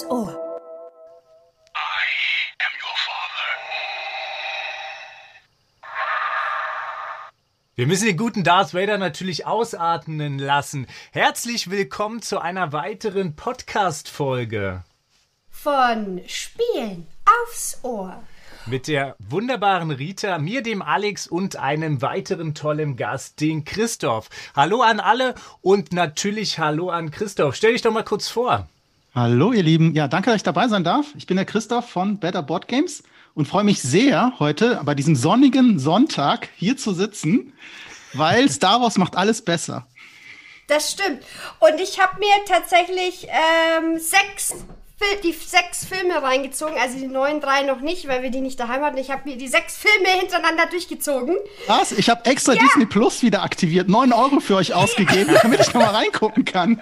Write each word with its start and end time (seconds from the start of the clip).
aufs 0.00 0.04
Ohr. 0.10 0.36
Wir 7.74 7.86
müssen 7.86 8.06
den 8.06 8.16
guten 8.16 8.44
Darth 8.44 8.74
Vader 8.74 8.98
natürlich 8.98 9.46
ausatmen 9.46 10.38
lassen. 10.38 10.86
Herzlich 11.12 11.70
willkommen 11.70 12.20
zu 12.20 12.38
einer 12.38 12.72
weiteren 12.72 13.36
Podcast-Folge. 13.36 14.84
Von 15.50 16.20
Spielen 16.26 17.06
aufs 17.24 17.80
Ohr. 17.82 18.22
Mit 18.66 18.86
der 18.86 19.16
wunderbaren 19.18 19.90
Rita, 19.90 20.38
mir, 20.38 20.62
dem 20.62 20.82
Alex 20.82 21.26
und 21.26 21.56
einem 21.56 22.02
weiteren 22.02 22.54
tollen 22.54 22.96
Gast, 22.96 23.40
den 23.40 23.64
Christoph. 23.64 24.28
Hallo 24.54 24.82
an 24.82 25.00
alle 25.00 25.34
und 25.62 25.92
natürlich 25.92 26.58
hallo 26.58 26.90
an 26.90 27.10
Christoph. 27.10 27.54
Stell 27.54 27.72
dich 27.72 27.82
doch 27.82 27.92
mal 27.92 28.04
kurz 28.04 28.28
vor. 28.28 28.68
Hallo, 29.12 29.52
ihr 29.52 29.64
Lieben. 29.64 29.92
Ja, 29.92 30.06
danke, 30.06 30.30
dass 30.30 30.36
ich 30.36 30.44
dabei 30.44 30.68
sein 30.68 30.84
darf. 30.84 31.06
Ich 31.16 31.26
bin 31.26 31.36
der 31.36 31.44
Christoph 31.44 31.90
von 31.90 32.20
Better 32.20 32.44
Board 32.44 32.68
Games 32.68 33.02
und 33.34 33.48
freue 33.48 33.64
mich 33.64 33.82
sehr, 33.82 34.34
heute 34.38 34.80
bei 34.84 34.94
diesem 34.94 35.16
sonnigen 35.16 35.80
Sonntag 35.80 36.48
hier 36.54 36.76
zu 36.76 36.94
sitzen, 36.94 37.52
weil 38.12 38.48
Star 38.52 38.80
Wars 38.80 38.98
macht 38.98 39.16
alles 39.16 39.42
besser. 39.42 39.88
Das 40.68 40.92
stimmt. 40.92 41.24
Und 41.58 41.80
ich 41.80 41.98
habe 41.98 42.20
mir 42.20 42.28
tatsächlich 42.46 43.26
ähm, 43.26 43.98
sechs, 43.98 44.54
die 45.22 45.32
sechs 45.32 45.84
Filme 45.84 46.22
reingezogen, 46.22 46.78
also 46.78 46.98
die 46.98 47.06
neuen 47.06 47.40
drei 47.40 47.62
noch 47.62 47.80
nicht, 47.80 48.06
weil 48.08 48.22
wir 48.22 48.30
die 48.30 48.40
nicht 48.40 48.60
daheim 48.60 48.82
hatten. 48.82 48.98
Ich 48.98 49.10
habe 49.10 49.28
mir 49.28 49.36
die 49.36 49.48
sechs 49.48 49.76
Filme 49.76 50.08
hintereinander 50.08 50.66
durchgezogen. 50.66 51.36
Was? 51.66 51.92
Ich 51.92 52.10
habe 52.10 52.24
extra 52.24 52.54
Disney 52.54 52.86
Plus 52.86 53.22
wieder 53.22 53.42
aktiviert, 53.42 53.88
9 53.88 54.12
Euro 54.12 54.40
für 54.40 54.56
euch 54.56 54.74
ausgegeben, 54.74 55.36
damit 55.42 55.60
ich 55.60 55.72
noch 55.72 55.82
mal 55.82 55.94
reingucken 55.94 56.44
kann. 56.44 56.80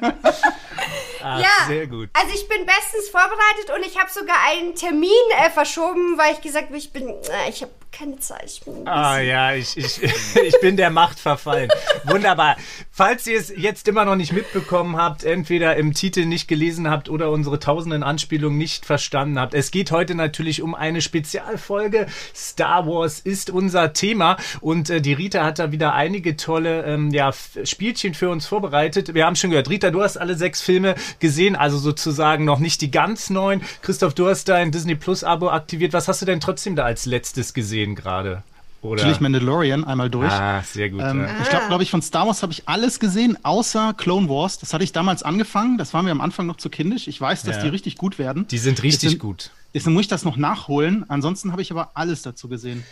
Ah, 1.23 1.41
ja, 1.41 1.66
sehr 1.66 1.87
gut. 1.87 2.10
also 2.13 2.33
ich 2.33 2.49
bin 2.49 2.65
bestens 2.65 3.09
vorbereitet 3.10 3.71
und 3.77 3.85
ich 3.85 3.99
habe 3.99 4.10
sogar 4.10 4.37
einen 4.51 4.75
Termin 4.75 5.10
äh, 5.45 5.51
verschoben, 5.51 6.16
weil 6.16 6.32
ich 6.35 6.41
gesagt 6.41 6.66
habe, 6.66 6.77
ich 6.79 6.93
bin, 6.93 7.09
äh, 7.09 7.49
ich 7.49 7.63
habe 7.63 7.73
keine 7.91 8.19
Zeit. 8.19 8.45
Ich 8.47 8.61
bin 8.61 8.77
ein 8.77 8.89
Ah 8.89 9.21
ja, 9.21 9.55
ich, 9.55 9.77
ich, 9.77 10.03
ich 10.45 10.61
bin 10.61 10.77
der 10.77 10.91
Macht 10.91 11.19
verfallen. 11.19 11.71
Wunderbar. 12.05 12.57
Falls 12.91 13.27
ihr 13.27 13.39
es 13.39 13.53
jetzt 13.57 13.89
immer 13.89 14.05
noch 14.05 14.17
nicht 14.17 14.33
mitbekommen 14.33 14.97
habt, 14.97 15.25
entweder 15.25 15.77
im 15.77 15.95
Titel 15.95 16.27
nicht 16.27 16.49
gelesen 16.49 16.91
habt 16.91 17.09
oder 17.09 17.31
unsere 17.31 17.59
tausenden 17.59 18.03
Anspielungen 18.03 18.59
nicht 18.59 18.87
verstanden 18.87 19.39
habt, 19.39 19.55
es 19.55 19.71
geht 19.71 19.91
heute 19.91 20.15
natürlich 20.15 20.63
um 20.63 20.75
eine 20.75 21.01
Spezialfolge. 21.01 22.07
Star 22.35 22.87
Wars 22.87 23.21
ist 23.21 23.51
unser 23.51 23.93
Thema 23.93 24.37
und 24.61 24.91
äh, 24.91 25.01
die 25.01 25.15
Rita 25.15 25.45
hat 25.45 25.59
da 25.59 25.73
wieder 25.73 25.95
einige 25.95 26.37
tolle 26.37 26.85
ähm, 26.85 27.11
ja, 27.11 27.33
Spielchen 27.65 28.15
für 28.15 28.31
uns 28.31 28.47
vorbereitet. 28.47 29.15
Wir 29.15 29.27
haben 29.27 29.37
schon 29.37 29.51
gehört, 29.51 29.71
Rita, 29.71 29.91
du 29.91 30.03
hast 30.03 30.19
alle 30.19 30.37
sechs 30.37 30.61
Filme 30.61 30.95
gesehen, 31.21 31.57
also 31.57 31.79
sozusagen 31.79 32.45
noch 32.45 32.59
nicht 32.59 32.81
die 32.81 32.91
ganz 32.91 33.31
neuen. 33.31 33.63
Christoph, 33.83 34.15
du 34.15 34.29
hast 34.29 34.49
dein 34.49 34.73
Disney 34.73 34.95
Plus 34.95 35.25
Abo 35.25 35.51
aktiviert. 35.51 35.93
Was 35.93 36.09
hast 36.09 36.23
du 36.23 36.27
denn 36.27 36.41
trotzdem 36.41 36.77
da 36.77 36.85
als 36.85 37.07
letztes 37.07 37.55
gesehen 37.55 37.77
gerade? 37.87 38.43
Oder? 38.80 39.02
Natürlich 39.02 39.21
Mandalorian 39.21 39.82
einmal 39.84 40.09
durch. 40.09 40.30
Ah, 40.30 40.62
sehr 40.62 40.88
gut. 40.90 41.01
Ähm, 41.02 41.23
ja. 41.23 41.29
Ich 41.43 41.48
glaube, 41.48 41.66
glaube 41.66 41.82
ich, 41.82 41.90
von 41.90 42.01
Star 42.01 42.29
Wars 42.29 42.43
habe 42.45 42.52
ich 42.52 42.68
alles 42.68 43.01
gesehen, 43.01 43.37
außer 43.45 43.93
Clone 43.96 44.29
Wars. 44.29 44.59
Das 44.60 44.73
hatte 44.73 44.85
ich 44.85 44.93
damals 44.93 45.24
angefangen. 45.24 45.79
Das 45.79 45.95
war 45.95 46.02
mir 46.04 46.12
am 46.12 46.20
Anfang 46.20 46.46
noch 46.46 46.59
zu 46.59 46.70
kindisch. 46.70 47.09
Ich 47.09 47.20
weiß, 47.20 47.43
dass 47.43 47.57
Ja. 47.57 47.62
die 47.65 47.68
richtig 47.70 47.96
gut 47.96 48.20
werden. 48.20 48.46
Die 48.46 48.59
sind 48.59 48.80
richtig 48.85 49.12
Jetzt 49.12 49.20
gut. 49.20 49.51
Deswegen 49.74 49.95
muss 49.95 50.02
ich 50.02 50.09
das 50.09 50.24
noch 50.24 50.37
nachholen. 50.37 51.04
Ansonsten 51.09 51.51
habe 51.51 51.60
ich 51.60 51.73
aber 51.73 51.90
alles 51.95 52.23
dazu 52.23 52.48
gesehen. 52.48 52.85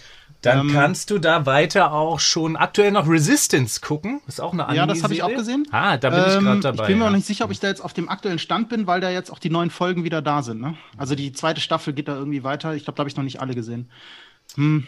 Dann 0.43 0.69
Ähm, 0.69 0.73
kannst 0.75 1.11
du 1.11 1.19
da 1.19 1.47
weiter 1.47 1.93
auch 1.93 2.19
schon 2.21 2.57
aktuell 2.57 2.91
noch 2.91 3.09
Resistance 3.09 3.81
gucken. 3.81 4.21
Ist 4.27 4.41
auch 4.41 4.53
eine 4.53 4.65
Anime 4.67 4.77
Ja, 4.79 4.87
das 4.87 5.03
habe 5.05 5.15
ich 5.15 5.23
auch 5.23 5.29
gesehen. 5.33 5.67
Ah, 5.71 5.97
da 5.97 6.11
bin 6.11 6.19
ich 6.19 6.25
gerade 6.27 6.51
Ähm, 6.51 6.61
dabei. 6.61 6.83
Ich 6.83 6.89
bin 6.89 6.99
mir 6.99 7.05
ja. 7.05 7.11
auch 7.11 7.15
nicht 7.15 7.27
sicher, 7.27 7.45
ob 7.45 7.53
ich 7.53 7.61
da 7.61 7.69
jetzt 7.69 7.81
auf 7.81 7.93
dem 7.95 8.09
aktuellen 8.09 8.39
Stand 8.41 8.69
bin, 8.69 8.89
weil 8.89 9.01
da 9.01 9.09
jetzt 9.11 9.31
auch 9.31 9.39
die 9.39 9.51
neuen 9.51 9.71
Folgen 9.71 10.03
wieder 10.05 10.21
da 10.21 10.43
sind. 10.43 10.61
Ne? 10.61 10.75
Also 10.99 11.15
die 11.15 11.33
zweite 11.33 11.61
Staffel 11.61 11.93
geht 11.95 12.09
da 12.09 12.17
irgendwie 12.17 12.43
weiter. 12.43 12.75
Ich 12.75 12.83
glaube, 12.85 12.97
da 12.97 13.03
habe 13.03 13.09
ich 13.09 13.17
noch 13.17 13.25
nicht 13.25 13.41
alle 13.41 13.55
gesehen. 13.55 13.89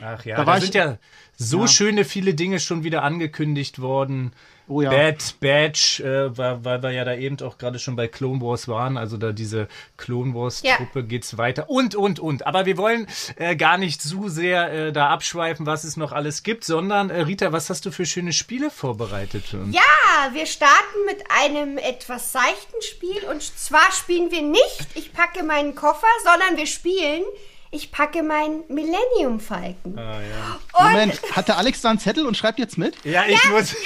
Ach 0.03 0.25
ja, 0.25 0.37
da 0.37 0.45
da, 0.45 0.61
sind 0.61 0.75
ja 0.75 0.99
so 1.37 1.63
Ja. 1.63 1.69
schöne 1.69 2.05
viele 2.05 2.35
Dinge 2.35 2.59
schon 2.61 2.85
wieder 2.85 3.03
angekündigt 3.03 3.81
worden. 3.81 4.33
Oh 4.71 4.83
ja. 4.83 4.91
Bad 4.91 5.37
Batch, 5.41 6.01
äh, 6.01 6.37
weil, 6.37 6.63
weil 6.63 6.83
wir 6.83 6.91
ja 6.91 7.05
da 7.05 7.15
eben 7.15 7.41
auch 7.41 7.57
gerade 7.57 7.79
schon 7.79 7.97
bei 7.97 8.07
Clone 8.07 8.43
Wars 8.43 8.69
waren, 8.69 8.99
also 8.99 9.17
da 9.17 9.33
diese 9.33 9.67
Clone 9.97 10.35
Wars 10.35 10.63
Ja. 10.63 10.77
Geht's 10.95 11.39
weiter 11.39 11.71
und 11.71 11.95
und 11.95 12.21
und. 12.21 12.47
Aber 12.47 12.67
wir 12.67 12.77
wollen 12.77 13.07
äh, 13.37 13.57
gar 13.57 13.79
nicht 13.79 14.03
zu 14.03 14.29
sehr 14.29 14.71
äh, 14.89 14.93
da 14.93 15.09
abschweifen, 15.09 15.65
was 15.65 15.85
es 15.85 15.97
noch 15.97 16.13
alles 16.13 16.43
gibt, 16.43 16.65
sondern 16.65 17.09
äh, 17.09 17.23
Rita, 17.23 17.51
was 17.51 17.71
hast 17.71 17.87
du 17.87 17.91
für 17.91 18.05
schöne 18.05 18.35
Spiele 18.35 18.71
vorbereitet 18.71 19.45
für 19.47 19.59
uns? 19.61 19.75
Ja, 19.75 20.35
wir 20.35 20.45
starten 20.45 21.05
mit 21.07 21.23
einem 21.43 21.79
etwas 21.79 22.33
seichten 22.33 22.83
Spiel 22.83 23.25
und 23.31 23.43
zwar 23.43 23.91
spielen 23.93 24.31
wir 24.31 24.43
nicht, 24.43 24.87
ich 24.97 25.15
packe 25.15 25.45
meinen 25.45 25.75
Koffer, 25.75 26.07
sondern 26.25 26.59
wir 26.59 26.67
spielen, 26.67 27.23
ich 27.71 27.93
packe 27.93 28.23
meinen 28.23 28.65
Millennium 28.69 29.41
Falken. 29.41 29.99
Ah, 29.99 30.21
ja. 30.21 30.59
Moment, 30.91 31.21
hat 31.33 31.49
der 31.49 31.59
Alex 31.59 31.81
da 31.83 31.91
einen 31.91 31.99
Zettel 31.99 32.27
und 32.27 32.37
schreibt 32.37 32.59
jetzt 32.59 32.79
mit? 32.79 32.97
Ja, 33.05 33.25
ich 33.27 33.45
muss. 33.51 33.75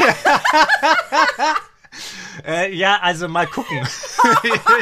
äh, 2.46 2.72
ja, 2.74 2.98
also 3.02 3.28
mal 3.28 3.46
gucken. 3.46 3.86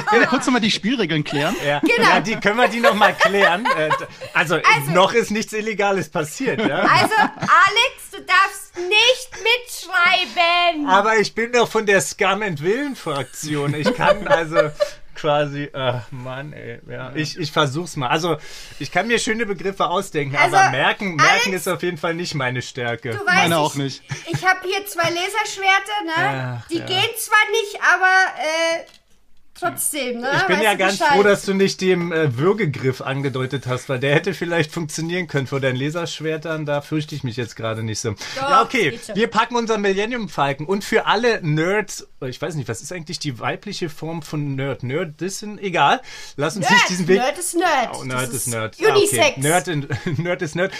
Können 0.07 0.21
wir 0.23 0.27
kurz 0.27 0.47
nochmal 0.47 0.61
die 0.61 0.71
Spielregeln 0.71 1.25
klären? 1.25 1.57
Ja, 1.65 1.81
Genau. 1.81 2.09
ja 2.09 2.21
die 2.21 2.37
können 2.37 2.57
wir 2.59 2.69
die 2.69 2.81
noch 2.81 2.95
mal 2.95 3.15
klären. 3.15 3.67
Äh, 3.77 3.91
also, 4.35 4.57
Also- 4.57 4.91
noch 4.93 5.13
ist 5.13 5.31
nichts 5.31 5.53
Illegales 5.53 6.09
passiert, 6.11 6.61
ja. 6.61 6.79
also 6.81 7.15
Alex, 7.17 8.11
du 8.13 8.21
darfst 8.23 8.77
nicht 8.77 9.31
mitschreiben. 9.43 10.87
Aber 10.89 11.17
ich 11.17 11.35
bin 11.35 11.53
doch 11.53 11.69
von 11.69 11.87
der 11.87 12.01
Scum 12.01 12.43
and 12.43 12.63
Willen 12.63 12.95
Fraktion. 12.97 13.75
Ich 13.75 13.93
kann 13.95 14.29
also 14.29 14.71
quasi, 15.21 15.69
ach 15.73 16.11
Mann, 16.11 16.53
ey, 16.53 16.81
ja, 16.89 17.13
ich, 17.15 17.39
ich 17.39 17.53
versuch's 17.53 17.97
mal. 17.97 18.09
Also, 18.09 18.37
ich 18.79 18.91
kann 18.91 19.07
mir 19.07 19.19
schöne 19.19 19.45
Begriffe 19.47 19.87
ausdenken, 19.89 20.37
Also, 20.37 20.57
aber 20.57 20.71
merken, 20.71 21.17
merken 21.17 21.31
Alex- 21.51 21.67
ist 21.67 21.69
auf 21.69 21.83
jeden 21.83 21.99
Fall 21.99 22.15
nicht 22.15 22.35
meine 22.35 22.63
Stärke. 22.63 23.11
Du 23.11 23.19
weißt, 23.19 23.27
Meine 23.27 23.55
ich, 23.55 23.61
auch 23.61 23.75
nicht. 23.75 24.03
Ich 24.33 24.45
habe 24.47 24.61
hier 24.67 24.87
zwei 24.87 25.09
Laserschwerter, 25.11 26.05
ne? 26.07 26.59
Ach, 26.63 26.69
Die 26.69 26.79
ja. 26.79 26.87
gehen 26.87 27.11
zwar 27.19 27.39
nicht, 27.51 27.79
aber 27.95 28.39
äh, 28.39 28.85
trotzdem, 29.61 30.21
ne? 30.21 30.31
Ich 30.37 30.47
bin 30.47 30.57
Weißt 30.57 30.65
ja 30.65 30.75
ganz 30.75 30.99
Bescheid. 30.99 31.15
froh, 31.17 31.23
dass 31.23 31.45
du 31.45 31.55
nicht 31.55 31.81
den 31.81 32.11
äh, 32.13 32.37
Würgegriff 32.37 33.01
angedeutet 33.01 33.67
hast, 33.67 33.89
weil 33.89 33.99
der 34.01 34.15
hätte 34.15 34.35
vielleicht 34.35 34.73
funktionieren 34.73 35.27
können 35.27 35.47
vor 35.47 35.61
deinen 35.61 35.77
Laserschwertern. 35.77 36.67
Da 36.67 36.81
fürchte 36.81 37.15
ich 37.15 37.23
mich 37.25 37.37
jetzt 37.37 37.57
gerade 37.57 37.83
nicht 37.83 38.01
so. 38.01 38.15
ja, 38.37 38.63
okay. 38.63 38.99
Wir 39.15 39.27
packen 39.29 39.57
unseren 39.57 39.81
Millennium 39.83 40.29
Falken. 40.29 40.67
Und 40.67 40.85
für 40.85 41.07
alle 41.07 41.41
Nerds, 41.43 42.09
ich 42.27 42.41
weiß 42.41 42.55
nicht, 42.55 42.69
was 42.69 42.81
ist 42.81 42.93
eigentlich 42.93 43.19
die 43.19 43.39
weibliche 43.39 43.89
Form 43.89 44.23
von 44.23 44.55
Nerd? 44.55 44.83
Nerdissen? 44.83 45.59
Egal. 45.59 46.01
Lass 46.37 46.57
uns 46.57 46.69
nicht 46.69 46.79
Nerd, 46.79 46.91
diesen 46.91 47.09
Weg. 47.09 47.19
Nerd 47.19 47.39
ist 47.39 47.55
Nerd. 47.57 47.91
Oh, 47.99 48.05
Nerd 48.05 48.23
Das 48.23 48.35
ist 48.35 48.47
Nerd. 48.49 48.77
Ah, 48.83 48.95
Unisex. 48.95 49.19
okay. 49.19 49.41
Nerd, 49.41 49.69
in, 49.69 49.89
Nerd 50.17 50.43
ist 50.43 50.57
Nerd. 50.57 50.73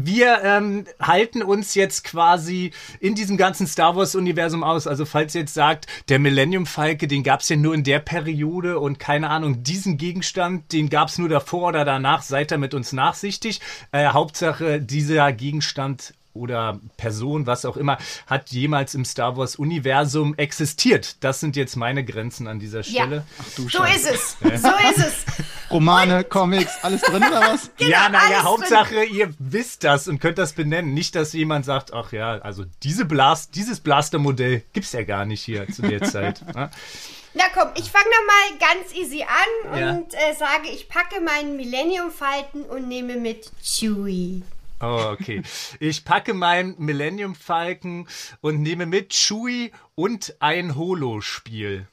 Wir 0.00 0.42
ähm, 0.44 0.84
halten 1.00 1.42
uns 1.42 1.74
jetzt 1.74 2.04
quasi 2.04 2.70
in 3.00 3.16
diesem 3.16 3.36
ganzen 3.36 3.66
Star 3.66 3.96
Wars-Universum 3.96 4.62
aus. 4.62 4.86
Also 4.86 5.04
falls 5.04 5.34
ihr 5.34 5.40
jetzt 5.40 5.54
sagt, 5.54 5.88
der 6.08 6.20
Millennium 6.20 6.66
Falke, 6.66 7.08
den 7.08 7.24
gab's 7.24 7.48
ja 7.48 7.56
nur 7.56 7.74
in 7.74 7.82
der 7.82 7.98
Periode 7.98 8.78
und 8.78 9.00
keine 9.00 9.28
Ahnung, 9.28 9.64
diesen 9.64 9.96
Gegenstand, 9.98 10.72
den 10.72 10.88
gab's 10.88 11.18
nur 11.18 11.28
davor 11.28 11.70
oder 11.70 11.84
danach, 11.84 12.22
seid 12.22 12.52
ihr 12.52 12.58
mit 12.58 12.74
uns 12.74 12.92
nachsichtig. 12.92 13.60
Äh, 13.90 14.06
Hauptsache, 14.10 14.80
dieser 14.80 15.32
Gegenstand 15.32 16.14
oder 16.32 16.78
Person, 16.96 17.46
was 17.48 17.64
auch 17.64 17.76
immer, 17.76 17.98
hat 18.28 18.50
jemals 18.50 18.94
im 18.94 19.04
Star 19.04 19.36
Wars-Universum 19.36 20.36
existiert. 20.36 21.16
Das 21.24 21.40
sind 21.40 21.56
jetzt 21.56 21.74
meine 21.74 22.04
Grenzen 22.04 22.46
an 22.46 22.60
dieser 22.60 22.82
Ja, 22.82 23.02
Stelle. 23.02 23.24
du 23.56 23.62
so 23.62 23.68
Scheiße. 23.70 24.10
ist 24.10 24.36
es. 24.40 24.62
So 24.62 24.68
ist 24.68 24.98
es. 24.98 25.24
Romane, 25.70 26.24
Comics, 26.24 26.72
alles 26.82 27.02
drin 27.02 27.22
oder 27.22 27.40
was? 27.40 27.70
ja, 27.78 28.06
alles 28.06 28.12
naja, 28.12 28.28
drin. 28.28 28.42
Hauptsache, 28.44 29.04
ihr 29.04 29.32
wisst 29.38 29.84
das 29.84 30.08
und 30.08 30.20
könnt 30.20 30.38
das 30.38 30.52
benennen. 30.54 30.94
Nicht, 30.94 31.14
dass 31.14 31.32
jemand 31.32 31.64
sagt, 31.64 31.92
ach 31.92 32.12
ja, 32.12 32.38
also 32.38 32.64
diese 32.82 33.04
Blast, 33.04 33.54
dieses 33.54 33.80
Blaster-Modell 33.80 34.62
gibt's 34.72 34.92
ja 34.92 35.02
gar 35.02 35.24
nicht 35.24 35.42
hier 35.42 35.68
zu 35.68 35.82
der 35.82 36.02
Zeit. 36.02 36.42
Ja? 36.54 36.70
Na 37.34 37.44
komm, 37.54 37.68
ich 37.76 37.90
fange 37.90 38.06
mal 38.26 38.58
ganz 38.58 38.94
easy 38.94 39.22
an 39.22 39.78
Ja. 39.78 39.90
und 39.92 40.14
äh, 40.14 40.34
sage, 40.36 40.68
ich 40.72 40.88
packe 40.88 41.20
meinen 41.20 41.56
Millennium 41.56 42.10
Falten 42.10 42.62
und 42.64 42.88
nehme 42.88 43.16
mit 43.16 43.50
Chewie. 43.62 44.42
Oh, 44.80 45.10
okay. 45.12 45.42
Ich 45.80 46.04
packe 46.04 46.34
meinen 46.34 46.74
Millennium 46.78 47.34
Falken 47.34 48.08
und 48.40 48.62
nehme 48.62 48.86
mit 48.86 49.12
Chewie 49.12 49.72
und 49.94 50.36
ein 50.40 50.76
Holo-Spiel. 50.76 51.86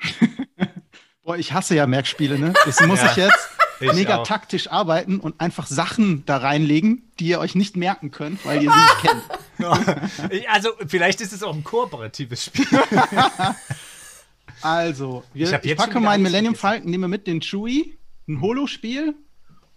Boah, 1.24 1.36
ich 1.38 1.52
hasse 1.52 1.74
ja 1.74 1.86
Merkspiele, 1.86 2.38
ne? 2.38 2.52
Deswegen 2.66 2.88
muss 2.90 3.00
Ja, 3.00 3.10
ich 3.10 3.16
jetzt 3.16 3.48
ich 3.80 3.92
mega 3.94 4.18
auch. 4.18 4.26
taktisch 4.26 4.70
arbeiten 4.70 5.18
und 5.20 5.40
einfach 5.40 5.66
Sachen 5.66 6.24
da 6.26 6.36
reinlegen, 6.36 7.10
die 7.18 7.26
ihr 7.28 7.40
euch 7.40 7.54
nicht 7.54 7.76
merken 7.76 8.10
könnt, 8.10 8.44
weil 8.44 8.62
ihr 8.62 8.70
sie 8.70 8.78
nicht 8.78 8.98
kennt. 9.00 9.22
Also, 10.52 10.70
vielleicht 10.86 11.20
ist 11.20 11.32
es 11.32 11.42
auch 11.42 11.54
ein 11.54 11.64
kooperatives 11.64 12.44
Spiel. 12.46 12.66
Also, 14.62 15.24
wir, 15.34 15.52
Ich 15.62 15.70
ich, 15.72 15.76
packe 15.76 16.00
meinen 16.00 16.22
Millennium. 16.22 16.54
Falcon, 16.54 16.88
nehme 16.90 17.06
mit 17.08 17.26
den 17.26 17.40
Chewie, 17.40 17.98
ein 18.28 18.40
Holo-Spiel 18.40 19.14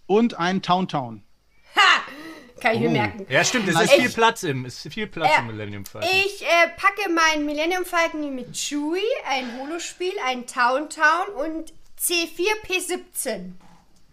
und 0.06 0.38
ein 0.38 0.62
Town 0.62 0.88
Town. 0.88 1.22
Kann 2.60 2.74
ich 2.74 2.80
mir 2.80 2.88
Oh. 2.88 2.92
merken. 2.92 3.26
Ja, 3.28 3.44
stimmt, 3.44 3.68
es 3.68 3.74
ist 3.80 3.92
Ich- 3.94 4.00
viel 4.02 4.10
Platz 4.10 4.42
im, 4.42 4.64
ist 4.64 4.80
viel 4.92 5.06
Platz 5.06 5.30
Ja. 5.32 5.40
im 5.40 5.46
Millennium 5.48 5.84
Falcon. 5.84 6.10
Ich 6.24 6.42
äh, 6.42 6.68
packe 6.76 7.10
meinen 7.10 7.46
Millennium 7.46 7.84
Falcon 7.84 8.34
mit 8.34 8.52
Chewie, 8.54 9.00
ein 9.28 9.58
Holospiel, 9.60 10.12
ein 10.26 10.46
Town 10.46 10.88
Town 10.90 11.28
und 11.36 11.72
C4P17. 12.00 13.52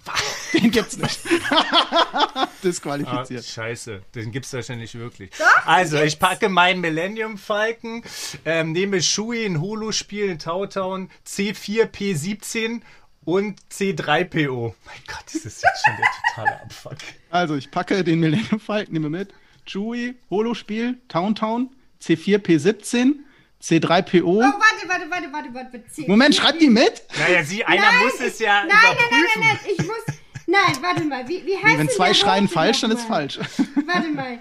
Den 0.54 0.70
gibt's 0.72 0.98
nicht. 0.98 1.20
Ah, 1.50 2.48
Disqualifiziert. 2.64 3.46
scheiße, 3.46 4.02
den 4.14 4.32
gibt's 4.32 4.52
wahrscheinlich 4.54 4.94
wirklich. 4.96 5.32
Doch, 5.38 5.66
also, 5.66 6.02
ich 6.02 6.20
packe 6.20 6.50
meinen 6.50 6.80
Millennium 6.82 7.38
Falcon, 7.38 8.04
ähm, 8.46 8.72
nehme 8.72 9.02
Shui, 9.02 9.46
ein 9.46 9.60
Hulu-Spiel, 9.62 10.30
ein 10.32 10.40
Tautown, 10.40 11.10
C4P17 11.28 12.82
und 13.26 13.60
C3PO. 13.72 14.74
Mein 14.86 14.96
Gott, 15.08 15.24
das 15.26 15.36
ist 15.46 15.64
jetzt 15.64 15.86
schon 15.86 15.96
der 15.98 16.08
totale 16.30 16.62
Abfuck. 16.62 16.98
Also, 17.30 17.56
ich 17.56 17.70
packe 17.72 18.04
den 18.04 18.20
Millennium 18.20 18.60
Falcon, 18.60 18.94
nehme 18.94 19.10
mit. 19.10 19.34
Chewie, 19.66 20.16
Holo-Spiel, 20.30 20.98
Towntown, 21.08 21.70
C4P17, 22.02 23.14
C3PO. 23.62 24.22
Oh, 24.24 24.40
warte, 24.40 24.88
warte, 24.88 25.10
warte, 25.10 25.34
warte, 25.34 25.54
warte. 25.54 25.84
C 25.92 26.06
Moment, 26.08 26.36
schreibt 26.36 26.62
die 26.62 26.70
mit? 26.70 27.02
Naja, 27.18 27.44
sie, 27.44 27.66
einer 27.66 27.82
Nein, 27.82 28.04
muss 28.04 28.20
es 28.20 28.38
ja 28.40 28.64
Nein, 28.66 28.70
nein, 28.70 28.94
überprüfen. 28.96 29.42
nein, 29.42 29.42
nein, 29.42 29.60
nein, 29.64 29.74
ich 29.78 29.86
muss. 29.86 30.16
Nein, 30.48 30.78
warte 30.82 31.04
mal, 31.06 31.28
wie, 31.28 31.44
wie 31.46 31.56
heißt 31.56 31.66
Nee, 31.66 31.78
wenn 31.80 31.90
zwei 31.90 32.14
schreien 32.14 32.48
falsch, 32.48 32.82
dann 32.82 32.92
ist 32.92 33.10
mal? 33.10 33.28
falsch. 33.28 33.40
Warte 33.88 34.10
mal. 34.10 34.38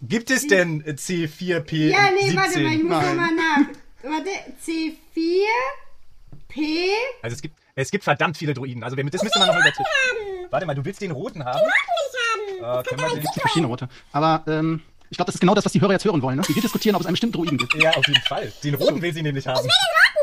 Gibt 0.00 0.30
es 0.30 0.46
denn 0.46 0.84
C4P17? 0.84 1.88
Ja, 1.88 2.10
nee, 2.12 2.36
warte 2.36 2.60
mal, 2.60 2.72
ich 2.74 2.82
muss 2.84 2.90
Nein. 2.92 3.16
nochmal 3.16 3.34
nach. 3.34 3.66
Warte, 4.04 4.30
C4, 4.64 5.42
P. 6.46 6.62
Also 7.22 7.34
es 7.34 7.42
gibt, 7.42 7.57
es 7.80 7.90
gibt 7.90 8.04
verdammt 8.04 8.36
viele 8.36 8.54
Droiden. 8.54 8.82
Also 8.82 8.96
wir- 8.96 9.04
das 9.04 9.22
müsste 9.22 9.38
man 9.38 9.48
noch 9.48 9.54
mal 9.54 9.60
überprüfen. 9.60 9.86
Warte 10.50 10.66
mal, 10.66 10.74
du 10.74 10.84
willst 10.84 11.00
den 11.00 11.10
roten 11.12 11.44
haben? 11.44 11.58
Äh, 11.58 12.82
können 12.82 13.00
wir 13.00 13.08
den, 13.14 13.22
Verschiedene 13.40 13.66
Rote. 13.68 13.88
Aber 14.12 14.42
ähm, 14.48 14.82
ich 15.10 15.16
glaube, 15.16 15.26
das 15.26 15.36
ist 15.36 15.40
genau 15.40 15.54
das, 15.54 15.64
was 15.64 15.72
die 15.72 15.80
Hörer 15.80 15.92
jetzt 15.92 16.04
hören 16.04 16.20
wollen. 16.22 16.38
Ne? 16.38 16.42
Wir 16.48 16.60
diskutieren, 16.62 16.96
ob 16.96 17.00
es 17.02 17.06
einen 17.06 17.14
bestimmten 17.14 17.34
Droiden 17.36 17.58
gibt. 17.58 17.74
ja, 17.82 17.90
auf 17.92 18.06
jeden 18.08 18.20
Fall. 18.22 18.52
Den 18.64 18.74
roten 18.74 19.00
will 19.00 19.12
sie 19.14 19.22
nämlich 19.22 19.46
haben. 19.46 19.58
roten 19.58 19.68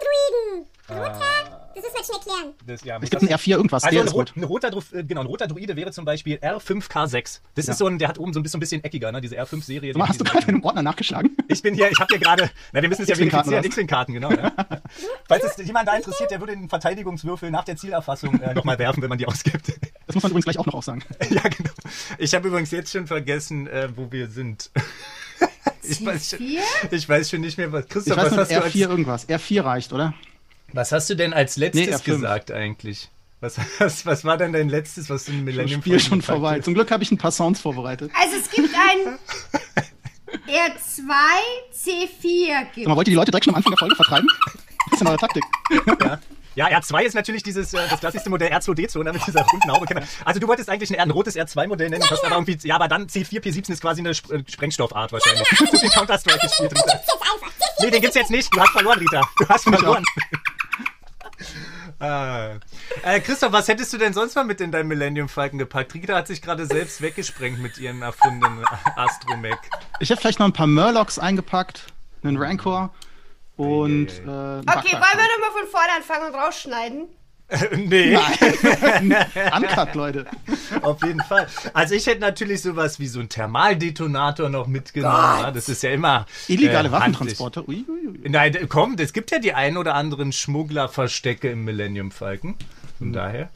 Druiden. 0.01 0.67
Roter, 0.89 1.54
das 1.75 1.83
muss 1.83 1.93
man 1.93 2.03
schon 2.03 2.15
erklären. 2.15 2.53
Das, 2.65 2.83
ja, 2.83 2.97
Es 3.01 3.09
gibt 3.09 3.21
einen 3.21 3.31
R4 3.31 3.49
irgendwas, 3.51 3.83
Also 3.83 3.93
der 3.93 4.01
ein, 4.03 4.07
ist 4.07 4.13
rot, 4.13 4.33
gut. 4.33 4.43
ein, 4.43 4.45
roter, 4.45 4.71
äh, 4.93 5.03
genau, 5.03 5.21
ein 5.21 5.27
roter 5.27 5.47
Druide 5.47 5.75
wäre 5.75 5.91
zum 5.91 6.05
Beispiel 6.05 6.37
R5K6. 6.37 7.41
Das 7.55 7.67
ist 7.67 7.77
so 7.77 7.87
ein, 7.87 7.99
der 7.99 8.07
hat 8.07 8.17
oben 8.17 8.33
so 8.33 8.39
ein 8.39 8.43
bisschen, 8.43 8.57
ein 8.57 8.61
bisschen 8.61 8.83
eckiger, 8.83 9.11
ne? 9.11 9.21
diese 9.21 9.39
R5-Serie. 9.39 9.93
Sag 9.93 9.99
mal, 9.99 10.07
hast 10.07 10.19
du 10.19 10.23
gerade 10.23 10.47
in 10.47 10.55
einem 10.55 10.63
Ordner 10.63 10.81
nachgeschlagen? 10.83 11.35
Ich 11.47 11.61
bin 11.61 11.75
hier, 11.75 11.91
ich 11.91 11.99
habe 11.99 12.13
hier 12.13 12.19
gerade, 12.19 12.49
na, 12.71 12.81
wir 12.81 12.89
müssen 12.89 13.03
es 13.03 13.09
ja 13.09 13.15
verifizieren? 13.15 13.63
X-Wing-Karten, 13.63 14.13
genau. 14.13 14.31
Ja. 14.31 14.53
Falls 15.27 15.43
es 15.43 15.65
jemand 15.65 15.87
da 15.87 15.95
interessiert, 15.95 16.31
der 16.31 16.39
würde 16.39 16.53
den 16.53 16.69
Verteidigungswürfel 16.69 17.51
nach 17.51 17.65
der 17.65 17.75
Zielerfassung 17.75 18.39
äh, 18.41 18.53
nochmal 18.53 18.79
werfen, 18.79 19.01
wenn 19.01 19.09
man 19.09 19.17
die 19.17 19.27
ausgibt. 19.27 19.67
Das 20.07 20.15
muss 20.15 20.23
man 20.23 20.31
übrigens 20.31 20.45
gleich 20.45 20.59
auch 20.59 20.65
noch 20.65 20.75
aussagen. 20.75 21.03
ja, 21.29 21.41
genau. 21.41 21.71
Ich 22.17 22.33
habe 22.33 22.47
übrigens 22.47 22.71
jetzt 22.71 22.91
schon 22.91 23.07
vergessen, 23.07 23.67
äh, 23.67 23.89
wo 23.95 24.11
wir 24.11 24.27
sind. 24.29 24.71
Ich 25.87 26.03
weiß, 26.03 26.29
schon, 26.31 26.39
C4? 26.39 26.59
ich 26.89 27.07
weiß 27.07 27.29
schon 27.29 27.41
nicht 27.41 27.59
mehr, 27.59 27.71
was. 27.71 27.83
Ich 27.85 27.91
Christoph, 27.91 28.17
weiß 28.17 28.25
was 28.25 28.31
nur, 28.31 28.39
hast, 28.41 28.51
du 28.51 28.55
R4 28.55 28.63
als, 28.63 28.75
irgendwas. 28.75 29.29
R4 29.29 29.63
reicht, 29.63 29.93
oder? 29.93 30.15
Was 30.73 30.91
hast 30.91 31.09
du 31.09 31.15
denn 31.15 31.33
als 31.33 31.57
letztes 31.57 31.85
Nee, 31.85 31.93
R5. 31.93 32.03
gesagt 32.03 32.51
eigentlich? 32.51 33.09
Was, 33.41 33.57
was, 33.79 34.05
was 34.05 34.25
war 34.25 34.37
denn 34.37 34.53
dein 34.53 34.69
letztes, 34.69 35.09
was 35.09 35.25
du 35.25 35.31
in 35.31 35.39
Das 35.39 35.45
Millennium 35.55 35.81
Spiel 35.81 35.99
schon 35.99 36.21
vorbei. 36.21 36.59
Zum 36.59 36.73
Glück 36.73 36.91
habe 36.91 37.03
ich 37.03 37.11
ein 37.11 37.17
paar 37.17 37.31
Sounds 37.31 37.59
vorbereitet. 37.61 38.11
Also 38.19 38.35
es 38.37 38.49
gibt 38.49 38.69
ein 38.73 39.19
R2, 40.47 41.11
C4 41.73 42.47
Sag 42.47 42.73
gibt. 42.73 42.87
mal, 42.87 42.95
wollt 42.95 43.07
ihr 43.07 43.11
die 43.11 43.15
Leute 43.15 43.31
direkt 43.31 43.45
schon 43.45 43.53
am 43.53 43.57
Anfang 43.57 43.71
der 43.71 43.79
Folge 43.79 43.95
vertreiben? 43.95 44.27
Das 44.91 44.99
ist 44.99 45.05
ja 45.05 45.07
eure 45.09 45.19
Taktik. 45.19 45.43
Ja, 46.55 46.67
R2 46.67 47.01
ist 47.03 47.15
natürlich 47.15 47.43
dieses, 47.43 47.73
äh, 47.73 47.79
das 47.89 47.99
klassischste 47.99 48.29
Modell 48.29 48.49
R2D2, 48.53 49.03
ne, 49.03 49.11
mit 49.11 49.27
dieser 49.27 49.41
runden 49.41 49.71
Haube. 49.71 50.01
Also 50.23 50.39
du 50.39 50.47
wolltest 50.47 50.69
eigentlich 50.69 50.89
ein, 50.93 50.99
ein 51.01 51.11
rotes 51.11 51.35
R2-Modell 51.35 51.89
nennen, 51.89 52.03
hast 52.09 52.23
aber 52.23 52.35
irgendwie, 52.35 52.57
ja, 52.65 52.75
aber 52.75 52.87
dann 52.87 53.07
C4P17 53.07 53.71
ist 53.73 53.81
quasi 53.81 53.99
eine 53.99 54.11
Sp 54.15 54.31
äh, 54.31 54.43
Sprengstoffart 54.49 55.11
wahrscheinlich. 55.11 55.45
So 55.49 55.65
viel 55.77 55.89
Counter-Strike 55.89 56.39
gespielt. 56.39 56.71
Rita. 56.71 56.93
Jetzt 56.97 57.11
einfach. 57.11 57.51
Nee, 57.81 57.91
den 57.91 58.01
gibt's 58.01 58.15
jetzt 58.15 58.31
nicht. 58.31 58.53
Du 58.55 58.61
hast 58.61 58.69
verloren, 58.71 58.99
Rita. 58.99 59.21
Du 59.37 59.49
hast 59.49 59.63
verloren. 59.63 60.03
Ah. 61.99 62.55
Äh, 63.03 63.19
Christoph, 63.21 63.51
was 63.51 63.67
hättest 63.67 63.93
du 63.93 63.97
denn 63.97 64.13
sonst 64.13 64.35
mal 64.35 64.43
mit 64.43 64.59
in 64.61 64.71
deinem 64.71 64.89
Millennium 64.89 65.29
Falcon 65.29 65.59
gepackt? 65.59 65.93
Rita 65.93 66.15
hat 66.15 66.27
sich 66.27 66.41
gerade 66.41 66.65
selbst 66.65 67.01
weggesprengt 67.01 67.59
mit 67.59 67.77
ihrem 67.77 68.01
erfundenen 68.01 68.65
Astromech. 68.95 69.57
Ich 69.99 70.11
habe 70.11 70.19
vielleicht 70.19 70.39
noch 70.39 70.45
ein 70.45 70.53
paar 70.53 70.67
Murlocs 70.67 71.19
eingepackt, 71.19 71.87
einen 72.23 72.37
Rancor 72.37 72.93
und 73.55 74.07
äh, 74.07 74.21
Okay, 74.21 74.91
wollen 74.91 75.17
wir 75.17 75.27
nochmal 75.31 75.51
von 75.53 75.67
vorne 75.71 75.91
anfangen 75.95 76.33
und 76.33 76.35
rausschneiden? 76.35 77.07
nee, 77.75 78.17
Uncut, 78.17 79.93
Leute. 79.95 80.25
auf 80.81 81.01
jeden 81.03 81.21
Fall. 81.21 81.47
Also 81.73 81.93
ich 81.93 82.07
hätte 82.07 82.21
natürlich 82.21 82.61
sowas 82.63 82.99
wie 82.99 83.07
so 83.07 83.19
einen 83.19 83.29
Thermaldetonator 83.29 84.49
noch 84.49 84.65
mitgenommen. 84.67 85.15
Ja, 85.41 85.51
das 85.51 85.69
ist 85.69 85.83
ja 85.83 85.91
immer 85.91 86.25
Illegale 86.47 86.89
äh, 86.89 86.91
Waffentransporte. 86.91 87.67
Ui, 87.69 87.85
ui, 87.87 88.07
ui. 88.07 88.29
Nein, 88.29 88.57
komm, 88.67 88.95
es 88.97 89.13
gibt 89.13 89.29
ja 89.31 89.37
die 89.39 89.53
ein 89.53 89.77
oder 89.77 89.93
anderen 89.93 90.31
Schmugglerverstecke 90.31 91.49
im 91.51 91.65
Millennium 91.65 92.11
Falcon. 92.11 92.55
Von 92.97 93.13
daher. 93.13 93.49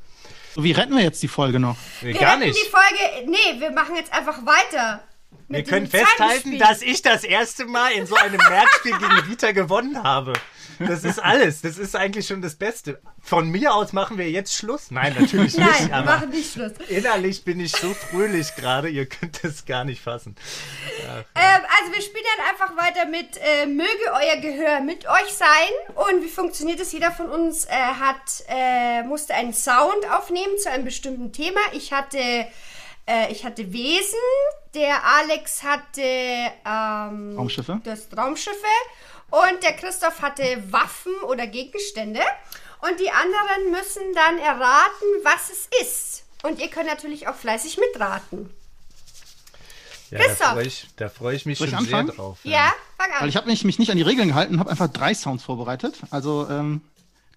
So, 0.54 0.64
wie 0.64 0.72
retten 0.72 0.96
wir 0.96 1.04
jetzt 1.04 1.24
die 1.24 1.28
Folge 1.28 1.60
noch? 1.60 1.78
Nee, 2.02 2.14
Wir 2.14 2.20
gar 2.20 2.34
retten 2.34 2.46
nicht. 2.48 2.60
die 2.64 2.70
Folge. 2.70 3.30
Nee, 3.32 3.60
wir 3.60 3.72
machen 3.72 3.96
jetzt 3.96 4.14
einfach 4.14 4.46
weiter. 4.46 5.02
Wir 5.48 5.64
können 5.64 5.88
festhalten, 5.88 6.60
dass 6.60 6.84
ich 6.84 7.02
das 7.02 7.24
erste 7.24 7.66
Mal 7.66 7.94
in 7.94 8.06
so 8.06 8.16
einem 8.16 8.38
Merkspiel 8.38 8.92
gegen 8.92 9.20
Rita 9.30 9.52
gewonnen 9.52 10.04
habe. 10.04 10.34
Das 10.80 11.04
ist 11.04 11.20
alles. 11.20 11.62
Das 11.62 11.78
ist 11.78 11.96
eigentlich 11.96 12.28
schon 12.28 12.42
das 12.42 12.56
Beste. 12.56 13.02
Von 13.22 13.50
mir 13.50 13.74
aus 13.74 13.94
machen 13.94 14.18
wir 14.18 14.30
jetzt 14.30 14.54
Schluss. 14.56 14.92
Nein, 14.92 15.16
natürlich 15.20 15.58
Nein, 15.58 15.68
nicht. 15.68 15.88
wir 15.90 15.96
Aber 15.96 16.06
machen 16.06 16.30
nicht 16.30 16.54
Schluss. 16.54 16.72
innerlich 16.88 17.44
bin 17.44 17.60
ich 17.60 17.72
so 17.74 17.94
fröhlich 17.94 18.56
gerade. 18.56 18.90
Ihr 18.90 19.06
könnt 19.06 19.44
es 19.44 19.66
gar 19.66 19.84
nicht 19.84 20.02
fassen. 20.02 20.36
Ähm, 21.06 21.26
also 21.36 21.94
wir 21.94 22.02
spielen 22.02 22.24
dann 22.38 22.48
einfach 22.50 22.78
weiter 22.84 23.06
mit 23.08 23.38
äh, 23.38 23.66
Möge 23.66 23.90
euer 24.14 24.42
Gehör 24.42 24.80
mit 24.82 25.06
euch 25.08 25.34
sein. 25.34 25.48
Und 25.96 26.24
wie 26.24 26.30
funktioniert 26.30 26.80
es? 26.80 26.92
Jeder 26.92 27.12
von 27.12 27.30
uns 27.30 27.66
äh, 27.66 27.70
hat, 27.72 28.44
äh, 28.48 29.04
musste 29.04 29.34
einen 29.34 29.54
Sound 29.54 30.10
aufnehmen 30.12 30.58
zu 30.62 30.70
einem 30.72 30.86
bestimmten 30.86 31.32
Thema. 31.34 31.60
Ich 31.74 31.92
hatte, 31.92 32.18
äh, 32.18 33.32
ich 33.32 33.46
hatte 33.46 33.72
Wesen. 33.74 34.20
Der 34.76 35.04
Alex 35.04 35.64
hatte 35.64 36.02
ähm, 36.02 37.36
Raumschiffe. 37.38 37.82
Das 37.84 38.08
Raumschiffe. 38.16 38.56
Und 39.32 39.64
der 39.64 39.74
Christoph 39.74 40.22
hatte 40.22 40.44
Waffen 40.72 41.14
oder 41.28 41.48
Gegenstände. 41.48 42.22
Und 42.82 43.00
die 43.00 43.12
anderen 43.12 43.72
müssen 43.72 44.14
dann 44.16 44.38
erraten, 44.40 45.06
was 45.24 45.50
es 45.50 45.70
ist. 45.82 46.24
Und 46.44 46.60
ihr 46.60 46.70
könnt 46.70 46.88
natürlich 46.88 47.28
auch 47.28 47.36
fleißig 47.36 47.78
mitraten. 47.78 48.50
Ja, 50.12 50.20
Christoph. 50.20 50.40
da 50.40 50.54
freue 50.54 50.66
ich, 50.66 50.88
da 50.96 51.10
freu 51.10 51.34
ich 51.34 51.46
mich 51.46 51.58
Soll 51.60 51.68
ich 51.68 51.74
schon 51.76 51.86
sehr 51.86 51.98
anfangen? 51.98 52.18
drauf. 52.18 52.40
Ja, 52.44 52.74
fang 52.98 53.12
an. 53.12 53.22
Weil 53.22 53.30
ich 53.30 53.36
habe 53.36 53.48
mich, 53.48 53.64
mich 53.64 53.78
nicht 53.78 53.92
an 53.92 53.98
die 53.98 54.04
Regeln 54.04 54.30
gehalten, 54.30 54.60
habe 54.60 54.70
einfach 54.72 54.88
drei 54.88 55.14
Sounds 55.14 55.44
vorbereitet. 55.44 55.96
Also 56.10 56.48
ähm, 56.50 56.82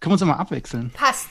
können 0.01 0.11
wir 0.11 0.13
uns 0.13 0.23
immer 0.23 0.39
abwechseln. 0.39 0.91
Passt. 0.91 1.29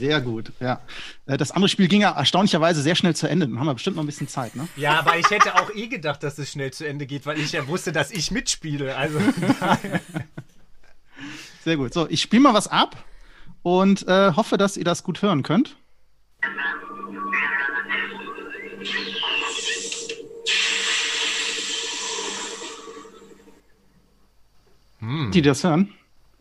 Sehr 0.00 0.20
gut, 0.20 0.52
ja. 0.60 0.80
Äh, 1.26 1.36
Das 1.36 1.50
andere 1.50 1.68
Spiel 1.68 1.88
ging 1.88 2.00
ja 2.00 2.16
erstaunlicherweise 2.16 2.82
sehr 2.82 2.94
schnell 2.94 3.14
zu 3.14 3.28
Ende. 3.28 3.46
Dann 3.46 3.58
haben 3.58 3.66
wir 3.66 3.74
bestimmt 3.74 3.96
noch 3.96 4.02
ein 4.02 4.06
bisschen 4.06 4.28
Zeit, 4.28 4.56
ne? 4.56 4.66
Ja, 4.76 4.98
aber 4.98 5.18
ich 5.18 5.28
hätte 5.30 5.54
auch 5.56 5.70
eh 5.74 5.88
gedacht, 5.88 6.22
dass 6.22 6.38
es 6.38 6.50
schnell 6.50 6.72
zu 6.72 6.86
Ende 6.86 7.06
geht, 7.06 7.26
weil 7.26 7.38
ich 7.38 7.52
ja 7.52 7.66
wusste, 7.68 7.92
dass 7.92 8.10
ich 8.10 8.30
mitspiele. 8.30 8.96
Also 8.96 9.18
Sehr 11.64 11.76
gut. 11.76 11.92
So, 11.92 12.08
ich 12.08 12.22
spiele 12.22 12.42
mal 12.42 12.54
was 12.54 12.68
ab 12.68 13.04
und 13.62 14.06
äh, 14.08 14.32
hoffe, 14.34 14.56
dass 14.56 14.76
ihr 14.76 14.84
das 14.84 15.02
gut 15.02 15.22
hören 15.22 15.42
könnt. 15.42 15.76
Die, 25.00 25.30
die 25.30 25.42
das 25.42 25.64
hören? 25.64 25.92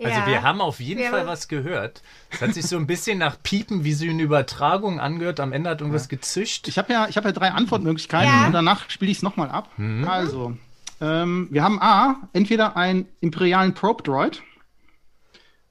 Also 0.02 0.20
Ja. 0.22 0.28
wir 0.28 0.44
haben 0.44 0.62
auf 0.62 0.80
jeden 0.80 1.02
Wir 1.02 1.10
Fall 1.10 1.28
was 1.28 1.48
gehört. 1.50 2.02
Es 2.30 2.42
hat 2.42 2.54
sich 2.54 2.66
so 2.66 2.78
ein 2.78 2.88
bisschen 2.88 3.18
nach 3.18 3.36
Piepen, 3.44 3.84
wie 3.84 3.92
so 3.94 4.06
eine 4.06 4.22
Übertragung 4.24 5.00
angehört. 5.00 5.40
Am 5.42 5.52
Ende 5.52 5.70
hat 5.70 5.82
irgendwas 5.82 6.08
gezischt. 6.08 6.68
Ich 6.70 6.78
habe 6.78 6.94
ja, 6.94 7.08
ich 7.10 7.18
hab 7.18 7.26
ja 7.26 7.34
drei 7.34 7.52
Antwortmöglichkeiten 7.52 8.32
Ja. 8.34 8.48
und 8.48 8.54
danach 8.54 8.90
spiele 8.90 9.12
ich 9.12 9.18
es 9.18 9.24
nochmal 9.24 9.50
ab. 9.50 9.70
Also, 10.08 10.56
ähm, 11.02 11.48
wir 11.52 11.64
haben 11.64 11.82
A, 11.82 12.16
entweder 12.34 12.78
einen 12.78 13.08
imperialen 13.20 13.74
Probe 13.74 14.04
Droid, 14.04 14.42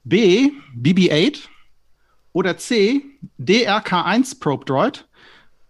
B, 0.05 0.51
BB-8 0.77 1.49
oder 2.33 2.57
C, 2.59 3.03
DRK-1 3.39 4.41
Probe 4.41 4.65
Droid. 4.67 5.07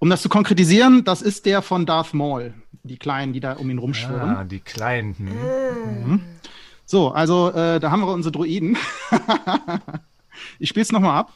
Um 0.00 0.10
das 0.10 0.22
zu 0.22 0.28
konkretisieren, 0.28 1.04
das 1.04 1.22
ist 1.22 1.46
der 1.46 1.62
von 1.62 1.86
Darth 1.86 2.14
Maul. 2.14 2.54
Die 2.84 2.98
Kleinen, 2.98 3.32
die 3.32 3.40
da 3.40 3.54
um 3.54 3.68
ihn 3.68 3.78
rumschwirren. 3.78 4.30
Ah, 4.36 4.44
die 4.44 4.60
kleinen. 4.60 5.14
Hm. 5.18 6.20
So, 6.90 7.10
also 7.10 7.50
äh, 7.50 7.80
da 7.80 7.90
haben 7.90 8.00
wir 8.00 8.10
unsere 8.10 8.32
Droiden. 8.32 8.78
ich 10.58 10.70
spiele 10.70 10.84
es 10.84 10.90
nochmal 10.90 11.18
ab. 11.18 11.32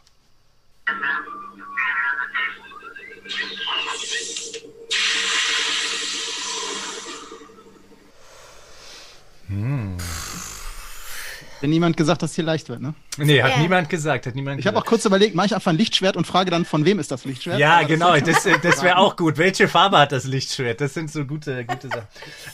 Wenn 11.62 11.70
niemand 11.70 11.96
gesagt, 11.96 12.22
dass 12.22 12.30
es 12.30 12.34
hier 12.36 12.44
leicht 12.44 12.68
wird, 12.68 12.82
ne? 12.82 12.92
Nee, 13.18 13.40
hat 13.40 13.52
Ja. 13.52 13.58
niemand 13.60 13.88
gesagt, 13.88 14.26
hat 14.26 14.34
niemand 14.34 14.58
Ich 14.58 14.66
habe 14.66 14.76
auch 14.76 14.84
kurz 14.84 15.04
überlegt, 15.04 15.36
mache 15.36 15.46
ich 15.46 15.54
einfach 15.54 15.70
ein 15.70 15.78
Lichtschwert 15.78 16.16
und 16.16 16.26
frage 16.26 16.50
dann, 16.50 16.64
von 16.64 16.84
wem 16.84 16.98
ist 16.98 17.12
das 17.12 17.24
Lichtschwert? 17.24 17.58
Ja, 17.60 17.74
Aber 17.74 17.80
das 17.82 17.88
genau, 17.88 18.16
das, 18.16 18.44
äh, 18.46 18.58
das 18.60 18.82
wäre 18.82 18.96
auch 18.98 19.16
gut. 19.16 19.38
Welche 19.38 19.68
Farbe 19.68 19.98
hat 19.98 20.10
das 20.10 20.24
Lichtschwert? 20.24 20.80
Das 20.80 20.92
sind 20.94 21.10
so 21.10 21.24
gute, 21.24 21.64
gute 21.64 21.88
Sachen. 21.88 22.08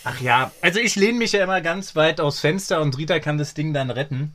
Ach 0.04 0.20
ja, 0.20 0.52
also 0.60 0.78
ich 0.78 0.94
lehne 0.94 1.16
mich 1.18 1.32
ja 1.32 1.42
immer 1.42 1.62
ganz 1.62 1.96
weit 1.96 2.20
aufs 2.20 2.40
Fenster 2.40 2.82
und 2.82 2.98
Rita 2.98 3.18
kann 3.18 3.38
das 3.38 3.54
Ding 3.54 3.72
dann 3.72 3.90
retten. 3.90 4.34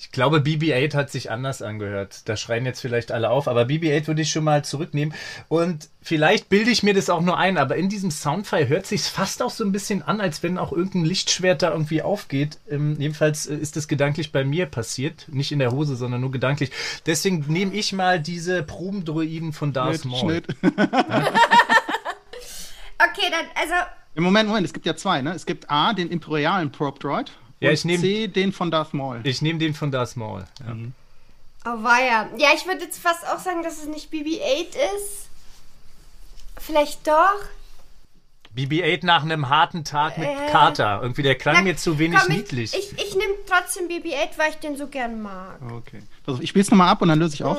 Ich 0.00 0.12
glaube, 0.12 0.38
BB-8 0.38 0.94
hat 0.94 1.10
sich 1.10 1.30
anders 1.30 1.60
angehört. 1.60 2.26
Da 2.26 2.34
schreien 2.34 2.64
jetzt 2.64 2.80
vielleicht 2.80 3.12
alle 3.12 3.28
auf, 3.28 3.46
aber 3.46 3.64
BB-8 3.64 4.06
würde 4.06 4.22
ich 4.22 4.30
schon 4.30 4.44
mal 4.44 4.64
zurücknehmen. 4.64 5.14
Und 5.48 5.90
vielleicht 6.00 6.48
bilde 6.48 6.70
ich 6.70 6.82
mir 6.82 6.94
das 6.94 7.10
auch 7.10 7.20
nur 7.20 7.36
ein, 7.36 7.58
aber 7.58 7.76
in 7.76 7.90
diesem 7.90 8.10
Soundfile 8.10 8.66
hört 8.68 8.86
sich 8.86 9.02
fast 9.02 9.42
auch 9.42 9.50
so 9.50 9.62
ein 9.62 9.72
bisschen 9.72 10.00
an, 10.00 10.22
als 10.22 10.42
wenn 10.42 10.56
auch 10.56 10.72
irgendein 10.72 11.04
Lichtschwert 11.04 11.60
da 11.60 11.72
irgendwie 11.72 12.00
aufgeht. 12.00 12.56
Ähm, 12.70 12.96
jedenfalls 12.98 13.46
äh, 13.46 13.56
ist 13.56 13.76
das 13.76 13.88
gedanklich 13.88 14.32
bei 14.32 14.42
mir 14.42 14.64
passiert. 14.64 15.26
Nicht 15.28 15.52
in 15.52 15.58
der 15.58 15.70
Hose, 15.70 15.96
sondern 15.96 16.22
nur 16.22 16.30
gedanklich. 16.30 16.70
Deswegen 17.04 17.44
nehme 17.48 17.74
ich 17.74 17.92
mal 17.92 18.20
diese 18.20 18.62
Probendruiden 18.62 19.52
von 19.52 19.74
Darth 19.74 20.06
Maul. 20.06 20.20
Schnitt. 20.20 20.46
Okay, 23.02 23.30
dann, 23.30 23.46
also, 23.54 23.72
Im 24.14 24.24
Moment, 24.24 24.46
Moment, 24.46 24.66
es 24.66 24.74
gibt 24.74 24.84
ja 24.84 24.94
zwei, 24.94 25.22
ne? 25.22 25.32
Es 25.32 25.46
gibt 25.46 25.70
A, 25.70 25.94
den 25.94 26.10
imperialen 26.10 26.70
Prop 26.70 27.00
Droid 27.00 27.32
Ja, 27.60 27.68
und 27.68 27.74
ich 27.74 27.84
nehm- 27.84 28.00
C, 28.00 28.26
den 28.28 28.52
von 28.52 28.70
Darth 28.70 28.94
Maul. 28.94 29.20
Ich 29.24 29.42
nehme 29.42 29.58
den 29.58 29.74
von 29.74 29.90
Darth 29.90 30.16
Maul. 30.16 30.44
Ja. 30.66 30.76
oh 31.72 31.82
weia. 31.82 32.28
Ja, 32.38 32.48
ich 32.54 32.66
würde 32.66 32.84
jetzt 32.84 32.98
fast 32.98 33.26
auch 33.26 33.38
sagen, 33.38 33.62
dass 33.62 33.78
es 33.78 33.86
nicht 33.86 34.10
BB-8 34.12 34.68
ist. 34.96 35.28
Vielleicht 36.58 37.06
doch. 37.06 37.34
BB-8 38.56 39.04
nach 39.06 39.22
einem 39.22 39.48
harten 39.48 39.84
Tag 39.84 40.18
mit 40.18 40.26
Äh. 40.28 40.50
Kater. 40.50 41.00
Irgendwie 41.02 41.22
der 41.22 41.36
klang 41.36 41.56
Na, 41.58 41.62
mir 41.62 41.76
zu 41.76 41.98
wenig 41.98 42.18
komm, 42.18 42.30
ich- 42.32 42.36
niedlich. 42.38 42.74
Ich, 42.74 42.92
ich 42.98 43.14
nehme 43.14 43.34
trotzdem 43.46 43.86
BB-8, 43.88 44.36
weil 44.38 44.50
ich 44.50 44.56
den 44.56 44.76
so 44.76 44.88
gern 44.88 45.22
mag. 45.22 45.58
Okay. 45.70 46.00
Pass 46.24 46.34
auf, 46.36 46.40
ich 46.40 46.48
spiele 46.48 46.62
es 46.64 46.70
nochmal 46.70 46.88
ab 46.88 47.00
und 47.02 47.08
dann 47.08 47.18
löse 47.18 47.34
ich 47.34 47.44
auf. 47.44 47.58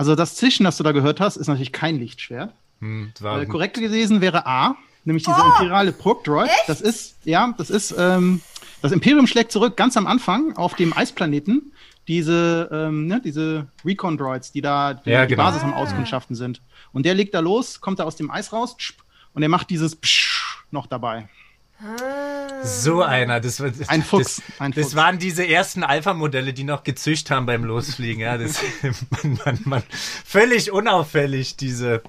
Also 0.00 0.14
das 0.14 0.34
Zischen, 0.34 0.64
das 0.64 0.78
du 0.78 0.82
da 0.82 0.92
gehört 0.92 1.20
hast, 1.20 1.36
ist 1.36 1.46
natürlich 1.48 1.72
kein 1.72 1.98
Lichtschwert. 1.98 2.54
Hm, 2.80 3.12
Äh, 3.22 3.44
korrekt 3.44 3.76
gewesen 3.78 4.22
wäre 4.22 4.46
A, 4.46 4.76
nämlich 5.04 5.24
dieser 5.24 5.44
imperiale 5.44 5.92
Probe 5.92 6.22
Droid. 6.24 6.48
Das 6.66 6.80
ist, 6.80 7.16
ja, 7.24 7.52
das 7.58 7.68
ist, 7.68 7.94
ähm, 7.98 8.40
das 8.80 8.92
Imperium 8.92 9.26
schlägt 9.26 9.52
zurück 9.52 9.76
ganz 9.76 9.98
am 9.98 10.06
Anfang 10.06 10.56
auf 10.56 10.72
dem 10.72 10.96
Eisplaneten. 10.96 11.72
Diese, 12.08 12.70
ähm, 12.72 13.08
ne, 13.08 13.20
diese 13.22 13.66
Recon-Droids, 13.84 14.52
die 14.52 14.62
da 14.62 14.94
die, 14.94 15.10
Ja, 15.10 15.26
die 15.26 15.34
genau. 15.34 15.44
Basis 15.44 15.62
am 15.64 15.74
Auskundschaften 15.74 16.34
sind. 16.34 16.62
Und 16.94 17.04
der 17.04 17.12
legt 17.12 17.34
da 17.34 17.40
los, 17.40 17.82
kommt 17.82 17.98
da 17.98 18.04
aus 18.04 18.16
dem 18.16 18.30
Eis 18.30 18.54
raus 18.54 18.78
und 19.34 19.42
er 19.42 19.50
macht 19.50 19.68
dieses 19.68 19.96
Psch 19.96 20.64
noch 20.70 20.86
dabei. 20.86 21.28
So 22.62 23.02
einer, 23.02 23.40
das 23.40 23.60
war 23.60 23.70
Ein 23.88 24.02
Fuchs, 24.02 24.36
Das, 24.36 24.60
ein 24.60 24.72
das 24.72 24.84
Fuchs. 24.84 24.94
waren 24.96 25.18
diese 25.18 25.46
ersten 25.46 25.82
Alpha-Modelle, 25.82 26.52
die 26.52 26.64
noch 26.64 26.84
gezücht 26.84 27.30
haben 27.30 27.46
beim 27.46 27.64
Losfliegen. 27.64 28.20
Ja, 28.22 28.36
das, 28.36 28.60
man, 29.10 29.38
man, 29.44 29.58
man, 29.64 29.82
völlig 30.24 30.70
unauffällig 30.70 31.56
diese 31.56 32.02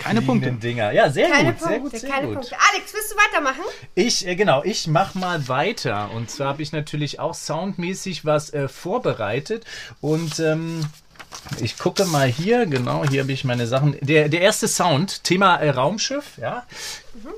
Keine 0.00 0.20
Punkte. 0.22 0.50
Dinger. 0.52 0.90
Ja, 0.90 1.10
sehr 1.10 1.28
Keine 1.28 1.52
gut, 1.52 1.58
Punkte, 1.60 1.68
sehr 1.68 1.78
gut, 1.80 1.96
sehr 2.00 2.10
keine 2.10 2.26
gut. 2.26 2.34
Punkte. 2.34 2.56
Alex, 2.72 2.92
willst 2.92 3.12
du 3.12 3.16
weitermachen? 3.16 3.64
Ich, 3.94 4.26
äh, 4.26 4.34
genau, 4.34 4.64
ich 4.64 4.88
mach 4.88 5.14
mal 5.14 5.46
weiter. 5.46 6.10
Und 6.10 6.28
zwar 6.30 6.48
habe 6.48 6.62
ich 6.62 6.72
natürlich 6.72 7.20
auch 7.20 7.34
soundmäßig 7.34 8.24
was 8.24 8.52
äh, 8.52 8.66
vorbereitet. 8.66 9.64
Und 10.00 10.40
ähm, 10.40 10.80
ich 11.60 11.78
gucke 11.78 12.04
mal 12.06 12.26
hier, 12.26 12.66
genau, 12.66 13.04
hier 13.04 13.22
habe 13.22 13.32
ich 13.32 13.44
meine 13.44 13.66
Sachen. 13.66 13.96
Der, 14.00 14.28
der 14.28 14.40
erste 14.40 14.68
Sound, 14.68 15.24
Thema 15.24 15.56
äh, 15.56 15.70
Raumschiff, 15.70 16.38
ja. 16.38 16.64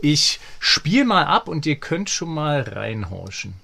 Ich 0.02 0.40
spiele 0.58 1.04
mal 1.04 1.24
ab 1.24 1.48
und 1.48 1.66
ihr 1.66 1.76
könnt 1.76 2.10
schon 2.10 2.32
mal 2.32 2.62
reinhorchen. 2.62 3.54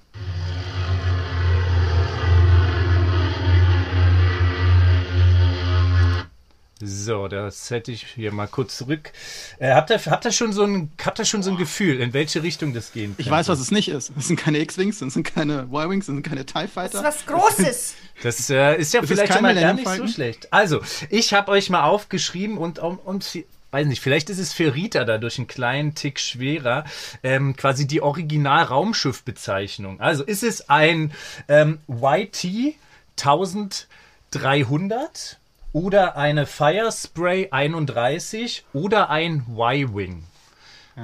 So, 6.83 7.27
das 7.27 7.69
hätte 7.69 7.91
ich 7.91 8.07
hier 8.07 8.31
mal 8.31 8.47
kurz 8.47 8.77
zurück. 8.77 9.11
Äh, 9.59 9.71
habt, 9.73 9.91
ihr, 9.91 9.99
habt, 10.03 10.25
ihr 10.25 10.31
schon 10.31 10.51
so 10.51 10.63
ein, 10.63 10.91
habt 11.03 11.19
ihr 11.19 11.25
schon 11.25 11.43
so 11.43 11.51
ein 11.51 11.57
Gefühl, 11.57 11.99
in 12.01 12.13
welche 12.13 12.41
Richtung 12.43 12.73
das 12.73 12.91
gehen 12.91 13.11
Ich 13.17 13.25
könnte? 13.25 13.31
weiß, 13.31 13.47
was 13.49 13.59
es 13.59 13.69
nicht 13.71 13.89
ist. 13.89 14.11
Es 14.17 14.27
sind 14.27 14.39
keine 14.39 14.57
X-Wings, 14.59 15.01
es 15.01 15.13
sind 15.13 15.23
keine 15.23 15.63
Y-Wings, 15.71 16.07
es 16.07 16.13
sind 16.13 16.23
keine 16.23 16.45
TIE 16.45 16.61
Das 16.63 16.71
Fighter. 16.71 16.97
ist 16.99 17.03
was 17.05 17.25
Großes. 17.25 17.95
Das 18.23 18.51
äh, 18.51 18.75
ist 18.75 18.93
ja 18.93 19.01
ist 19.01 19.07
vielleicht 19.07 19.33
schon 19.33 19.41
mal 19.41 19.55
gar 19.55 19.73
nicht 19.73 19.87
so 19.87 20.07
schlecht. 20.07 20.53
Also, 20.53 20.79
ich 21.09 21.33
habe 21.33 21.49
euch 21.51 21.71
mal 21.71 21.85
aufgeschrieben 21.85 22.59
und, 22.59 22.77
und, 22.77 22.97
und 22.99 23.39
weiß 23.71 23.87
nicht, 23.87 23.99
vielleicht 23.99 24.29
ist 24.29 24.37
es 24.37 24.53
für 24.53 24.75
Rita 24.75 25.05
dadurch 25.05 25.39
einen 25.39 25.47
kleinen 25.47 25.95
Tick 25.95 26.19
schwerer, 26.19 26.83
ähm, 27.23 27.55
quasi 27.55 27.87
die 27.87 27.99
Original-Raumschiff-Bezeichnung. 28.01 29.99
Also, 29.99 30.23
ist 30.23 30.43
es 30.43 30.69
ein 30.69 31.11
ähm, 31.47 31.79
YT 31.87 32.75
1300 33.19 35.39
oder 35.73 36.17
eine 36.17 36.45
Firespray 36.45 37.49
31 37.51 38.65
oder 38.73 39.09
ein 39.09 39.45
Y-Wing? 39.49 40.23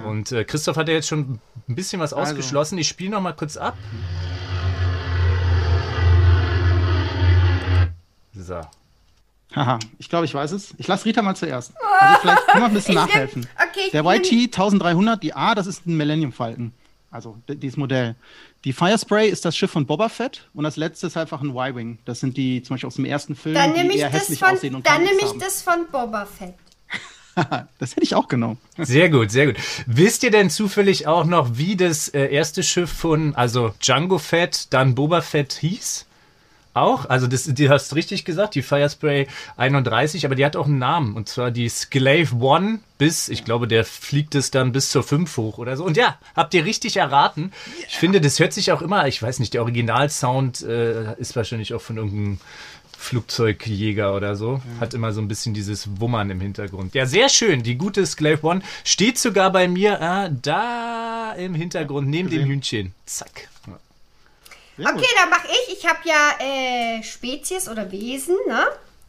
Und 0.05 0.31
äh, 0.33 0.43
Christoph 0.43 0.75
hat 0.77 0.89
ja 0.89 0.95
jetzt 0.95 1.07
schon 1.07 1.39
ein 1.69 1.75
bisschen 1.75 1.99
was 2.01 2.13
Also. 2.13 2.31
ausgeschlossen. 2.31 2.77
Ich 2.77 2.87
spiele 2.87 3.11
noch 3.11 3.21
mal 3.21 3.33
kurz 3.33 3.55
ab. 3.57 3.75
So. 8.33 8.61
Haha, 9.55 9.79
ich 9.97 10.09
glaube, 10.09 10.25
ich 10.25 10.33
weiß 10.33 10.51
es. 10.51 10.73
Ich 10.77 10.87
lasse 10.87 11.05
Rita 11.05 11.21
mal 11.21 11.35
zuerst. 11.35 11.73
Also 11.99 12.19
vielleicht 12.21 12.47
können 12.47 12.63
wir 12.63 12.67
ein 12.67 12.73
bisschen 12.73 12.95
nachhelfen. 12.95 13.47
okay, 13.55 13.89
Der 13.93 14.03
YT 14.05 14.31
1300, 14.55 15.23
die 15.23 15.33
A, 15.33 15.55
das 15.55 15.65
ist 15.67 15.87
ein 15.87 15.95
Millennium 15.97 16.31
Falcon. 16.31 16.73
Also 17.09 17.37
dieses 17.47 17.77
Modell. 17.77 18.15
Die 18.63 18.73
Firespray 18.73 19.29
ist 19.29 19.45
das 19.45 19.55
Schiff 19.55 19.71
von 19.71 19.85
Boba 19.85 20.09
Fett 20.09 20.49
und 20.53 20.63
das 20.63 20.75
letzte 20.77 21.07
ist 21.07 21.17
einfach 21.17 21.41
ein 21.41 21.51
Y-Wing. 21.51 21.99
Das 22.05 22.19
sind 22.19 22.37
die 22.37 22.63
zum 22.63 22.73
Beispiel 22.73 22.87
aus 22.87 22.95
dem 22.95 23.05
ersten 23.05 23.35
Film, 23.35 23.55
Dann 23.55 23.73
die 23.73 23.81
nehme 23.81 23.93
ich, 23.93 23.99
eher 24.01 24.09
das 24.09 24.21
hässlich 24.21 24.39
von, 24.39 24.49
aussehen 24.49 24.75
und 24.75 24.85
dann 24.85 24.97
kein 24.97 25.03
nehm 25.05 25.13
X 25.13 25.23
ich 25.23 25.29
haben. 25.29 25.39
das 25.39 25.61
von 25.61 25.87
Boba 25.91 26.25
Fett. 26.25 26.55
das 27.79 27.91
hätte 27.91 28.03
ich 28.03 28.15
auch 28.15 28.27
genommen. 28.27 28.57
Sehr 28.79 29.09
gut, 29.09 29.29
sehr 29.31 29.45
gut. 29.47 29.57
Wisst 29.85 30.23
ihr 30.23 30.31
denn 30.31 30.49
zufällig 30.49 31.05
auch 31.05 31.25
noch, 31.25 31.57
wie 31.57 31.75
das 31.75 32.09
äh, 32.09 32.25
erste 32.27 32.63
Schiff 32.63 32.91
von, 32.91 33.35
also 33.35 33.73
Django 33.79 34.17
Fett, 34.17 34.73
dann 34.73 34.95
Boba 34.95 35.21
Fett 35.21 35.53
hieß? 35.53 36.06
Auch? 36.77 37.09
Also 37.09 37.27
das, 37.27 37.45
du 37.45 37.69
hast 37.69 37.95
richtig 37.95 38.25
gesagt, 38.25 38.55
die 38.55 38.61
Firespray 38.61 39.27
31, 39.57 40.25
aber 40.25 40.35
die 40.35 40.45
hat 40.45 40.55
auch 40.55 40.65
einen 40.65 40.79
Namen. 40.79 41.15
Und 41.15 41.29
zwar 41.29 41.51
die 41.51 41.69
Sklave 41.69 42.35
One 42.39 42.79
bis, 42.97 43.29
ich 43.29 43.45
glaube, 43.45 43.67
der 43.67 43.85
fliegt 43.85 44.35
es 44.35 44.51
dann 44.51 44.71
bis 44.71 44.89
zur 44.89 45.03
5 45.03 45.37
hoch 45.37 45.57
oder 45.57 45.77
so. 45.77 45.83
Und 45.83 45.97
ja, 45.97 46.17
habt 46.35 46.53
ihr 46.53 46.65
richtig 46.65 46.97
erraten. 46.97 47.51
Ich 47.87 47.97
finde, 47.97 48.21
das 48.21 48.39
hört 48.39 48.53
sich 48.53 48.71
auch 48.71 48.81
immer, 48.81 49.07
ich 49.07 49.21
weiß 49.21 49.39
nicht, 49.39 49.53
der 49.53 49.61
Originalsound 49.61 50.61
äh, 50.61 51.19
ist 51.19 51.35
wahrscheinlich 51.35 51.73
auch 51.73 51.81
von 51.81 51.97
irgendeinem 51.97 52.39
Flugzeugjäger 52.97 54.15
oder 54.15 54.35
so. 54.35 54.61
Hat 54.79 54.93
immer 54.93 55.13
so 55.13 55.21
ein 55.21 55.27
bisschen 55.27 55.53
dieses 55.53 55.99
Wummern 55.99 56.29
im 56.29 56.41
Hintergrund. 56.41 56.95
Ja, 56.95 57.05
sehr 57.05 57.29
schön. 57.29 57.63
Die 57.63 57.75
gute 57.75 58.05
Sklave 58.05 58.45
One 58.45 58.61
steht 58.83 59.17
sogar 59.17 59.51
bei 59.51 59.67
mir 59.67 59.99
äh, 60.01 60.31
da 60.41 61.33
im 61.33 61.53
Hintergrund 61.53 62.09
neben 62.09 62.29
dem 62.29 62.45
Hühnchen. 62.45 62.93
Zack. 63.05 63.49
Sehr 64.77 64.85
gut. 64.85 64.95
Okay, 65.01 65.07
dann 65.19 65.29
mache 65.29 65.47
ich. 65.47 65.77
Ich 65.79 65.85
habe 65.87 65.99
ja 66.03 66.35
äh, 66.39 67.03
Spezies 67.03 67.67
oder 67.67 67.91
Wesen, 67.91 68.35
ne? 68.47 68.65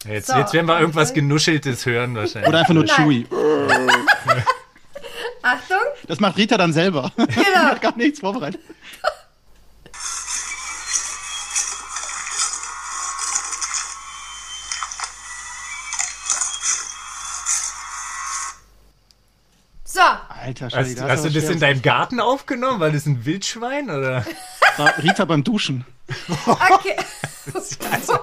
Jetzt, 0.09 0.29
So. 0.29 0.37
jetzt 0.37 0.53
werden 0.53 0.67
wir 0.67 0.81
irgendwas 0.81 1.13
Genuscheltes 1.13 1.85
hören 1.87 2.15
wahrscheinlich. 2.15 2.49
Oder 2.49 2.61
einfach 2.61 2.75
nur. 2.75 2.87
Chewie. 2.87 3.27
Achtung. 5.43 5.79
Das 6.07 6.21
macht 6.21 6.37
Rita 6.37 6.57
dann 6.57 6.73
selber. 6.73 7.13
Die 7.19 7.27
Genau. 7.27 7.61
hat 7.67 7.81
gar 7.83 7.97
nichts 7.97 8.21
vorbereitet. 8.21 8.61
So. 19.85 20.01
Alter, 20.29 20.71
Schali, 20.71 20.95
Hast, 20.95 21.03
hast 21.03 21.25
du 21.25 21.31
das 21.31 21.45
schwer- 21.45 21.53
in 21.53 21.61
deinem 21.61 21.83
Garten 21.83 22.21
aufgenommen? 22.21 22.81
Weil 22.81 22.93
das 22.93 23.07
ein 23.07 23.25
Wildschwein 23.25 23.91
oder? 23.91 24.25
war 24.79 24.97
Rita 24.99 25.25
beim 25.25 25.45
Duschen. 25.45 25.85
Okay. 26.47 26.97
Also, 27.91 28.19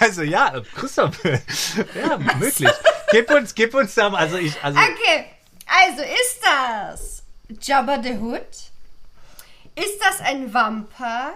also 0.00 0.22
ja, 0.22 0.60
Christoph, 0.74 1.22
ja, 1.24 2.16
möglich. 2.38 2.70
Gib 3.10 3.30
uns, 3.30 3.54
gib 3.54 3.74
uns 3.74 3.94
da, 3.94 4.08
mal- 4.10 4.18
also 4.18 4.36
ich, 4.38 4.54
also 4.62 4.78
Okay. 4.78 5.26
Also 5.66 6.02
ist 6.02 6.40
das 6.42 7.22
Jabba 7.62 8.02
the 8.02 8.14
Hood? 8.18 8.40
Ist 9.76 9.98
das 10.00 10.20
ein 10.20 10.52
Wampa? 10.52 11.32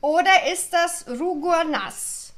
Oder 0.00 0.50
ist 0.52 0.72
das 0.72 1.06
Rugur 1.08 1.64
Nass? 1.64 2.32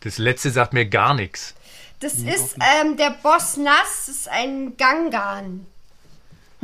das 0.00 0.18
letzte 0.18 0.50
sagt 0.50 0.74
mir 0.74 0.84
gar 0.86 1.14
nichts. 1.14 1.54
Das 2.00 2.14
ist 2.14 2.56
ähm, 2.80 2.96
der 2.98 3.10
Boss 3.22 3.56
Nass, 3.56 4.04
das 4.06 4.08
ist 4.16 4.28
ein 4.28 4.76
Gangan. 4.76 5.66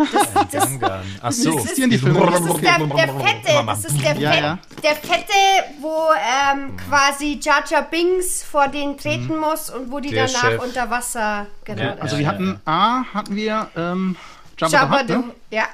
Gangan. 0.52 1.02
Ach 1.22 1.32
so. 1.32 1.50
Die 1.58 1.98
Filme? 1.98 2.20
Das 2.26 2.40
ist 2.40 2.62
der, 2.62 2.78
der 2.78 3.08
Fette, 3.08 3.66
das 3.66 3.84
ist 3.84 4.00
der, 4.02 4.16
Ja, 4.16 4.30
Fett, 4.32 4.42
ja. 4.42 4.58
der 4.82 4.96
Fette, 4.96 5.32
wo 5.80 6.08
ähm, 6.52 6.76
quasi 6.76 7.38
Jar 7.42 7.82
Binks 7.90 8.42
vor 8.42 8.68
den 8.68 8.96
treten 8.96 9.36
muss 9.38 9.70
und 9.70 9.90
wo 9.90 10.00
die 10.00 10.10
Der 10.10 10.26
danach 10.26 10.40
Chef. 10.42 10.62
unter 10.62 10.90
Wasser 10.90 11.46
genau 11.64 11.82
Ja, 11.82 11.90
das 11.92 12.00
Also 12.02 12.18
wir 12.18 12.26
hatten 12.26 12.60
A, 12.64 13.04
hatten 13.14 13.36
wir 13.36 13.68
ähm, 13.76 14.16
Jabba, 14.58 14.72
Jabba 14.72 14.98
Hutt, 15.00 15.08
ne? 15.08 15.24
ja, 15.50 15.64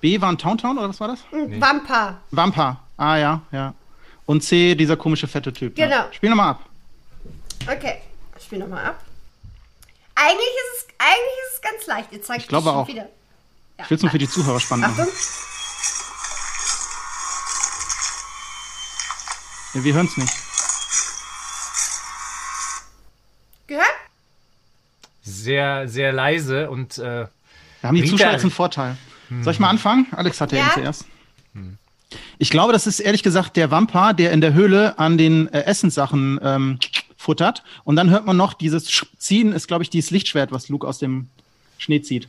B 0.00 0.20
war 0.20 0.28
ein 0.30 0.38
Tauntaun 0.38 0.76
oder 0.78 0.88
was 0.90 1.00
war 1.00 1.08
das? 1.08 1.20
Wampa. 1.32 2.18
Wampa. 2.30 2.80
Ah 2.96 3.16
ja, 3.16 3.40
ja. 3.52 3.72
Und 4.26 4.42
C, 4.42 4.74
dieser 4.74 4.96
komische 4.96 5.26
fette 5.26 5.52
Typ. 5.52 5.74
Genau. 5.76 5.90
Ja. 5.90 6.08
Spiel 6.12 6.30
nochmal 6.30 6.50
ab. 6.50 6.60
Okay, 7.70 7.96
ich 8.36 8.44
spiele 8.44 8.62
nochmal 8.64 8.84
ab. 8.86 9.00
Eigentlich 10.14 10.38
ist 10.38 10.76
es, 10.78 10.86
eigentlich 10.98 11.38
ist 11.48 11.54
es 11.54 11.60
ganz 11.62 11.86
leicht. 11.86 12.12
Jetzt 12.12 12.26
zeig 12.26 12.38
Ich 12.38 12.48
glaube 12.48 12.68
schon 12.68 12.76
auch. 12.76 12.88
wieder. 12.88 13.06
Ich 13.78 13.90
will 13.90 13.96
es 13.96 14.02
nur 14.02 14.10
für 14.10 14.18
die 14.18 14.28
Zuhörer 14.28 14.60
spannend 14.60 14.96
machen. 14.96 15.08
Ja, 19.74 19.84
wir 19.84 19.94
hören 19.94 20.06
es 20.06 20.16
nicht. 20.16 20.32
Gehört? 23.66 23.86
Sehr, 25.22 25.88
sehr 25.88 26.12
leise 26.12 26.70
und 26.70 26.98
äh, 26.98 27.26
Da 27.82 27.88
haben 27.88 27.96
die 27.96 28.04
Zuschauer 28.04 28.32
jetzt 28.32 28.42
einen 28.42 28.50
Vorteil. 28.50 28.96
Soll 29.42 29.52
ich 29.52 29.58
mal 29.58 29.70
anfangen? 29.70 30.06
Alex 30.12 30.40
hat 30.40 30.52
ja, 30.52 30.58
Ja. 30.58 30.64
eben 30.66 30.74
zuerst. 30.74 31.04
Ich 32.38 32.50
glaube, 32.50 32.72
das 32.72 32.86
ist 32.86 33.00
ehrlich 33.00 33.22
gesagt 33.22 33.56
der 33.56 33.70
Vampir, 33.70 34.12
der 34.12 34.32
in 34.32 34.40
der 34.40 34.52
Höhle 34.52 34.98
an 34.98 35.18
den 35.18 35.52
äh, 35.52 35.62
Essenssachen 35.64 36.38
ähm, 36.42 36.78
futtert. 37.16 37.64
Und 37.84 37.96
dann 37.96 38.10
hört 38.10 38.26
man 38.26 38.36
noch 38.36 38.52
dieses 38.54 38.88
Sch- 38.90 39.06
Ziehen, 39.18 39.52
ist, 39.52 39.66
glaube 39.66 39.82
ich, 39.82 39.90
dieses 39.90 40.10
Lichtschwert, 40.10 40.52
was 40.52 40.68
Luke 40.68 40.86
aus 40.86 40.98
dem 40.98 41.28
Schnee 41.78 42.02
zieht. 42.02 42.28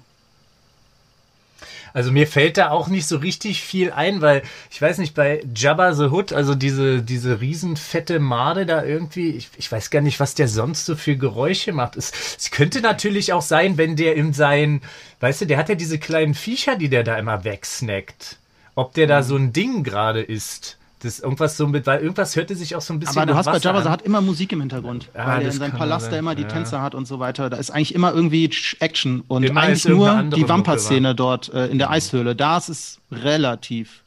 Also 1.95 2.11
mir 2.11 2.27
fällt 2.27 2.57
da 2.57 2.71
auch 2.71 2.89
nicht 2.89 3.07
so 3.07 3.15
richtig 3.15 3.61
viel 3.63 3.89
ein, 3.89 4.19
weil 4.19 4.41
ich 4.69 4.81
weiß 4.81 4.97
nicht, 4.97 5.15
bei 5.15 5.41
Jabba 5.55 5.93
the 5.93 6.07
Hood, 6.07 6.33
also 6.33 6.53
diese, 6.53 7.01
diese 7.01 7.39
riesenfette 7.39 8.19
Made 8.19 8.65
da 8.65 8.83
irgendwie, 8.83 9.29
ich, 9.29 9.47
ich 9.55 9.71
weiß 9.71 9.91
gar 9.91 10.01
nicht, 10.01 10.19
was 10.19 10.35
der 10.35 10.49
sonst 10.49 10.85
so 10.85 10.97
für 10.97 11.15
Geräusche 11.15 11.71
macht. 11.71 11.95
Es, 11.95 12.11
es 12.37 12.51
könnte 12.51 12.81
natürlich 12.81 13.31
auch 13.31 13.41
sein, 13.41 13.77
wenn 13.77 13.95
der 13.95 14.15
in 14.15 14.33
sein, 14.33 14.81
weißt 15.21 15.39
du, 15.41 15.45
der 15.45 15.57
hat 15.57 15.69
ja 15.69 15.75
diese 15.75 15.97
kleinen 15.97 16.33
Viecher, 16.33 16.75
die 16.75 16.89
der 16.89 17.05
da 17.05 17.17
immer 17.17 17.45
wegsnackt. 17.45 18.39
Ob 18.75 18.93
der 18.93 19.05
Mhm. 19.05 19.09
da 19.09 19.23
so 19.23 19.37
ein 19.37 19.53
Ding 19.53 19.85
gerade 19.85 20.21
ist. 20.21 20.77
Das 21.05 21.19
irgendwas 21.19 21.55
so 21.55 21.67
mit, 21.67 21.85
weil 21.85 22.01
irgendwas 22.01 22.35
hörte 22.35 22.55
sich 22.55 22.75
auch 22.75 22.81
so 22.81 22.91
ein 22.91 22.99
bisschen 22.99 23.17
Aber 23.17 23.27
du 23.27 23.35
hast 23.35 23.45
bei 23.45 23.57
Jabba, 23.57 23.83
hat 23.83 24.01
immer 24.01 24.21
Musik 24.21 24.51
im 24.51 24.61
Hintergrund. 24.61 25.09
Ja, 25.13 25.27
weil 25.27 25.41
er 25.43 25.51
in 25.51 25.51
seinem 25.51 25.73
Palast 25.73 26.11
da 26.11 26.17
immer 26.17 26.33
die 26.33 26.41
ja. 26.41 26.47
Tänzer 26.47 26.81
hat 26.81 26.95
und 26.95 27.07
so 27.07 27.19
weiter. 27.19 27.51
Da 27.51 27.57
ist 27.57 27.69
eigentlich 27.69 27.93
immer 27.93 28.11
irgendwie 28.11 28.49
Action. 28.79 29.23
Und 29.27 29.43
Immer 29.43 29.61
eigentlich 29.61 29.85
nur 29.85 30.23
die 30.23 30.39
Mucke, 30.41 30.49
Vampir-Szene 30.49 31.13
dort 31.13 31.53
äh, 31.53 31.67
in 31.67 31.77
der 31.77 31.91
Eishöhle. 31.91 32.35
Da 32.35 32.57
ist 32.57 32.69
es 32.69 32.99
relativ 33.11 34.03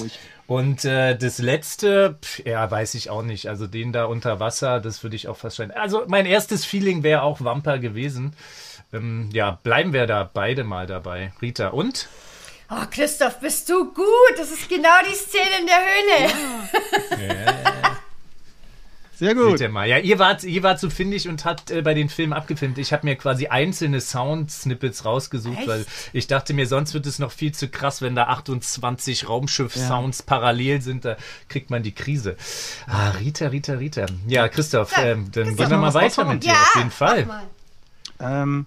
ruhig. 0.00 0.18
Und 0.46 0.86
äh, 0.86 1.18
das 1.18 1.38
letzte, 1.38 2.16
pf, 2.22 2.46
ja, 2.46 2.70
weiß 2.70 2.94
ich 2.94 3.10
auch 3.10 3.22
nicht. 3.22 3.48
Also 3.48 3.66
den 3.66 3.92
da 3.92 4.06
unter 4.06 4.40
Wasser, 4.40 4.80
das 4.80 5.02
würde 5.02 5.16
ich 5.16 5.28
auch 5.28 5.36
fast 5.36 5.56
scheinen. 5.56 5.72
Also 5.72 6.04
mein 6.06 6.24
erstes 6.24 6.64
Feeling 6.64 7.02
wäre 7.02 7.22
auch 7.22 7.42
Wampa 7.42 7.76
gewesen. 7.76 8.32
Ähm, 8.92 9.28
ja, 9.34 9.58
bleiben 9.62 9.92
wir 9.92 10.06
da 10.06 10.28
beide 10.32 10.64
mal 10.64 10.86
dabei. 10.86 11.32
Rita 11.42 11.68
und? 11.68 12.08
Oh, 12.68 12.84
Christoph, 12.90 13.38
bist 13.40 13.68
du 13.68 13.92
gut? 13.92 14.06
Das 14.36 14.50
ist 14.50 14.68
genau 14.68 14.88
die 15.08 15.14
Szene 15.14 15.60
in 15.60 15.66
der 15.66 15.78
Höhle. 15.78 17.56
Sehr 19.18 19.28
Seht 19.34 19.38
gut. 19.38 19.60
ihr 19.60 19.70
mal. 19.70 19.88
Ja, 19.88 19.96
ihr 19.96 20.18
wart, 20.18 20.44
ihr 20.44 20.62
wart 20.62 20.78
so 20.78 20.90
findig 20.90 21.26
und 21.26 21.46
habt 21.46 21.70
äh, 21.70 21.80
bei 21.80 21.94
den 21.94 22.10
Filmen 22.10 22.34
abgefilmt. 22.34 22.76
Ich 22.76 22.92
habe 22.92 23.06
mir 23.06 23.16
quasi 23.16 23.46
einzelne 23.46 24.02
Sound-Snippets 24.02 25.06
rausgesucht, 25.06 25.56
Echt? 25.60 25.68
weil 25.68 25.86
ich 26.12 26.26
dachte 26.26 26.52
mir, 26.52 26.66
sonst 26.66 26.92
wird 26.92 27.06
es 27.06 27.18
noch 27.18 27.32
viel 27.32 27.52
zu 27.52 27.68
krass, 27.68 28.02
wenn 28.02 28.14
da 28.14 28.24
28 28.24 29.26
Raumschiff-Sounds 29.26 30.22
parallel 30.24 30.82
sind. 30.82 31.06
Da 31.06 31.16
kriegt 31.48 31.70
man 31.70 31.82
die 31.82 31.92
Krise. 31.92 32.36
Ah, 32.86 33.10
Rita, 33.12 33.46
Rita, 33.46 33.74
Rita. 33.74 34.04
Ja, 34.26 34.48
Christoph, 34.48 34.92
Ja, 34.94 35.04
ähm, 35.04 35.30
dann 35.32 35.44
Christoph, 35.44 35.56
gehen 35.56 35.70
wir 35.70 35.78
mal 35.78 35.94
weiter 35.94 36.24
mit 36.26 36.44
dir. 36.44 36.48
Ja, 36.52 36.60
Auf 36.60 36.74
jeden 36.76 36.90
Fall. 36.90 37.26
Ähm, 38.20 38.66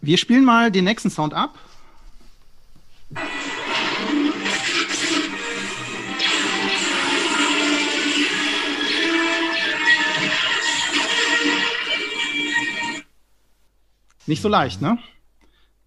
wir 0.00 0.18
spielen 0.18 0.44
mal 0.44 0.70
den 0.70 0.84
nächsten 0.84 1.10
Sound 1.10 1.34
ab. 1.34 1.54
Nicht 14.26 14.42
so 14.42 14.48
leicht, 14.48 14.80
ne? 14.80 14.98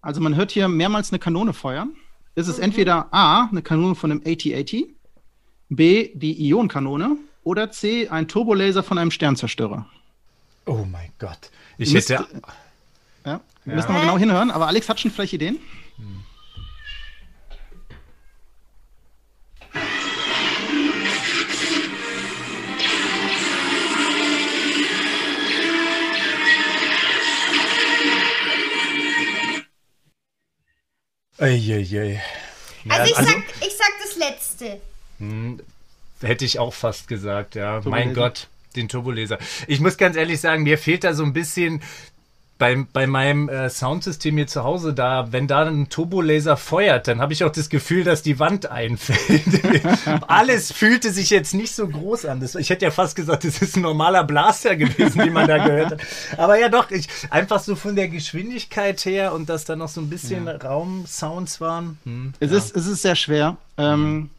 Also 0.02 0.20
man 0.20 0.34
hört 0.36 0.50
hier 0.52 0.68
mehrmals 0.68 1.10
eine 1.10 1.18
Kanone 1.18 1.52
feuern. 1.52 1.94
Es 2.34 2.48
ist 2.48 2.58
entweder 2.58 3.12
A, 3.12 3.46
eine 3.46 3.62
Kanone 3.62 3.94
von 3.94 4.10
einem 4.10 4.22
AT-AT, 4.26 4.74
B, 5.70 6.10
die 6.14 6.46
Ionenkanone 6.48 7.16
oder 7.44 7.70
C, 7.70 8.08
ein 8.08 8.28
Turbolaser 8.28 8.82
von 8.82 8.98
einem 8.98 9.10
Sternzerstörer. 9.10 9.86
Oh 10.66 10.84
mein 10.90 11.10
Gott. 11.18 11.50
Ich 11.78 11.92
müsst- 11.92 12.10
hätte. 12.10 12.26
Ja, 13.24 13.40
wir 13.64 13.74
müssen 13.74 13.92
mal 13.92 14.00
genau 14.02 14.18
hinhören, 14.18 14.50
aber 14.50 14.66
Alex 14.68 14.88
hat 14.88 15.00
schon 15.00 15.10
vielleicht 15.10 15.32
Ideen. 15.32 15.58
Eieiei. 31.38 32.22
Ja, 32.84 32.94
Also 32.94 33.10
ich 33.12 33.16
sag, 33.16 33.44
ich 33.60 33.76
sag 33.76 33.92
das 34.02 34.16
letzte. 34.16 34.80
Hätte 36.22 36.44
ich 36.44 36.58
auch 36.58 36.72
fast 36.74 37.08
gesagt, 37.08 37.54
ja. 37.54 37.80
Turbolaser. 37.80 37.90
Mein 38.06 38.14
Gott, 38.14 38.48
den 38.74 38.88
Turbolaser. 38.88 39.38
Ich 39.66 39.80
muss 39.80 39.96
ganz 39.96 40.16
ehrlich 40.16 40.40
sagen, 40.40 40.62
mir 40.62 40.78
fehlt 40.78 41.04
da 41.04 41.14
so 41.14 41.24
ein 41.24 41.32
bisschen 41.32 41.82
bei, 42.58 42.86
bei 42.92 43.06
meinem 43.06 43.48
äh, 43.50 43.68
Soundsystem 43.68 44.36
hier 44.36 44.46
zu 44.46 44.64
Hause 44.64 44.94
da, 44.94 45.30
wenn 45.30 45.46
da 45.46 45.64
ein 45.66 45.90
Turbolaser 45.90 46.56
feuert, 46.56 47.06
dann 47.06 47.20
habe 47.20 47.34
ich 47.34 47.44
auch 47.44 47.52
das 47.52 47.68
Gefühl, 47.68 48.02
dass 48.02 48.22
die 48.22 48.38
Wand 48.38 48.70
einfällt. 48.70 49.42
Alles 50.26 50.72
fühlte 50.72 51.10
sich 51.12 51.28
jetzt 51.30 51.52
nicht 51.52 51.74
so 51.74 51.86
groß 51.86 52.24
an. 52.26 52.40
Das, 52.40 52.54
ich 52.54 52.70
hätte 52.70 52.86
ja 52.86 52.90
fast 52.90 53.14
gesagt, 53.14 53.44
das 53.44 53.60
ist 53.60 53.76
ein 53.76 53.82
normaler 53.82 54.24
Blaster 54.24 54.74
gewesen, 54.76 55.18
den 55.18 55.32
man 55.34 55.46
da 55.46 55.58
gehört 55.66 55.90
hat. 55.92 56.00
Aber 56.38 56.58
ja 56.58 56.68
doch, 56.70 56.90
ich, 56.90 57.08
einfach 57.30 57.60
so 57.60 57.76
von 57.76 57.94
der 57.94 58.08
Geschwindigkeit 58.08 59.04
her 59.04 59.34
und 59.34 59.48
dass 59.50 59.64
da 59.66 59.76
noch 59.76 59.88
so 59.88 60.00
ein 60.00 60.08
bisschen 60.08 60.48
Raumsounds 60.48 61.60
waren. 61.60 61.98
Hm, 62.04 62.32
Es, 62.40 62.50
ja. 62.52 62.56
ist, 62.56 62.74
es 62.76 62.86
ist 62.86 63.02
sehr 63.02 63.16
schwer. 63.16 63.58
Ähm, 63.76 64.30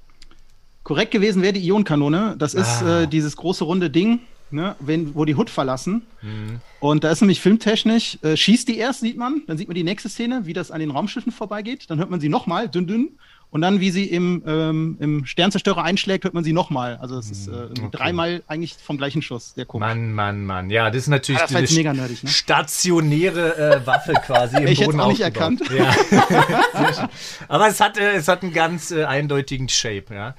korrekt 0.84 1.12
gewesen 1.12 1.44
wäre 1.44 1.54
die 1.54 1.66
Ionenkanone. 1.68 2.36
Das 2.40 2.56
ist 2.56 2.82
Ah. 2.82 3.02
äh, 3.04 3.08
dieses 3.08 3.36
große 3.38 3.64
runde 3.64 3.90
Ding, 3.92 4.22
ne, 4.52 4.76
wenn, 4.80 5.14
wo 5.16 5.26
die 5.26 5.36
Hut 5.36 5.50
verlassen. 5.50 6.04
Mhm. 6.22 6.60
Und 6.80 7.04
da 7.04 7.12
ist 7.12 7.22
nämlich 7.22 7.42
filmtechnisch, 7.42 8.18
äh, 8.24 8.36
schießt 8.38 8.68
die 8.68 8.78
erst, 8.78 9.02
sieht 9.02 9.18
man, 9.18 9.42
dann 9.48 9.58
sieht 9.58 9.68
man 9.68 9.76
die 9.76 9.84
nächste 9.84 10.10
Szene, 10.10 10.42
wie 10.46 10.54
das 10.54 10.72
an 10.72 10.80
den 10.80 10.92
Raumschiffen 10.92 11.32
vorbeigeht. 11.32 11.90
Dann 11.90 12.00
hört 12.00 12.10
man 12.10 12.20
sie 12.20 12.30
nochmal, 12.30 12.70
dünn, 12.70 12.88
dünn. 12.88 13.10
Und 13.50 13.62
dann, 13.62 13.80
wie 13.80 13.92
sie 13.92 14.04
im, 14.04 14.44
ähm, 14.46 14.98
im 15.00 15.26
Sternzerstörer 15.26 15.82
einschlägt, 15.82 16.26
hört 16.26 16.34
man 16.34 16.44
sie 16.44 16.52
nochmal. 16.52 16.98
Also 16.98 17.18
es 17.18 17.32
ist 17.32 17.48
äh, 17.48 17.52
Mhm. 17.52 17.64
okay. 17.72 17.88
dreimal 17.94 18.44
eigentlich 18.48 18.74
vom 18.76 18.98
gleichen 18.98 19.22
Schuss. 19.22 19.54
Sehr 19.56 19.64
komisch. 19.66 19.88
Mann, 19.88 20.12
Mann, 20.12 20.46
Mann. 20.46 20.70
Ja, 20.70 20.90
das 20.92 21.04
ist 21.04 21.08
natürlich 21.08 21.42
Ah, 21.42 21.48
das 21.50 21.72
mega 21.72 21.94
nerdig, 21.94 22.24
ne? 22.24 22.30
stationäre 22.30 23.56
äh, 23.58 23.88
Waffe 23.88 24.14
quasi 24.26 24.58
im 24.58 24.68
Ich 24.68 24.84
Boden 24.84 25.00
auch 25.00 25.08
nicht 25.08 25.22
erkannt. 25.22 25.62
Ja. 25.74 25.96
Aber 27.48 27.68
es 27.70 27.80
hat, 27.80 27.98
äh, 27.98 28.16
es 28.16 28.28
hat 28.28 28.44
einen 28.44 28.52
ganz 28.52 28.92
äh, 28.92 29.06
eindeutigen 29.06 29.70
Shape, 29.70 30.06
ja. 30.14 30.36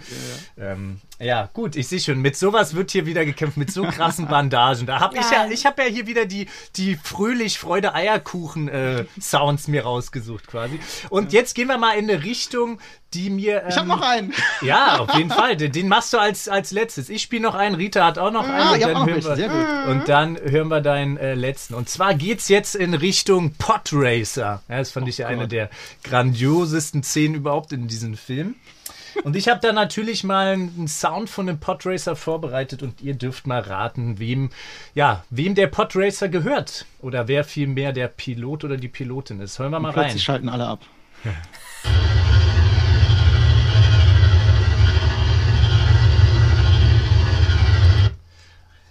Ja, 0.59 0.73
ähm, 0.73 0.99
ja 1.21 1.49
gut, 1.53 1.75
ich 1.77 1.89
sehe 1.89 2.01
schon, 2.01 2.21
mit 2.21 2.37
sowas 2.37 2.75
wird 2.75 2.91
hier 2.93 3.05
wieder 3.07 3.25
gekämpft, 3.25 3.57
mit 3.57 3.73
so 3.73 3.83
krassen 3.85 4.27
Bandagen. 4.29 4.87
Da 4.87 5.01
habe 5.01 5.17
ich 5.19 5.31
ja, 5.31 5.47
Ja. 5.47 5.51
ich 5.51 5.67
habe 5.67 5.83
ja 5.83 5.89
hier 5.89 6.07
wieder 6.07 6.27
die, 6.27 6.47
die 6.77 6.97
fröhlich 6.97 7.59
Freude 7.59 7.95
Eierkuchen 7.95 8.69
äh, 8.69 9.05
Sounds 9.21 9.67
mir 9.69 9.83
rausgesucht 9.83 10.47
quasi. 10.47 10.79
Und 11.11 11.33
jetzt 11.33 11.55
gehen 11.55 11.69
wir 11.69 11.79
mal 11.79 11.93
in 11.99 12.09
eine 12.11 12.23
Richtung, 12.25 12.79
die 13.15 13.31
mir 13.31 13.63
ähm, 13.63 13.69
Ich 13.71 13.77
habe 13.77 13.89
noch 13.89 14.03
einen. 14.03 14.33
ja, 14.63 14.99
auf 14.99 15.15
jeden 15.15 15.31
Fall. 15.31 15.57
Den, 15.57 15.73
den 15.73 15.89
machst 15.89 16.13
du 16.13 16.19
als, 16.19 16.49
als 16.49 16.71
letztes. 16.73 17.09
Ich 17.09 17.23
spiele 17.23 17.43
noch 17.43 17.55
einen, 17.55 17.75
Rita 17.75 18.05
hat 18.05 18.19
auch 18.19 18.31
noch 18.31 18.45
einen. 18.47 18.55
Ah, 18.61 18.73
und 18.75 18.81
dann 18.83 19.07
hören 19.07 19.25
wir- 19.25 19.37
Sehr 19.37 19.49
gut. 19.49 19.87
Und 19.95 20.09
dann 20.09 20.37
hören 20.39 20.69
wir 20.69 20.81
deinen 20.83 21.17
äh, 21.17 21.35
letzten. 21.35 21.75
Und 21.75 21.89
zwar 21.89 22.15
geht's 22.15 22.49
jetzt 22.49 22.75
in 22.77 22.95
Richtung 22.95 23.55
Podracer. 23.55 24.63
Ja, 24.69 24.79
das 24.79 24.91
fand 24.93 25.09
ich 25.09 25.19
ja 25.19 25.27
eine 25.27 25.45
Oh 25.45 25.47
der 25.47 25.71
grandiosesten 26.05 27.03
Szenen 27.03 27.35
überhaupt 27.35 27.73
in 27.73 27.89
diesem 27.89 28.17
Film. 28.17 28.55
Und 29.25 29.37
ich 29.37 29.49
habe 29.49 29.61
da 29.61 29.73
natürlich 29.73 30.25
mal 30.25 30.53
einen 30.53 30.89
Sound 30.89 31.29
von 31.29 31.47
dem 31.47 31.59
Podracer 31.59 32.17
vorbereitet 32.17 32.83
und 32.83 33.01
ihr 33.01 33.15
dürft 33.15 33.47
mal 33.47 33.61
raten, 33.61 34.19
wem, 34.19 34.51
ja, 34.95 35.25
wem 35.31 35.55
der 35.55 35.67
Podracer 35.67 36.29
gehört. 36.29 36.87
Oder 37.01 37.29
wer 37.29 37.45
vielmehr 37.45 37.93
der 37.93 38.09
Pilot 38.09 38.65
oder 38.65 38.77
die 38.77 38.89
Pilotin 38.89 39.41
ist. 39.41 39.59
Hören 39.59 39.73
wir 39.73 39.81
mal 39.81 39.91
rein. 39.91 40.05
Plötzlich 40.05 40.23
schalten 40.23 40.49
alle 40.49 40.67
ab. 40.67 40.81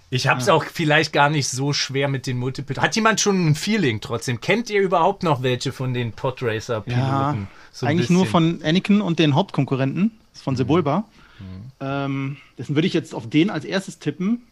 Ich 0.10 0.28
habe 0.28 0.40
es 0.40 0.48
auch 0.48 0.64
vielleicht 0.64 1.12
gar 1.12 1.30
nicht 1.30 1.50
so 1.50 1.74
schwer 1.74 2.08
mit 2.08 2.28
den 2.28 2.38
Multiple. 2.38 2.82
Hat 2.82 2.96
jemand 2.96 3.20
schon 3.20 3.50
ein 3.50 3.56
Feeling 3.56 4.00
trotzdem? 4.00 4.40
Kennt 4.40 4.70
ihr 4.70 4.82
überhaupt 4.82 5.24
noch 5.24 5.44
welche 5.44 5.74
von 5.74 5.94
den 5.94 6.14
Podracer-Piloten? 6.14 6.98
Ja, 7.02 7.48
So 7.78 7.86
eigentlich 7.86 8.10
nur 8.10 8.26
von 8.26 8.64
Anakin 8.64 9.02
und 9.02 9.20
den 9.20 9.36
Hauptkonkurrenten, 9.36 10.10
das 10.32 10.40
ist 10.40 10.44
von 10.44 10.56
Sebulba. 10.56 11.06
Mhm. 11.38 11.72
Ähm, 11.80 12.38
dessen 12.58 12.74
würde 12.74 12.88
ich 12.88 12.94
jetzt 12.94 13.14
auf 13.14 13.30
den 13.30 13.52
als 13.52 13.66
erstes 13.66 14.00
tippen. 14.00 14.48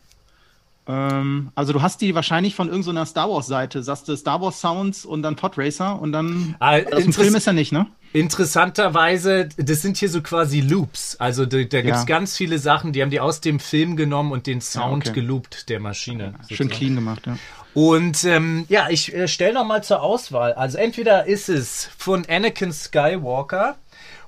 Ähm, 0.88 1.52
also 1.56 1.74
du 1.74 1.82
hast 1.82 2.02
die 2.02 2.14
wahrscheinlich 2.14 2.54
von 2.56 2.68
irgendeiner 2.70 3.06
Star 3.06 3.30
Wars 3.30 3.48
Seite, 3.48 3.82
sagst 3.82 4.08
du 4.08 4.16
Star 4.16 4.40
Wars 4.42 4.62
Sounds 4.62 5.04
und 5.06 5.24
dann 5.24 5.36
Podracer 5.36 6.00
und 6.00 6.12
dann 6.12 6.56
Ah, 6.60 6.76
interess- 6.76 7.16
Film 7.16 7.36
ist 7.36 7.48
er 7.48 7.54
nicht, 7.54 7.72
ne? 7.72 7.88
Interessanterweise, 8.14 9.50
das 9.58 9.82
sind 9.82 9.98
hier 9.98 10.10
so 10.10 10.22
quasi 10.22 10.62
Loops. 10.62 11.18
Also 11.18 11.46
da, 11.46 11.58
da 11.64 11.82
gibt's 11.82 12.00
Ja. 12.02 12.06
ganz 12.06 12.38
viele 12.38 12.60
Sachen, 12.60 12.94
die 12.94 13.02
haben 13.02 13.10
die 13.10 13.20
aus 13.20 13.42
dem 13.42 13.60
Film 13.60 13.98
genommen 13.98 14.32
und 14.32 14.48
den 14.48 14.62
Sound 14.62 15.08
okay. 15.08 15.20
geloopt 15.22 15.68
der 15.70 15.80
Maschine. 15.82 16.34
Schön 16.34 16.42
sozusagen. 16.44 16.70
clean 16.70 16.96
gemacht, 16.96 17.28
ja. 17.28 17.38
Und 17.74 18.24
ähm, 18.24 18.66
ja, 18.70 18.88
ich 18.90 19.14
äh, 19.14 19.28
stelle 19.28 19.56
noch 19.56 19.66
mal 19.66 19.84
zur 19.84 20.02
Auswahl. 20.02 20.54
Also 20.54 20.78
entweder 20.78 21.26
ist 21.26 21.50
es 21.50 21.90
von 21.98 22.26
Anakin 22.30 22.72
Skywalker 22.72 23.76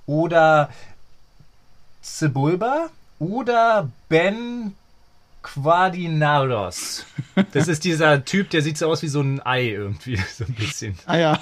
oder 0.05 0.69
Sebulba 2.01 2.89
oder 3.19 3.89
Ben 4.09 4.73
Quadinaros. 5.53 7.05
Das 7.53 7.67
ist 7.67 7.85
dieser 7.85 8.25
Typ, 8.25 8.49
der 8.49 8.61
sieht 8.61 8.77
so 8.77 8.87
aus 8.87 9.01
wie 9.01 9.07
so 9.07 9.21
ein 9.21 9.45
Ei 9.45 9.69
irgendwie, 9.69 10.17
so 10.33 10.43
ein 10.43 10.53
bisschen. 10.53 10.97
Ah 11.05 11.17
ja. 11.17 11.39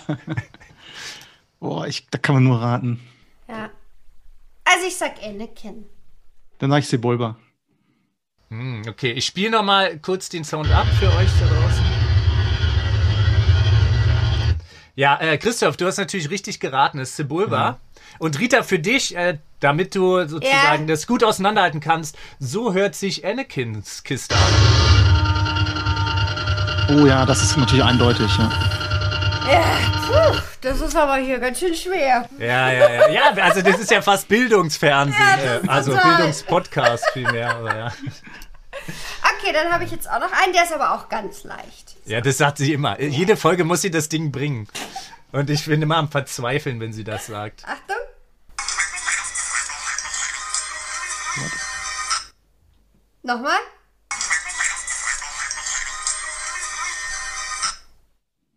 Boah, 1.59 1.87
ich, 1.87 2.07
da 2.09 2.17
kann 2.19 2.35
man 2.35 2.43
nur 2.43 2.61
raten. 2.61 2.99
Ja. 3.47 3.71
Also 4.63 4.87
ich 4.87 4.95
sag 4.95 5.15
Anakin. 5.23 5.85
Dann 6.59 6.69
sag 6.69 6.79
ich 6.79 6.87
Sebulba. 6.87 7.37
Hm, 8.49 8.83
okay, 8.87 9.11
ich 9.11 9.25
spiele 9.25 9.51
noch 9.51 9.63
mal 9.63 9.97
kurz 9.99 10.29
den 10.29 10.43
Sound 10.43 10.71
ab 10.71 10.87
für 10.99 11.07
euch 11.07 11.29
da 11.39 11.47
draußen. 11.47 11.83
Ja, 14.95 15.19
äh, 15.19 15.37
Christoph, 15.37 15.77
du 15.77 15.87
hast 15.87 15.97
natürlich 15.97 16.29
richtig 16.29 16.59
geraten, 16.59 16.99
es 16.99 17.09
ist 17.09 17.15
Sebulba. 17.17 17.79
Und 18.19 18.39
Rita, 18.39 18.63
für 18.63 18.79
dich, 18.79 19.15
äh, 19.15 19.39
damit 19.65 19.95
du 19.95 20.27
sozusagen 20.27 20.81
Ja. 20.81 20.85
das 20.93 21.07
gut 21.07 21.23
auseinanderhalten 21.23 21.79
kannst, 21.79 22.15
so 22.39 22.73
hört 22.75 22.93
sich 22.93 23.25
Anakins 23.25 24.03
Kiste 24.03 24.35
an. 24.35 24.41
Oh 26.89 27.05
ja, 27.07 27.25
das 27.25 27.41
ist 27.41 27.57
natürlich 27.57 27.83
eindeutig, 27.83 28.29
ja. 28.37 28.51
Ja, 29.51 29.63
puh, 30.07 30.37
das 30.61 30.81
ist 30.81 30.95
aber 30.95 31.15
hier 31.17 31.39
ganz 31.39 31.59
schön 31.59 31.73
schwer. 31.73 32.29
Ja, 32.37 32.71
ja, 32.71 32.89
ja. 32.91 33.09
Ja, 33.09 33.21
also 33.43 33.61
das 33.63 33.79
ist 33.79 33.89
ja 33.89 34.01
fast 34.03 34.27
Bildungsfernsehen, 34.27 35.19
Ja, 35.43 35.55
äh, 35.55 35.61
also 35.67 35.93
total. 35.93 36.15
Bildungspodcast 36.17 37.05
vielmehr. 37.13 37.55
Aber 37.55 37.75
ja. 37.75 37.87
Okay, 37.87 39.51
dann 39.53 39.71
habe 39.73 39.83
ich 39.83 39.91
jetzt 39.91 40.07
auch 40.09 40.19
noch 40.19 40.31
einen, 40.43 40.53
der 40.53 40.63
ist 40.63 40.73
aber 40.73 40.93
auch 40.93 41.09
ganz 41.09 41.43
leicht. 41.43 41.95
ja, 42.05 42.21
das 42.21 42.37
sagt 42.37 42.59
sie 42.59 42.71
immer. 42.73 43.01
Jede 43.01 43.35
Folge 43.35 43.63
muss 43.63 43.81
sie 43.81 43.89
das 43.91 44.09
Ding 44.09 44.31
bringen. 44.31 44.67
Und 45.31 45.49
ich 45.49 45.65
bin 45.65 45.81
immer 45.81 45.97
am 45.97 46.09
Verzweifeln, 46.09 46.79
wenn 46.79 46.93
sie 46.93 47.03
das 47.03 47.25
sagt. 47.27 47.63
Achtung. 47.65 47.95
Nochmal? 53.23 53.57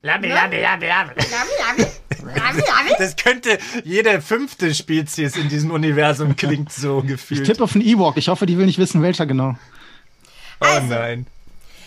Labi, 0.03 0.29
labi, 0.29 0.61
labi, 0.61 0.87
labi. 0.87 1.14
Labi, 1.17 1.51
labi. 1.59 1.83
Labi, 2.38 2.61
labi. 2.61 2.95
Das 2.99 3.17
könnte 3.17 3.59
jede 3.85 4.21
fünfte 4.23 4.75
Spezies 4.75 5.37
in 5.37 5.49
diesem 5.49 5.71
Universum 5.71 6.37
klingt 6.37 6.73
so 6.73 7.01
Ich 7.03 7.09
gefühlt. 7.09 7.47
tippe 7.47 7.64
auf 7.64 7.75
einen 7.75 7.85
Ewok. 7.85 8.17
Ich 8.17 8.29
hoffe, 8.29 8.47
die 8.47 8.57
will 8.59 8.67
nicht 8.67 8.79
wissen, 8.79 9.03
welcher 9.03 9.27
genau. 9.27 9.57
Oh 10.61 10.64
Also, 10.64 10.87
nein. 10.87 11.27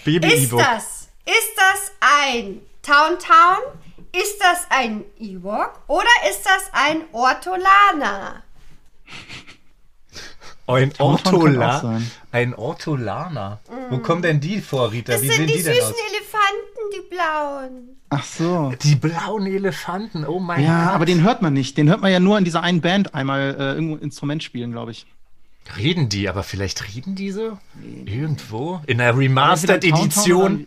Baby 0.03 0.27
Ist 0.33 0.43
Ebook. 0.51 0.59
das, 0.59 1.07
ist 1.25 1.51
das 1.55 1.91
ein 2.01 2.61
Town 2.81 3.17
Town? 3.19 3.79
Ist 4.13 4.39
das 4.41 4.65
ein 4.69 5.05
Ewok? 5.19 5.79
Oder 5.87 6.09
ist 6.29 6.43
das 6.43 6.69
ein 6.73 7.03
Ortolaner? 7.13 8.43
Ein 10.73 10.93
Ortola. 10.99 12.01
Ein 12.31 12.53
Ortolaner. 12.55 13.59
Wo 13.89 13.97
kommen 13.99 14.21
denn 14.21 14.39
die 14.39 14.61
vor, 14.61 14.91
Rita? 14.91 15.13
Das 15.13 15.21
Wie 15.21 15.29
sind 15.29 15.47
die, 15.47 15.57
die, 15.57 15.63
denn 15.63 15.73
süßen 15.73 15.87
aus? 15.89 15.95
Elefanten, 16.09 16.81
die 16.95 17.09
blauen. 17.15 17.97
Ach 18.09 18.23
so. 18.23 18.73
Die 18.81 18.95
blauen 18.95 19.47
Elefanten, 19.47 20.25
oh 20.25 20.39
mein 20.39 20.63
Ja, 20.63 20.85
Gott. 20.85 20.95
aber 20.95 21.05
den 21.05 21.23
hört 21.23 21.41
man 21.41 21.53
nicht. 21.53 21.77
Den 21.77 21.89
hört 21.89 22.01
man 22.01 22.11
ja 22.11 22.19
nur 22.19 22.37
in 22.37 22.43
dieser 22.43 22.61
einen 22.63 22.81
Band 22.81 23.13
einmal 23.15 23.55
äh, 23.57 23.73
irgendwo 23.73 23.95
ein 23.95 24.01
Instrument 24.01 24.43
spielen, 24.43 24.71
glaube 24.71 24.91
ich. 24.91 25.05
Reden 25.77 26.09
die, 26.09 26.27
aber 26.27 26.43
vielleicht 26.43 26.93
reden 26.93 27.15
die 27.15 27.31
so? 27.31 27.57
Irgendwo? 28.05 28.81
In 28.87 28.97
Tauntaun 28.97 29.17
Remastered-Edition? 29.19 30.65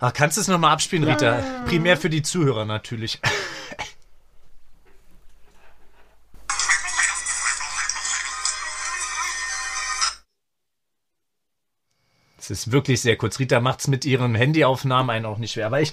Ach, 0.00 0.12
kannst 0.12 0.36
du 0.36 0.40
es 0.40 0.48
nochmal 0.48 0.72
abspielen, 0.72 1.04
Rita? 1.04 1.42
Primär 1.66 1.96
für 1.96 2.10
die 2.10 2.22
Zuhörer 2.22 2.64
natürlich. 2.64 3.20
Es 12.50 12.66
ist 12.66 12.72
wirklich 12.72 13.00
sehr 13.00 13.16
kurz. 13.16 13.38
Rita 13.38 13.60
macht 13.60 13.80
es 13.80 13.88
mit 13.88 14.04
ihren 14.04 14.34
Handyaufnahmen 14.34 15.10
einen 15.10 15.26
auch 15.26 15.38
nicht 15.38 15.52
schwer. 15.52 15.66
Aber 15.66 15.80
ich, 15.80 15.92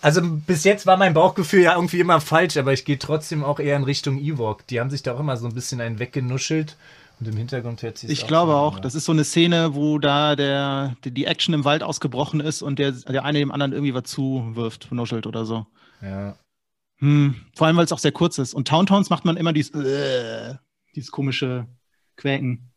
also 0.00 0.20
bis 0.22 0.64
jetzt 0.64 0.86
war 0.86 0.96
mein 0.96 1.14
Bauchgefühl 1.14 1.62
ja 1.62 1.74
irgendwie 1.74 2.00
immer 2.00 2.20
falsch, 2.20 2.56
aber 2.56 2.72
ich 2.72 2.84
gehe 2.84 2.98
trotzdem 2.98 3.42
auch 3.44 3.58
eher 3.58 3.76
in 3.76 3.84
Richtung 3.84 4.18
Ewok. 4.18 4.66
Die 4.68 4.80
haben 4.80 4.90
sich 4.90 5.02
da 5.02 5.14
auch 5.14 5.20
immer 5.20 5.36
so 5.36 5.46
ein 5.46 5.54
bisschen 5.54 5.80
einen 5.80 5.98
weggenuschelt 5.98 6.76
und 7.18 7.26
im 7.28 7.36
Hintergrund 7.36 7.82
hört 7.82 7.98
sich 7.98 8.08
Ich 8.10 8.26
glaube 8.26 8.54
auch. 8.54 8.78
Das 8.78 8.94
ist 8.94 9.04
so 9.04 9.12
eine 9.12 9.24
Szene, 9.24 9.74
wo 9.74 9.98
da 9.98 10.36
der, 10.36 10.96
die- 11.04 11.10
die 11.10 11.24
Action 11.26 11.52
im 11.54 11.64
Wald 11.64 11.82
ausgebrochen 11.82 12.40
ist 12.40 12.62
und 12.62 12.78
der, 12.78 12.92
der 12.92 13.24
eine 13.24 13.38
dem 13.40 13.50
anderen 13.50 13.72
irgendwie 13.72 13.94
was 13.94 14.04
zuwirft, 14.04 14.92
nuschelt 14.92 15.26
oder 15.26 15.44
so. 15.44 15.66
Ja. 16.00 16.36
Hm. 17.00 17.34
Vor 17.56 17.66
allem, 17.66 17.76
weil 17.76 17.84
es 17.84 17.92
auch 17.92 17.98
sehr 17.98 18.12
kurz 18.12 18.38
ist. 18.38 18.54
Und 18.54 18.68
Towntowns 18.68 19.10
macht 19.10 19.24
man 19.24 19.36
immer 19.36 19.52
dieses, 19.52 19.74
äh, 19.74 20.54
dieses 20.94 21.10
komische 21.10 21.66
Quäken. 22.16 22.69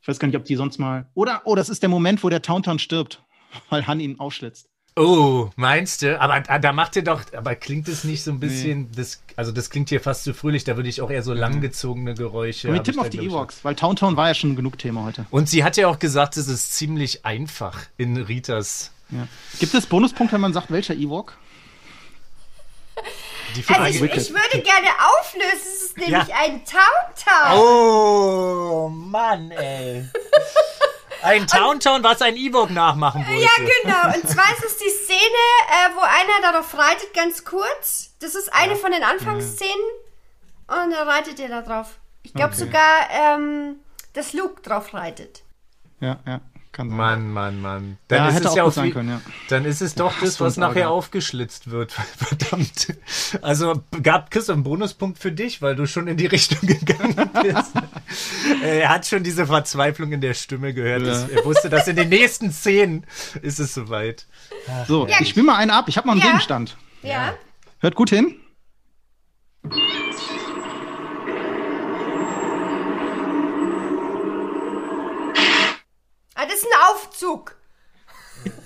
Ich 0.00 0.08
weiß 0.08 0.18
gar 0.18 0.28
nicht, 0.28 0.36
ob 0.36 0.44
die 0.44 0.56
sonst 0.56 0.78
mal. 0.78 1.06
Oder, 1.14 1.42
oh, 1.44 1.54
das 1.54 1.68
ist 1.68 1.82
der 1.82 1.88
Moment, 1.88 2.24
wo 2.24 2.28
der 2.28 2.42
Towntown 2.42 2.78
stirbt, 2.78 3.22
weil 3.70 3.86
Han 3.86 4.00
ihn 4.00 4.18
aufschlitzt. 4.18 4.68
Oh, 4.96 5.50
meinst 5.56 6.02
du? 6.02 6.20
Aber 6.20 6.40
da 6.40 6.58
da 6.58 6.72
macht 6.72 6.96
ihr 6.96 7.04
doch, 7.04 7.22
aber 7.34 7.54
klingt 7.54 7.86
es 7.86 8.02
nicht 8.02 8.24
so 8.24 8.32
ein 8.32 8.40
bisschen, 8.40 8.90
das, 8.92 9.22
also 9.36 9.52
das 9.52 9.70
klingt 9.70 9.88
hier 9.88 10.00
fast 10.00 10.24
zu 10.24 10.34
fröhlich, 10.34 10.64
da 10.64 10.76
würde 10.76 10.88
ich 10.88 11.00
auch 11.00 11.10
eher 11.10 11.22
so 11.22 11.32
langgezogene 11.32 12.14
Geräusche. 12.14 12.68
Und 12.68 12.74
wir 12.74 12.82
tippen 12.82 13.00
auf 13.00 13.08
die 13.08 13.18
Ewoks, 13.18 13.64
weil 13.64 13.76
Towntown 13.76 14.16
war 14.16 14.28
ja 14.28 14.34
schon 14.34 14.56
genug 14.56 14.78
Thema 14.78 15.04
heute. 15.04 15.26
Und 15.30 15.48
sie 15.48 15.62
hat 15.62 15.76
ja 15.76 15.86
auch 15.86 16.00
gesagt, 16.00 16.36
es 16.36 16.48
ist 16.48 16.74
ziemlich 16.74 17.24
einfach 17.24 17.78
in 17.98 18.16
Ritas. 18.16 18.92
Ja. 19.10 19.28
Gibt 19.60 19.74
es 19.74 19.86
Bonuspunkte, 19.86 20.34
wenn 20.34 20.40
man 20.40 20.52
sagt, 20.52 20.72
welcher 20.72 20.94
Ewok? 20.94 21.36
Also 23.68 24.04
ich, 24.04 24.14
ich 24.16 24.30
würde 24.30 24.60
gerne 24.62 24.88
auflösen. 25.18 25.50
Es 25.54 25.82
ist 25.82 25.96
nämlich 25.96 26.28
Ja. 26.28 26.36
ein 26.40 26.64
Town 26.64 27.14
Town. 27.24 27.58
oh, 27.58 28.88
Mann, 28.88 29.50
ey. 29.50 30.08
Ein 31.22 31.46
Towntown, 31.46 32.02
was 32.02 32.22
ein 32.22 32.36
E-Book 32.36 32.70
nachmachen 32.70 33.26
wollte. 33.26 33.42
Ja, 33.42 33.50
genau. 33.56 34.16
Und 34.16 34.26
zwar 34.28 34.50
ist 34.52 34.64
es 34.64 34.76
die 34.78 34.88
Szene, 34.88 35.18
äh, 35.68 35.94
wo 35.94 36.00
einer 36.00 36.40
darauf 36.52 36.76
reitet, 36.78 37.12
ganz 37.12 37.44
kurz. 37.44 38.14
Das 38.20 38.34
ist 38.34 38.52
eine 38.54 38.74
von 38.76 38.90
den 38.90 39.02
Anfangsszenen. 39.02 39.74
Und 40.66 40.92
da 40.92 41.02
reitet 41.02 41.38
er 41.40 41.48
da 41.48 41.60
drauf. 41.62 41.98
Ich 42.22 42.32
glaube 42.32 42.54
Okay. 42.54 42.64
sogar, 42.64 43.10
ähm, 43.10 43.80
dass 44.14 44.32
Luke 44.32 44.62
drauf 44.62 44.94
reitet. 44.94 45.42
Ja, 46.00 46.18
ja, 46.26 46.40
kann 46.72 46.88
sein. 46.88 46.96
Mann, 46.96 47.32
Mann, 47.32 47.60
Mann. 47.60 47.98
Dann 48.08 48.18
Ja, 48.18 48.28
ist 48.28 48.34
hätte 48.36 48.44
es 48.46 48.50
auch 48.52 48.56
ja 48.56 48.64
gut 48.64 48.74
sein 48.74 48.84
wie- 48.86 48.90
können, 48.92 49.08
ja. 49.08 49.20
Dann 49.48 49.64
ist 49.64 49.80
es 49.82 49.94
doch 49.94 50.12
Ach, 50.16 50.20
das, 50.20 50.34
so 50.36 50.44
was 50.44 50.56
nachher 50.56 50.82
Ärger. 50.82 50.90
aufgeschlitzt 50.90 51.70
wird. 51.70 51.92
Verdammt. 52.16 52.94
Also 53.42 53.82
gab 54.02 54.30
Chris 54.30 54.48
einen 54.50 54.62
Bonuspunkt 54.62 55.18
für 55.18 55.32
dich, 55.32 55.62
weil 55.62 55.74
du 55.76 55.86
schon 55.86 56.06
in 56.06 56.16
die 56.16 56.26
Richtung 56.26 56.58
gegangen 56.66 57.30
bist. 57.42 57.72
er 58.62 58.88
hat 58.88 59.06
schon 59.06 59.22
diese 59.24 59.46
Verzweiflung 59.46 60.12
in 60.12 60.20
der 60.20 60.34
Stimme 60.34 60.72
gehört. 60.74 61.02
Ja. 61.02 61.08
dass- 61.08 61.28
Er 61.28 61.44
wusste, 61.44 61.68
dass 61.70 61.88
in 61.88 61.96
den 61.96 62.08
nächsten 62.08 62.52
Szenen 62.52 63.04
ist 63.42 63.58
es 63.60 63.74
soweit. 63.74 64.26
So, 64.86 65.06
Ja. 65.08 65.16
ich 65.20 65.28
spiele 65.30 65.46
mal 65.46 65.56
einen 65.56 65.70
ab. 65.70 65.86
Ich 65.88 65.96
habe 65.96 66.06
noch 66.06 66.12
einen 66.12 66.20
Ja. 66.22 66.28
Gegenstand. 66.28 66.76
Ja. 67.02 67.34
Hört 67.80 67.94
gut 67.94 68.10
hin. 68.10 68.36
Ah, 76.40 76.46
das 76.46 76.54
ist 76.60 76.64
ein 76.66 76.94
Aufzug. 76.94 77.56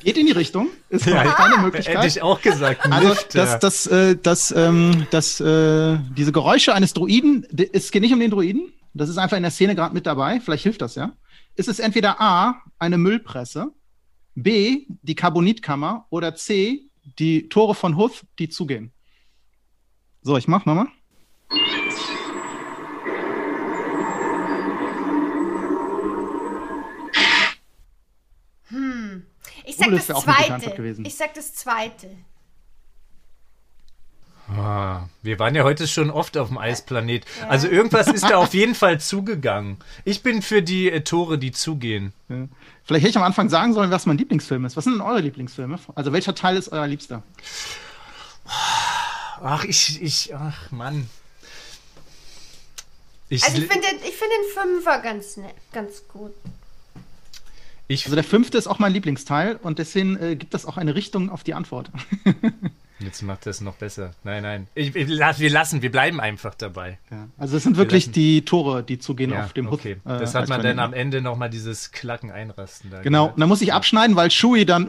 Geht 0.04 0.16
in 0.16 0.26
die 0.26 0.32
Richtung. 0.32 0.68
Ist 0.90 1.06
Ja. 1.06 1.24
keine 1.24 1.54
Hätte 1.54 1.60
Möglichkeit. 1.62 2.04
ich 2.06 2.22
auch 2.22 2.40
gesagt. 2.40 2.84
Also 2.90 3.08
Lift, 3.08 3.34
das, 3.34 3.50
ja. 3.52 3.58
das, 3.58 3.87
äh, 3.88 4.16
das, 4.16 4.54
ähm, 4.56 5.06
das, 5.10 5.40
äh, 5.40 5.98
diese 6.16 6.30
Geräusche 6.30 6.72
eines 6.74 6.92
Druiden, 6.94 7.44
es 7.72 7.90
geht 7.90 8.02
nicht 8.02 8.12
um 8.12 8.20
den 8.20 8.30
Druiden. 8.30 8.72
Das 8.92 9.08
ist 9.08 9.18
einfach 9.18 9.37
in 9.37 9.42
der 9.42 9.50
Szene 9.50 9.74
gerade 9.74 9.92
mit 9.92 10.06
dabei. 10.06 10.38
Vielleicht 10.38 10.62
hilft 10.62 10.82
das 10.82 10.94
ja. 10.94 11.12
Ist 11.56 11.68
es 11.68 11.80
entweder 11.80 12.20
A, 12.20 12.62
eine 12.78 12.96
Müllpresse, 12.96 13.72
B, 14.37 14.87
die 15.02 15.16
Carbonitkammer 15.16 16.06
oder 16.10 16.37
C, 16.37 16.82
die 17.18 17.48
Tore 17.48 17.74
von 17.74 17.96
Huth, 17.96 18.22
die 18.38 18.48
zugehen. 18.48 18.92
So, 20.22 20.37
ich 20.37 20.46
mach 20.46 20.64
nochmal. 20.64 20.87
Ich 29.74 29.80
sag 29.80 29.88
Oh, 29.88 29.90
das 29.90 30.06
das, 30.06 30.22
zweite. 30.22 31.02
Ich 31.04 31.16
sag 31.16 31.34
das 31.34 31.54
zweite. 31.54 32.10
Ah, 34.48 35.08
wir 35.22 35.38
waren 35.38 35.54
ja 35.54 35.64
heute 35.64 35.88
schon 35.88 36.10
oft 36.10 36.37
auf 36.37 36.48
dem 36.48 36.58
Eisplanet. 36.58 37.24
Also 37.48 37.66
irgendwas 37.66 38.08
ist 38.08 38.24
da 38.24 38.37
auf 38.38 38.52
jeden 38.52 38.74
Fall 38.74 39.00
zugegangen. 39.00 39.78
Ich 40.04 40.22
bin 40.22 40.42
für 40.42 40.62
die 40.62 40.90
äh, 40.90 41.00
Tore, 41.00 41.38
die 41.38 41.50
zugehen. 41.50 42.12
Ja. 42.28 42.46
Vielleicht 42.84 43.04
hätte 43.04 43.10
ich 43.10 43.16
am 43.16 43.22
Anfang 43.22 43.48
sagen 43.48 43.72
sollen, 43.72 43.90
was 43.90 44.04
mein 44.04 44.18
Lieblingsfilm 44.18 44.64
ist. 44.66 44.76
Was 44.76 44.84
sind 44.84 44.94
denn 44.94 45.00
eure 45.00 45.20
Lieblingsfilme? 45.20 45.78
Also 45.94 46.12
welcher 46.12 46.34
Teil 46.34 46.58
ist 46.58 46.68
euer 46.70 46.87
Liebster? 46.87 47.22
Ach, 49.42 49.64
ich, 49.64 50.02
ich, 50.02 50.34
ach, 50.34 50.70
Mann. 50.70 51.08
Ich, 53.30 53.42
Also 53.44 53.56
ich 53.62 53.66
finde 53.66 53.88
den, 53.88 53.96
ich 53.96 54.14
find 54.14 54.30
den 54.30 54.62
Fünfer 54.62 54.98
ganz 54.98 55.38
nett, 55.38 55.54
ganz 55.72 56.06
gut. 56.06 56.34
Ich, 57.88 58.05
Also 58.05 58.14
der 58.14 58.25
fünfte 58.25 58.57
ist 58.59 58.66
auch 58.66 58.79
mein 58.79 58.92
Lieblingsteil 58.92 59.57
und 59.62 59.79
deswegen 59.79 60.16
äh, 60.16 60.37
gibt 60.37 60.55
das 60.55 60.66
auch 60.66 60.77
eine 60.77 60.94
Richtung 60.94 61.31
auf 61.31 61.44
die 61.44 61.55
Antwort. 61.55 61.90
jetzt 62.99 63.23
macht 63.23 63.44
das 63.47 63.61
noch 63.61 63.75
besser. 63.75 64.12
Nein, 64.25 64.42
nein. 64.42 64.66
Ich, 64.75 64.94
ich, 64.97 65.09
wir 65.09 65.51
lassen, 65.51 65.83
wir 65.83 65.90
bleiben 65.90 66.20
einfach 66.20 66.55
dabei. 66.55 66.99
Ja. 67.11 67.29
Also 67.37 67.57
es 67.57 67.62
sind 67.64 67.77
wirklich 67.77 68.05
lassen- 68.07 68.12
die 68.14 68.44
Tore, 68.44 68.83
die 68.83 68.99
zugehen 68.99 69.31
Ja, 69.33 69.44
auf 69.44 69.53
dem 69.53 69.66
Hut. 69.70 69.81
okay. 69.81 69.92
äh, 70.05 70.18
Das 70.18 70.35
hat 70.35 70.49
man 70.49 70.62
dann 70.62 70.79
am 70.79 70.92
Ende 70.94 71.20
nochmal 71.20 71.51
dieses 71.51 71.90
Klacken 71.92 72.31
einrasten. 72.31 72.90
Da 72.90 73.03
Genau, 73.03 73.27
und 73.27 73.38
dann 73.40 73.49
muss 73.49 73.61
ich 73.61 73.73
abschneiden, 73.73 74.16
weil 74.16 74.31
Shui 74.31 74.64
dann. 74.64 74.88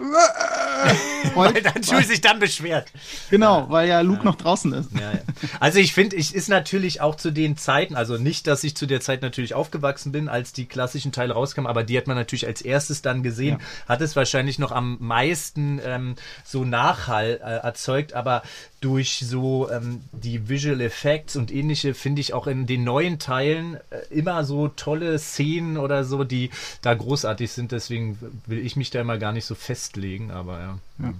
Weil 1.35 1.61
dann 1.61 1.81
Jules 1.81 2.07
sich 2.07 2.21
dann 2.21 2.39
beschwert. 2.39 2.91
genau, 3.29 3.65
weil 3.69 3.89
ja 3.89 4.01
Luke 4.01 4.23
noch 4.23 4.35
draußen 4.35 4.71
ist. 4.73 4.91
Ja, 4.93 5.11
ja. 5.11 5.19
Also 5.59 5.79
ich 5.79 5.93
finde, 5.93 6.15
ich 6.15 6.33
ist 6.33 6.47
natürlich 6.47 7.01
auch 7.01 7.15
zu 7.15 7.31
den 7.31 7.57
Zeiten, 7.57 7.95
also 7.95 8.17
nicht, 8.17 8.47
dass 8.47 8.63
ich 8.63 8.75
zu 8.75 8.85
der 8.85 9.01
Zeit 9.01 9.21
natürlich 9.21 9.53
aufgewachsen 9.53 10.11
bin, 10.11 10.29
als 10.29 10.53
die 10.53 10.65
klassischen 10.65 11.11
Teile 11.11 11.33
rauskamen, 11.33 11.69
aber 11.69 11.83
die 11.83 11.97
hat 11.97 12.07
man 12.07 12.15
natürlich 12.15 12.47
als 12.47 12.61
erstes 12.61 13.01
dann 13.01 13.23
gesehen, 13.23 13.59
hat 13.88 14.01
es 14.01 14.15
wahrscheinlich 14.15 14.59
noch 14.59 14.71
am 14.71 14.97
meisten 14.99 15.81
ähm, 15.83 16.15
so 16.45 16.63
Nachhall 16.63 17.39
äh, 17.43 17.65
erzeugt, 17.65 18.13
aber 18.13 18.43
durch 18.85 19.23
so 19.25 19.67
ähm, 19.71 20.01
die 20.11 20.47
Visual 20.47 20.79
Effects 20.79 21.35
und 21.35 21.51
ähnliche 21.51 21.95
finde 21.95 22.21
ich 22.21 22.33
auch 22.33 22.45
in 22.45 22.67
den 22.67 22.83
neuen 22.83 23.17
Teilen 23.17 23.77
äh, 23.89 23.97
immer 24.11 24.43
so 24.43 24.67
tolle 24.67 25.17
Szenen 25.17 25.77
oder 25.77 26.03
so, 26.03 26.23
die 26.23 26.51
da 26.83 26.93
großartig 26.93 27.51
sind. 27.51 27.71
Deswegen 27.71 28.19
will 28.45 28.63
ich 28.63 28.75
mich 28.75 28.91
da 28.91 29.01
immer 29.01 29.17
gar 29.17 29.31
nicht 29.31 29.45
so 29.45 29.55
festlegen, 29.55 30.29
aber 30.29 30.59
ja. 30.99 31.13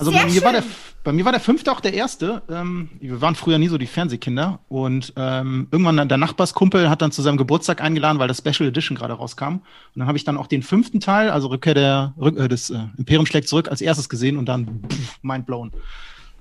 Also 0.00 0.12
Sehr 0.12 0.22
bei 0.22 0.30
mir, 0.30 0.42
war 0.42 0.52
der, 0.52 0.64
bei 1.04 1.12
mir 1.12 1.26
war 1.26 1.32
der 1.32 1.42
fünfte 1.42 1.70
auch 1.70 1.80
der 1.80 1.92
erste. 1.92 2.40
Ähm, 2.48 2.88
wir 3.00 3.20
waren 3.20 3.34
früher 3.34 3.58
nie 3.58 3.68
so 3.68 3.76
die 3.76 3.86
Fernsehkinder. 3.86 4.58
Und 4.70 5.12
ähm, 5.14 5.68
irgendwann 5.70 6.08
der 6.08 6.16
Nachbarskumpel 6.16 6.88
hat 6.88 7.02
dann 7.02 7.12
zu 7.12 7.20
seinem 7.20 7.36
Geburtstag 7.36 7.82
eingeladen, 7.82 8.18
weil 8.18 8.26
das 8.26 8.38
Special 8.38 8.66
Edition 8.66 8.96
gerade 8.96 9.12
rauskam. 9.12 9.44
Und 9.44 9.62
dann 9.96 10.06
habe 10.06 10.16
ich 10.16 10.24
dann 10.24 10.38
auch 10.38 10.46
den 10.46 10.62
fünften 10.62 11.00
Teil, 11.00 11.28
also 11.28 11.48
Rückkehr 11.48 11.74
der, 11.74 12.14
Rück, 12.18 12.38
äh, 12.38 12.48
des 12.48 12.70
äh, 12.70 12.78
Imperium 12.96 13.26
schlägt 13.26 13.48
zurück, 13.48 13.68
als 13.68 13.82
erstes 13.82 14.08
gesehen 14.08 14.38
und 14.38 14.46
dann 14.46 14.80
pff, 14.88 15.18
mind 15.20 15.44
blown. 15.44 15.70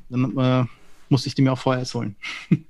Dann 0.07 0.37
äh, 0.37 0.65
musste 1.09 1.27
ich 1.27 1.35
die 1.35 1.41
mir 1.41 1.51
auch 1.51 1.59
vorher 1.59 1.81
erst 1.81 1.95
holen. 1.95 2.15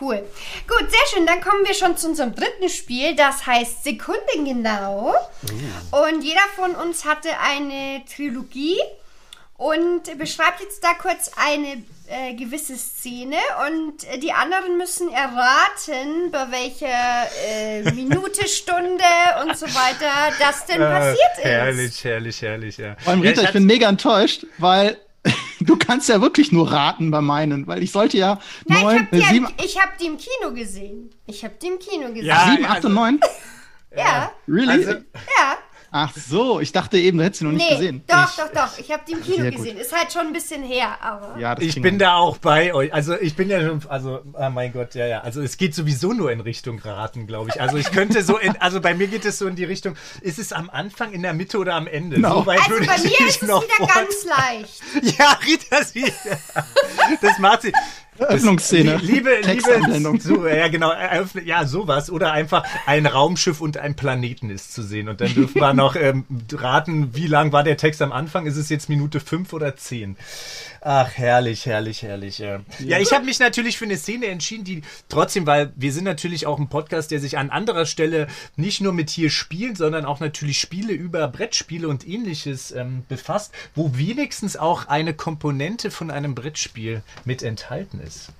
Cool. 0.00 0.22
Gut, 0.68 0.90
sehr 0.90 1.06
schön. 1.12 1.26
Dann 1.26 1.40
kommen 1.40 1.64
wir 1.66 1.74
schon 1.74 1.96
zu 1.96 2.08
unserem 2.08 2.34
dritten 2.34 2.68
Spiel. 2.68 3.16
Das 3.16 3.46
heißt 3.46 3.84
Sekundengenau. 3.84 5.14
Und 5.90 6.22
jeder 6.22 6.40
von 6.56 6.74
uns 6.74 7.04
hatte 7.04 7.30
eine 7.40 8.02
Trilogie 8.14 8.78
und 9.56 10.16
beschreibt 10.18 10.60
jetzt 10.60 10.82
da 10.82 10.94
kurz 10.94 11.30
eine 11.36 11.82
äh, 12.08 12.34
gewisse 12.34 12.76
Szene 12.76 13.36
und 13.68 14.04
äh, 14.04 14.18
die 14.18 14.32
anderen 14.32 14.78
müssen 14.78 15.10
erraten, 15.12 16.30
bei 16.30 16.50
welcher 16.50 17.28
äh, 17.46 17.82
Minute, 17.92 18.48
Stunde 18.48 19.04
und 19.42 19.56
so 19.58 19.66
weiter 19.66 20.34
das 20.38 20.64
denn 20.66 20.78
passiert 20.80 21.18
ist. 21.38 21.44
Äh, 21.44 21.48
Herrlich, 21.50 22.04
herrlich, 22.04 22.42
herrlich, 22.42 22.76
ja. 22.78 22.96
Vor 23.00 23.12
allem, 23.12 23.22
Ja, 23.22 23.30
Rita, 23.30 23.40
ich 23.42 23.46
hatte- 23.48 23.58
bin 23.58 23.66
mega 23.66 23.88
enttäuscht, 23.88 24.46
weil 24.58 24.96
du 25.60 25.76
kannst 25.76 26.08
ja 26.08 26.20
wirklich 26.20 26.52
nur 26.52 26.70
raten 26.70 27.10
bei 27.10 27.20
meinen, 27.20 27.66
weil 27.66 27.82
ich 27.82 27.92
sollte 27.92 28.18
ja 28.18 28.38
Nein, 28.66 28.82
neun, 28.82 29.08
ich 29.10 29.18
äh, 29.18 29.22
habe 29.22 29.34
sieben, 29.34 29.48
die, 29.58 29.64
ich 29.64 29.80
hab 29.80 29.98
die 29.98 30.06
im 30.06 30.16
Kino 30.16 30.54
gesehen. 30.54 31.10
Ich 31.26 31.44
habe 31.44 31.54
die 31.60 31.66
im 31.68 31.78
Kino 31.78 32.08
gesehen. 32.08 32.26
Ja, 32.26 32.50
sieben, 32.50 32.64
acht 32.64 32.76
also- 32.76 32.88
und 32.88 32.94
neun. 32.94 33.20
ja. 33.96 34.32
Really? 34.48 34.70
Also, 34.70 34.90
ja. 34.92 35.58
Ach 35.92 36.12
so, 36.14 36.60
ich 36.60 36.70
dachte 36.72 36.98
eben, 36.98 37.18
du 37.18 37.24
hättest 37.24 37.40
sie 37.40 37.44
noch 37.46 37.52
nicht 37.52 37.68
Nee, 37.68 37.76
gesehen. 37.76 38.02
doch, 38.06 38.30
doch, 38.36 38.52
doch. 38.52 38.78
Ich 38.78 38.92
habe 38.92 39.02
die 39.08 39.12
im 39.12 39.22
Kino 39.22 39.50
gesehen. 39.50 39.76
Ist 39.76 39.92
halt 39.96 40.12
schon 40.12 40.28
ein 40.28 40.32
bisschen 40.32 40.62
her, 40.62 40.96
aber. 41.02 41.36
Ja, 41.38 41.54
das 41.56 41.64
ich 41.64 41.82
bin 41.82 41.98
da 41.98 42.14
auch 42.16 42.38
bei 42.38 42.72
euch. 42.72 42.94
Also 42.94 43.18
ich 43.20 43.34
bin 43.34 43.50
ja 43.50 43.60
schon, 43.60 43.82
also, 43.88 44.20
ah 44.34 44.50
mein 44.50 44.72
Gott, 44.72 44.94
ja, 44.94 45.06
ja. 45.06 45.20
Also 45.22 45.42
es 45.42 45.56
geht 45.56 45.74
sowieso 45.74 46.12
nur 46.12 46.30
in 46.30 46.40
Richtung 46.40 46.78
Raten, 46.78 47.26
glaube 47.26 47.50
ich. 47.52 47.60
Also 47.60 47.76
ich 47.76 47.90
könnte 47.90 48.22
so, 48.22 48.38
in, 48.38 48.56
also 48.60 48.80
bei 48.80 48.94
mir 48.94 49.08
geht 49.08 49.24
es 49.24 49.38
so 49.38 49.48
in 49.48 49.56
die 49.56 49.64
Richtung, 49.64 49.96
ist 50.20 50.38
es 50.38 50.52
am 50.52 50.70
Anfang, 50.70 51.12
in 51.12 51.22
der 51.22 51.32
Mitte 51.34 51.58
oder 51.58 51.74
am 51.74 51.86
Ende? 51.88 52.16
Genau. 52.16 52.44
So 52.44 52.50
Also 52.50 52.70
bei 52.86 52.94
ich 52.96 53.04
mir 53.20 53.26
ist 53.26 53.36
es 53.36 53.42
wieder 53.42 53.60
fort- 53.60 53.90
ganz 53.94 54.24
leicht. 54.24 54.82
Ja, 55.18 55.38
Rita, 55.44 55.82
sie, 55.84 56.12
das 57.20 57.38
macht 57.38 57.62
sie. 57.62 57.72
Öffnungsszene. 58.28 58.96
Lie- 58.96 59.06
Liebe, 59.14 59.30
liebe, 59.42 60.20
so, 60.20 60.46
ja 60.46 60.68
genau, 60.68 60.90
eröffne- 60.90 61.42
ja 61.44 61.66
sowas 61.66 62.10
oder 62.10 62.32
einfach 62.32 62.64
ein 62.86 63.06
Raumschiff 63.06 63.60
und 63.60 63.78
ein 63.78 63.96
Planeten 63.96 64.50
ist 64.50 64.72
zu 64.72 64.82
sehen 64.82 65.08
und 65.08 65.20
dann 65.20 65.32
dürfen 65.34 65.60
wir 65.60 65.72
noch 65.74 65.96
ähm, 65.96 66.24
raten, 66.52 67.14
wie 67.14 67.26
lang 67.26 67.52
war 67.52 67.64
der 67.64 67.76
Text 67.76 68.02
am 68.02 68.12
Anfang? 68.12 68.46
Ist 68.46 68.56
es 68.56 68.68
jetzt 68.68 68.88
Minute 68.88 69.20
fünf 69.20 69.52
oder 69.52 69.76
zehn? 69.76 70.16
Ach 70.82 71.10
herrlich, 71.12 71.66
herrlich, 71.66 72.02
herrlich. 72.02 72.38
Ja, 72.38 72.60
ja 72.78 72.98
ich 72.98 73.12
habe 73.12 73.26
mich 73.26 73.38
natürlich 73.38 73.76
für 73.76 73.84
eine 73.84 73.98
Szene 73.98 74.26
entschieden, 74.26 74.64
die 74.64 74.82
trotzdem, 75.10 75.46
weil 75.46 75.72
wir 75.76 75.92
sind 75.92 76.04
natürlich 76.04 76.46
auch 76.46 76.58
ein 76.58 76.68
Podcast, 76.68 77.10
der 77.10 77.20
sich 77.20 77.36
an 77.36 77.50
anderer 77.50 77.84
Stelle 77.84 78.28
nicht 78.56 78.80
nur 78.80 78.94
mit 78.94 79.10
hier 79.10 79.28
spielen, 79.28 79.76
sondern 79.76 80.06
auch 80.06 80.20
natürlich 80.20 80.58
Spiele 80.58 80.94
über 80.94 81.28
Brettspiele 81.28 81.86
und 81.86 82.08
ähnliches 82.08 82.72
ähm, 82.72 83.04
befasst, 83.08 83.52
wo 83.74 83.94
wenigstens 83.94 84.56
auch 84.56 84.88
eine 84.88 85.12
Komponente 85.12 85.90
von 85.90 86.10
einem 86.10 86.34
Brettspiel 86.34 87.02
mit 87.26 87.42
enthalten 87.42 88.00
ist. 88.00 88.30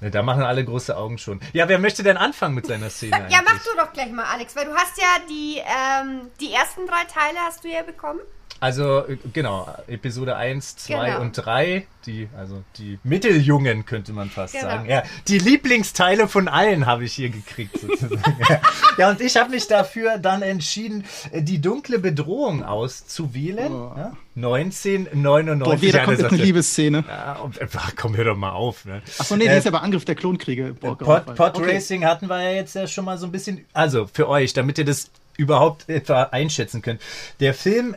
Da 0.00 0.22
machen 0.22 0.42
alle 0.42 0.64
große 0.64 0.96
Augen 0.96 1.18
schon. 1.18 1.40
Ja, 1.52 1.68
wer 1.68 1.78
möchte 1.78 2.02
denn 2.02 2.16
anfangen 2.16 2.54
mit 2.54 2.66
seiner 2.66 2.90
Szene? 2.90 3.28
Ja, 3.30 3.40
mach 3.44 3.62
du 3.62 3.70
doch 3.76 3.92
gleich 3.92 4.10
mal, 4.10 4.24
Alex, 4.24 4.56
weil 4.56 4.66
du 4.66 4.74
hast 4.74 4.98
ja 4.98 5.06
die, 5.30 5.58
ähm, 5.58 6.30
die 6.40 6.52
ersten 6.52 6.86
drei 6.86 7.04
Teile 7.04 7.38
hast 7.46 7.64
du 7.64 7.68
ja 7.68 7.82
bekommen. 7.82 8.20
Also, 8.60 9.06
äh, 9.06 9.18
genau, 9.32 9.68
Episode 9.88 10.36
1, 10.36 10.76
2 10.76 11.06
Genau. 11.06 11.20
und 11.20 11.32
3, 11.32 11.86
die, 12.06 12.28
also 12.38 12.62
die 12.78 12.98
Mitteljungen 13.02 13.84
könnte 13.84 14.12
man 14.14 14.30
fast 14.30 14.54
Genau. 14.54 14.66
sagen. 14.68 14.88
Ja, 14.88 15.02
die 15.28 15.38
Lieblingsteile 15.38 16.28
von 16.28 16.48
allen 16.48 16.86
habe 16.86 17.04
ich 17.04 17.12
hier 17.12 17.28
gekriegt, 17.28 17.78
sozusagen. 17.78 18.22
ja, 18.98 19.10
und 19.10 19.20
ich 19.20 19.36
habe 19.36 19.50
mich 19.50 19.66
dafür 19.68 20.16
dann 20.18 20.40
entschieden, 20.40 21.04
äh, 21.32 21.42
die 21.42 21.60
dunkle 21.60 21.98
Bedrohung 21.98 22.64
auszuwählen. 22.64 23.70
Ja? 23.70 24.12
1999. 24.36 25.64
Boah, 25.64 25.80
wieder 25.82 25.98
Ja, 25.98 26.04
kommt 26.04 26.18
jetzt 26.18 26.32
eine 26.32 26.42
Liebeszene. 26.42 27.04
Ja, 27.06 27.34
und, 27.36 27.58
ach, 27.76 27.92
komm, 27.96 28.16
hör 28.16 28.24
doch 28.24 28.36
mal 28.36 28.50
auf. 28.52 28.84
Ne? 28.84 29.02
Achso, 29.18 29.36
nee, 29.36 29.44
Äh, 29.44 29.50
die 29.50 29.56
ist 29.58 29.64
ja 29.64 29.70
bei 29.72 29.78
Angriff 29.80 30.04
der 30.04 30.14
Klonkriege. 30.14 30.74
Boah, 30.74 30.96
Pod, 30.96 31.34
Pod 31.34 31.56
okay. 31.58 31.74
Racing 31.74 32.04
hatten 32.04 32.28
wir 32.28 32.40
ja 32.42 32.50
jetzt 32.52 32.74
ja 32.74 32.86
schon 32.86 33.04
mal 33.04 33.18
so 33.18 33.26
ein 33.26 33.32
bisschen. 33.32 33.64
Also 33.72 34.08
für 34.12 34.28
euch, 34.28 34.52
damit 34.52 34.78
ihr 34.78 34.84
das 34.84 35.10
überhaupt 35.36 35.88
etwa 35.88 36.24
einschätzen 36.24 36.80
könnt. 36.80 37.00
Der 37.40 37.54
Film, 37.54 37.96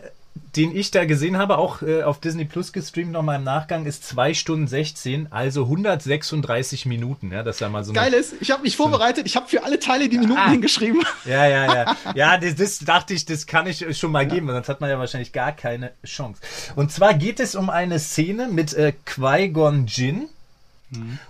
den 0.56 0.76
ich 0.76 0.92
da 0.92 1.06
gesehen 1.06 1.38
habe, 1.38 1.58
auch 1.58 1.82
äh, 1.82 2.04
auf 2.04 2.20
Disney 2.20 2.46
Plus 2.46 2.74
gestreamt 2.74 3.12
nochmal 3.12 3.38
im 3.38 3.44
Nachgang, 3.44 3.86
ist 3.86 4.06
2 4.08 4.34
Stunden 4.34 4.68
16, 4.68 5.32
also 5.32 5.64
136 5.64 6.86
Minuten. 6.86 7.32
Ja, 7.32 7.44
das 7.44 7.62
war 7.62 7.70
mal 7.70 7.84
so 7.84 7.92
eine 7.92 8.00
Geil 8.02 8.14
ist, 8.14 8.36
ich 8.40 8.52
habe 8.52 8.64
mich 8.64 8.76
vorbereitet, 8.76 9.26
ich 9.26 9.36
habe 9.36 9.48
für 9.48 9.64
alle 9.64 9.80
Teile 9.80 10.10
die 10.10 10.18
Minuten 10.18 10.40
Ah. 10.40 10.50
hingeschrieben. 10.52 11.02
Ja, 11.26 11.46
ja, 11.48 11.74
ja. 11.74 11.96
Ja, 12.16 12.38
das, 12.38 12.56
das 12.56 12.80
dachte 12.80 13.14
ich, 13.14 13.26
das 13.26 13.46
kann 13.48 13.68
ich 13.68 13.86
schon 13.98 14.12
mal 14.12 14.28
geben, 14.28 14.48
weil 14.48 14.56
sonst 14.56 14.70
hat 14.70 14.82
man 14.82 14.90
ja 14.90 14.98
wahrscheinlich 15.00 15.34
gar 15.34 15.52
keine 15.52 15.92
Chance. 16.06 16.42
Und 16.76 16.92
zwar 16.92 17.14
geht 17.14 17.40
es 17.40 17.56
um 17.56 17.70
eine 17.70 18.00
Szene 18.00 18.48
mit 18.48 18.74
äh, 18.74 18.94
Qui-Gon 19.06 19.88
Jinn. 19.88 20.30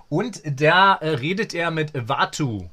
Und 0.10 0.42
da 0.46 0.96
äh, 0.96 1.10
redet 1.10 1.54
er 1.56 1.72
mit 1.72 1.92
Watu. 2.08 2.70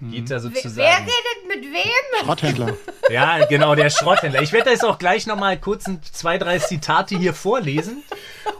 Geht 0.00 0.26
da 0.30 0.34
Wer, 0.34 0.40
sozusagen. 0.40 0.76
wer 0.76 0.98
redet 0.98 1.48
mit 1.48 1.64
wem? 1.74 2.24
Schrotthändler. 2.24 2.74
Ja, 3.10 3.44
genau, 3.46 3.74
der 3.74 3.90
Schrotthändler. 3.90 4.40
Ich 4.40 4.52
werde 4.52 4.70
das 4.70 4.84
auch 4.84 4.96
gleich 4.98 5.26
nochmal 5.26 5.58
kurz 5.58 5.88
ein, 5.88 6.00
zwei, 6.12 6.38
drei 6.38 6.60
Zitate 6.60 7.18
hier 7.18 7.34
vorlesen 7.34 8.04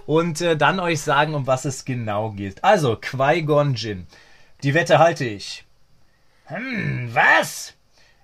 und 0.07 0.41
äh, 0.41 0.57
dann 0.57 0.81
euch 0.81 1.01
sagen, 1.03 1.35
um 1.35 1.47
was 1.47 1.65
es 1.65 1.85
genau 1.85 2.31
geht. 2.33 2.65
Also, 2.65 2.97
Qui-Gon 2.97 3.75
Jinn. 3.75 4.09
Die 4.65 4.75
Wette 4.75 4.99
halte 4.99 5.25
ich. 5.25 5.65
Hm, 6.47 7.11
was? 7.15 7.75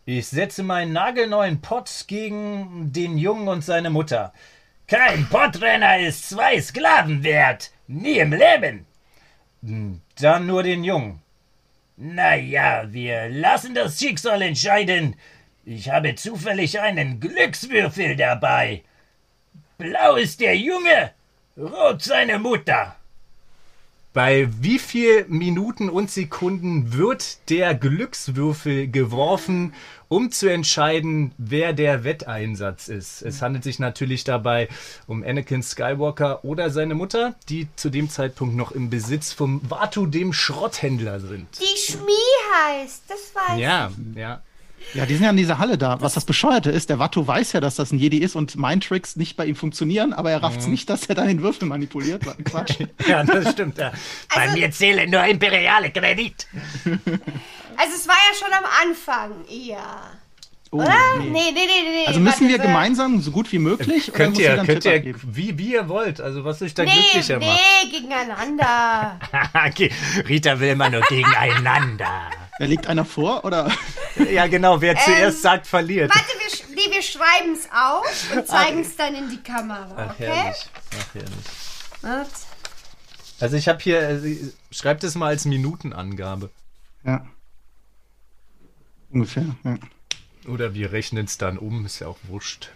Ich 0.04 0.26
setze 0.26 0.64
meinen 0.64 0.92
nagelneuen 0.92 1.60
Pott 1.60 2.06
gegen 2.08 2.92
den 2.92 3.18
Jungen 3.18 3.46
und 3.46 3.64
seine 3.64 3.90
Mutter. 3.90 4.32
Kein 4.88 5.28
Pottrenner 5.28 6.00
ist 6.00 6.28
zwei 6.28 6.60
Sklaven 6.60 7.22
wert. 7.22 7.70
Nie 7.86 8.18
im 8.18 8.32
Leben. 8.32 8.84
Hm, 9.62 10.00
Dann 10.20 10.46
nur 10.48 10.64
den 10.64 10.82
Jungen. 10.82 11.22
Naja, 11.96 12.84
wir 12.92 13.30
lassen 13.30 13.74
das 13.74 13.98
Schicksal 13.98 14.42
entscheiden. 14.42 15.16
Ich 15.64 15.88
habe 15.88 16.14
zufällig 16.14 16.78
einen 16.78 17.20
Glückswürfel 17.20 18.16
dabei. 18.16 18.82
Blau 19.78 20.16
ist 20.16 20.40
der 20.40 20.56
Junge, 20.56 21.12
rot 21.56 22.02
seine 22.02 22.38
Mutter. 22.38 22.96
Bei 24.12 24.46
wie 24.60 24.78
viel 24.78 25.24
Minuten 25.28 25.88
und 25.88 26.10
Sekunden 26.10 26.92
wird 26.92 27.50
der 27.50 27.74
Glückswürfel 27.74 28.88
geworfen, 28.88 29.72
um 30.08 30.30
zu 30.30 30.50
entscheiden, 30.50 31.32
wer 31.38 31.72
der 31.72 32.04
Wetteinsatz 32.04 32.88
ist? 32.88 33.22
Es 33.22 33.42
handelt 33.42 33.64
sich 33.64 33.78
natürlich 33.78 34.24
dabei 34.24 34.68
um 35.06 35.22
Anakin 35.22 35.62
Skywalker 35.62 36.44
oder 36.44 36.70
seine 36.70 36.94
Mutter, 36.94 37.34
die 37.48 37.68
zu 37.76 37.90
dem 37.90 38.10
Zeitpunkt 38.10 38.56
noch 38.56 38.72
im 38.72 38.90
Besitz 38.90 39.32
vom 39.32 39.60
Watu, 39.68 40.06
dem 40.06 40.32
Schrotthändler, 40.32 41.20
sind. 41.20 41.46
Die 41.58 41.78
Schmie 41.78 42.12
heißt, 42.54 43.04
das 43.08 43.34
weiß 43.34 43.58
Ja, 43.58 43.90
ja. 44.14 44.26
Ja, 44.26 44.42
die 44.94 45.14
sind 45.14 45.24
ja 45.24 45.30
in 45.30 45.36
dieser 45.36 45.58
Halle 45.58 45.76
da. 45.78 46.00
Was 46.00 46.14
das 46.14 46.24
Bescheuerte 46.24 46.70
ist, 46.70 46.88
der 46.90 46.98
Watto 46.98 47.26
weiß 47.26 47.52
ja, 47.52 47.60
dass 47.60 47.74
das 47.76 47.92
ein 47.92 47.98
Jedi 47.98 48.18
ist 48.18 48.36
und 48.36 48.56
Mindtricks 48.56 49.16
nicht 49.16 49.36
bei 49.36 49.44
ihm 49.46 49.56
funktionieren, 49.56 50.12
aber 50.12 50.30
er 50.30 50.42
rafft's 50.42 50.66
nicht, 50.66 50.88
dass 50.88 51.06
er 51.06 51.14
da 51.16 51.24
den 51.24 51.42
Würfel 51.42 51.68
manipuliert. 51.68 52.24
Was 52.26 52.38
ein 52.38 52.44
Quatsch. 52.44 52.76
Ja, 53.08 53.22
das 53.24 53.52
stimmt. 53.52 53.78
Ja. 53.78 53.92
Bei 54.34 54.42
Also- 54.42 54.56
mir 54.58 54.70
zählen 54.70 55.10
nur 55.10 55.24
imperiale 55.24 55.90
Kredit. 55.90 56.46
Also 57.78 57.92
es 57.94 58.08
war 58.08 58.14
ja 58.14 58.38
schon 58.38 58.52
am 58.54 58.64
Anfang 58.88 59.44
eher. 59.50 59.76
Oh, 60.70 60.78
Oder? 60.78 60.94
nee. 61.18 61.24
Nee, 61.28 61.30
nee, 61.30 61.52
nee, 61.52 61.52
nee. 61.52 61.90
nee. 62.02 62.06
Also 62.06 62.20
müssen 62.20 62.48
wir 62.48 62.58
gemeinsam 62.58 63.20
so 63.20 63.30
gut 63.30 63.52
wie 63.52 63.58
möglich 63.58 64.08
oder 64.08 64.16
Könnt 64.16 64.38
ihr, 64.38 64.56
könnt 64.56 64.82
Tipp 64.82 64.84
ihr, 64.86 64.96
abgeben? 64.96 65.20
wie, 65.24 65.58
wie 65.58 65.72
ihr 65.74 65.88
wollt. 65.90 66.20
Also 66.22 66.42
was 66.44 66.62
euch 66.62 66.72
da 66.72 66.84
Nee, 66.84 66.90
glücklicher 66.92 67.38
macht. 67.38 67.60
nee, 67.84 67.90
gegeneinander. 67.90 69.18
okay. 69.68 69.90
Rita 70.26 70.58
will 70.58 70.70
immer 70.70 70.88
nur 70.88 71.02
gegeneinander. 71.02 72.30
Da 72.58 72.64
liegt 72.64 72.86
einer 72.86 73.04
vor 73.04 73.44
oder? 73.44 73.70
Ja, 74.30 74.46
genau. 74.46 74.80
Wer 74.80 74.96
zuerst 74.96 75.42
sagt, 75.42 75.66
verliert. 75.66 76.10
Warte, 76.14 76.28
wir, 76.38 76.50
sch- 76.50 76.70
nee, 76.74 76.94
wir 76.94 77.02
schreiben 77.02 77.52
es 77.52 77.68
auf 77.70 78.34
und 78.36 78.46
zeigen 78.46 78.80
es 78.80 78.96
dann 78.96 79.14
in 79.14 79.28
die 79.28 79.42
Kamera, 79.42 79.94
Ach, 79.96 80.14
okay? 80.14 80.26
herrlich. 80.26 80.66
Ach, 80.98 81.14
herrlich. 81.14 81.30
Warte. 82.00 82.30
Also 83.40 83.56
ich 83.56 83.68
habe 83.68 83.78
hier, 83.80 83.98
also, 84.00 84.26
schreibt 84.70 85.04
es 85.04 85.14
mal 85.16 85.28
als 85.28 85.44
Minutenangabe. 85.44 86.48
Ja. 87.04 87.26
Ungefähr. 89.10 89.54
Ja. 89.62 89.76
Oder 90.48 90.72
wir 90.72 90.92
rechnen 90.92 91.26
es 91.26 91.36
dann 91.36 91.58
um, 91.58 91.84
ist 91.84 91.98
ja 91.98 92.06
auch 92.06 92.18
wurscht. 92.28 92.70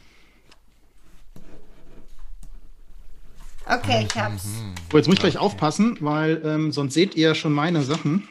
Okay, 3.66 4.06
ich 4.10 4.18
hab's. 4.20 4.46
Oh, 4.92 4.96
jetzt 4.96 5.06
muss 5.06 5.14
ich 5.14 5.20
gleich 5.20 5.38
aufpassen, 5.38 5.96
weil 6.00 6.42
ähm, 6.44 6.72
sonst 6.72 6.94
seht 6.94 7.14
ihr 7.14 7.28
ja 7.28 7.34
schon 7.34 7.52
meine 7.52 7.82
Sachen. 7.82 8.28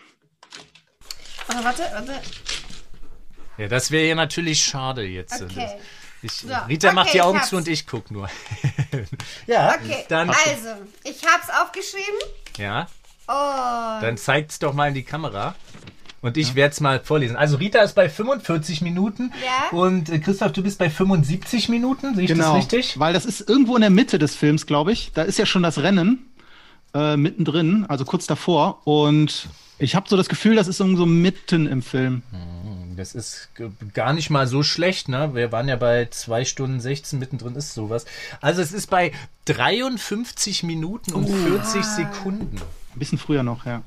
Warte, 1.49 1.63
warte, 1.63 1.81
warte. 1.93 2.13
Ja, 3.57 3.67
das 3.67 3.91
wäre 3.91 4.07
ja 4.07 4.15
natürlich 4.15 4.63
schade 4.63 5.03
jetzt. 5.03 5.41
Okay. 5.41 5.67
Ich, 6.21 6.31
So, 6.33 6.47
Rita 6.67 6.91
macht 6.91 7.07
okay, 7.07 7.11
die 7.13 7.17
ich 7.19 7.23
Augen 7.23 7.41
zu 7.43 7.55
und 7.57 7.67
ich 7.67 7.87
guck 7.87 8.11
nur. 8.11 8.29
ja, 9.47 9.73
Okay, 9.75 10.05
dann, 10.09 10.29
also, 10.29 10.69
ich 11.03 11.21
hab's 11.25 11.47
aufgeschrieben 11.61 12.19
ja, 12.57 12.87
und 13.27 14.03
dann 14.03 14.17
zeigt's 14.17 14.59
doch 14.59 14.73
mal 14.73 14.89
in 14.89 14.93
die 14.95 15.03
Kamera. 15.03 15.55
Und 16.21 16.35
ich 16.35 16.53
werde 16.55 16.73
es 16.73 16.81
mal 16.81 16.99
vorlesen. 16.99 17.37
Also 17.37 17.55
Rita 17.55 17.79
ist 17.79 17.93
bei 17.95 18.09
45 18.09 18.81
Minuten 18.81 19.31
Ja. 19.45 19.77
und 19.77 20.09
äh, 20.09 20.19
Christoph, 20.19 20.51
du 20.51 20.61
bist 20.61 20.77
bei 20.77 20.89
75 20.89 21.69
Minuten. 21.69 22.13
Sehe 22.15 22.25
ich 22.25 22.31
Genau. 22.31 22.47
das 22.55 22.57
richtig? 22.57 22.99
Weil 22.99 23.13
das 23.13 23.23
ist 23.25 23.47
irgendwo 23.47 23.75
in 23.75 23.81
der 23.81 23.89
Mitte 23.89 24.19
des 24.19 24.35
Films, 24.35 24.65
glaube 24.65 24.91
ich. 24.91 25.11
Da 25.13 25.21
ist 25.21 25.39
ja 25.39 25.45
schon 25.45 25.63
das 25.63 25.77
Rennen 25.79 26.29
äh, 26.93 27.15
mittendrin, 27.15 27.85
also 27.87 28.03
kurz 28.03 28.27
davor. 28.27 28.81
Und 28.85 29.47
ich 29.79 29.95
habe 29.95 30.07
so 30.09 30.15
das 30.17 30.29
Gefühl, 30.29 30.55
das 30.55 30.67
ist 30.67 30.79
irgendwo 30.79 31.05
mitten 31.05 31.67
im 31.67 31.81
Film. 31.81 32.21
Das 32.95 33.15
ist 33.15 33.49
gar 33.93 34.11
nicht 34.13 34.29
mal 34.29 34.45
so 34.45 34.61
schlecht, 34.61 35.07
ne? 35.07 35.33
Wir 35.33 35.51
waren 35.53 35.67
ja 35.69 35.77
bei 35.77 36.07
2 36.11 36.43
Stunden 36.45 36.79
16, 36.81 37.17
mittendrin 37.17 37.55
ist 37.55 37.73
sowas. 37.73 38.05
Also 38.41 38.61
es 38.61 38.73
ist 38.73 38.87
bei 38.87 39.13
53 39.45 40.63
Minuten 40.63 41.13
und 41.13 41.27
40 41.29 41.83
Sekunden. 41.83 42.57
Ein 42.95 42.99
bisschen 42.99 43.17
früher 43.17 43.43
noch, 43.43 43.65
ja. 43.65 43.83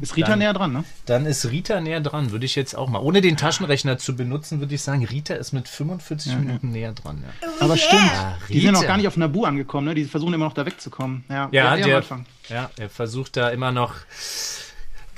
Ist 0.00 0.16
Rita 0.16 0.30
Dann- 0.30 0.38
näher 0.40 0.54
dran, 0.54 0.72
ne? 0.72 0.84
Dann 1.04 1.26
ist 1.26 1.50
Rita 1.50 1.80
näher 1.80 2.00
dran, 2.00 2.30
würde 2.32 2.46
ich 2.46 2.56
jetzt 2.56 2.74
auch 2.74 2.88
mal. 2.88 2.98
Ohne 3.00 3.20
den 3.20 3.36
Taschenrechner 3.36 3.98
zu 3.98 4.16
benutzen, 4.16 4.58
würde 4.60 4.74
ich 4.74 4.80
sagen, 4.82 5.04
Rita 5.04 5.34
ist 5.34 5.52
mit 5.52 5.68
45 5.68 6.36
Minuten 6.36 6.70
näher 6.72 6.92
dran. 6.92 7.22
Ja, 7.42 7.48
Aber 7.60 7.74
yeah. 7.74 7.76
stimmt. 7.76 8.10
Die 8.48 8.54
sind 8.54 8.62
ja 8.64 8.72
noch 8.72 8.80
Rita. 8.80 8.88
gar 8.88 8.96
nicht 8.96 9.06
auf 9.06 9.16
Nabu 9.18 9.44
angekommen, 9.44 9.86
ne? 9.88 9.94
Die 9.94 10.04
versuchen 10.06 10.32
immer 10.34 10.46
noch 10.46 10.54
da 10.54 10.64
wegzukommen. 10.64 11.24
Ja, 11.28 11.48
ja, 11.52 11.76
der, 11.76 11.98
Anfang. 11.98 12.24
ja 12.48 12.70
er 12.78 12.88
versucht 12.88 13.36
da 13.36 13.50
immer 13.50 13.70
noch. 13.70 13.94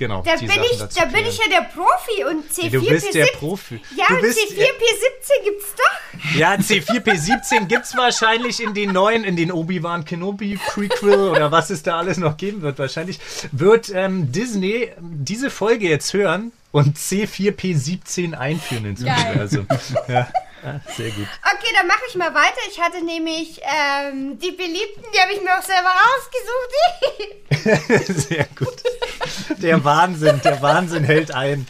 Genau. 0.00 0.22
da 0.22 0.34
bin, 0.36 0.48
ich, 0.48 0.78
da 0.78 1.04
bin 1.04 1.26
ich 1.26 1.36
ja 1.36 1.44
der 1.50 1.66
Profi 1.66 2.24
und 2.24 2.50
C4, 2.50 2.70
Du 2.70 2.88
bist 2.88 3.08
P17. 3.08 3.12
der 3.12 3.26
Profi. 3.38 3.80
Ja, 3.94 4.06
Du 4.08 4.20
bist- 4.22 4.38
C4, 4.38 4.54
P17 4.56 5.44
gibt's 5.44 5.74
doch. 5.76 6.36
Ja, 6.38 6.54
C4P17 6.54 7.66
gibt's 7.66 7.94
wahrscheinlich 7.96 8.62
in 8.62 8.72
den 8.72 8.92
neuen, 8.92 9.24
in 9.24 9.36
den 9.36 9.52
Obi-Wan 9.52 10.06
Kenobi 10.06 10.56
Prequel 10.56 11.28
oder 11.28 11.52
was 11.52 11.68
es 11.68 11.82
da 11.82 11.98
alles 11.98 12.16
noch 12.16 12.38
geben 12.38 12.62
wird. 12.62 12.78
Wahrscheinlich 12.78 13.18
wird 13.52 13.90
ähm, 13.94 14.32
Disney 14.32 14.90
diese 15.00 15.50
Folge 15.50 15.86
jetzt 15.88 16.14
hören 16.14 16.52
und 16.72 16.96
C4P17 16.96 18.32
einführen 18.34 18.86
ins. 18.86 19.00
Universum. 19.02 19.66
Ja, 20.08 20.28
ja, 20.62 20.80
sehr 20.94 21.10
gut. 21.10 21.26
Okay, 21.42 21.72
dann 21.76 21.86
mache 21.86 22.02
ich 22.08 22.14
mal 22.14 22.34
weiter. 22.34 22.60
Ich 22.68 22.80
hatte 22.80 23.04
nämlich 23.04 23.60
ähm, 23.62 24.38
die 24.38 24.52
Beliebten, 24.52 25.04
die 25.14 25.20
habe 25.20 25.32
ich 25.32 25.40
mir 25.42 25.58
auch 25.58 25.62
selber 25.62 25.90
rausgesucht. 25.90 26.70
Sehr 28.28 28.46
gut. 28.56 28.82
Der 29.58 29.84
Wahnsinn, 29.84 30.40
der 30.42 30.62
Wahnsinn 30.62 31.04
hält 31.04 31.32
ein. 31.34 31.66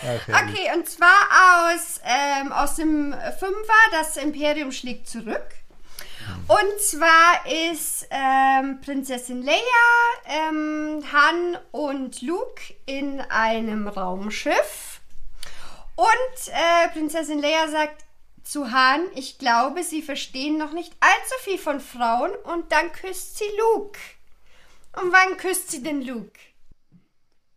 Herrlich. 0.00 0.28
okay, 0.28 0.70
und 0.74 0.88
zwar 0.88 1.08
aus, 1.08 2.00
ähm, 2.04 2.52
aus 2.52 2.74
dem 2.74 3.14
Fünfer, 3.38 3.72
das 3.92 4.16
Imperium 4.16 4.72
schlägt 4.72 5.08
zurück. 5.08 5.46
Und 6.48 6.80
zwar 6.80 7.46
ist 7.70 8.06
ähm, 8.10 8.80
Prinzessin 8.80 9.42
Leia, 9.42 9.58
ähm, 10.26 11.02
Han 11.12 11.58
und 11.70 12.22
Luke 12.22 12.74
in 12.86 13.20
einem 13.20 13.88
Raumschiff. 13.88 15.00
Und 15.96 16.48
äh, 16.48 16.88
Prinzessin 16.92 17.40
Leia 17.40 17.68
sagt 17.68 18.04
zu 18.44 18.70
Han, 18.72 19.00
ich 19.14 19.38
glaube, 19.38 19.82
sie 19.82 20.02
verstehen 20.02 20.58
noch 20.58 20.72
nicht 20.72 20.92
allzu 21.00 21.34
viel 21.42 21.58
von 21.58 21.80
Frauen. 21.80 22.30
Und 22.44 22.70
dann 22.72 22.90
küsst 22.92 23.38
sie 23.38 23.44
Luke. 23.58 23.98
Und 25.00 25.12
wann 25.12 25.36
küsst 25.38 25.70
sie 25.70 25.82
denn 25.82 26.02
Luke? 26.02 26.32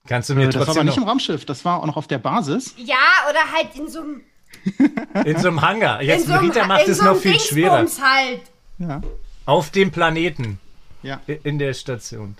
Kannst 0.07 0.29
du 0.29 0.35
mir 0.35 0.43
Äh, 0.47 0.49
Das 0.51 0.67
war 0.67 0.75
aber 0.75 0.83
nicht 0.83 0.97
im 0.97 1.03
Raumschiff, 1.03 1.45
das 1.45 1.65
war 1.65 1.81
auch 1.81 1.85
noch 1.85 1.97
auf 1.97 2.07
der 2.07 2.19
Basis. 2.19 2.73
Ja, 2.77 2.95
oder 3.29 3.51
halt 3.51 3.75
in 3.75 3.89
so 3.89 4.01
einem 4.01 4.21
in 5.25 5.37
so 5.39 5.47
einem 5.49 5.61
Hangar. 5.61 6.01
Jetzt 6.01 6.27
in 6.27 6.31
so 6.33 6.37
Rita 6.39 6.65
macht 6.67 6.87
es 6.87 6.99
so 6.99 7.03
noch 7.05 7.17
viel 7.17 7.39
schwerer. 7.39 7.79
Dingsbums 7.79 8.05
halt. 8.07 8.41
Ja. 8.77 9.01
Auf 9.45 9.69
dem 9.71 9.91
Planeten. 9.91 10.59
ja. 11.03 11.19
In 11.43 11.59
der 11.59 11.73
Station. 11.73 12.37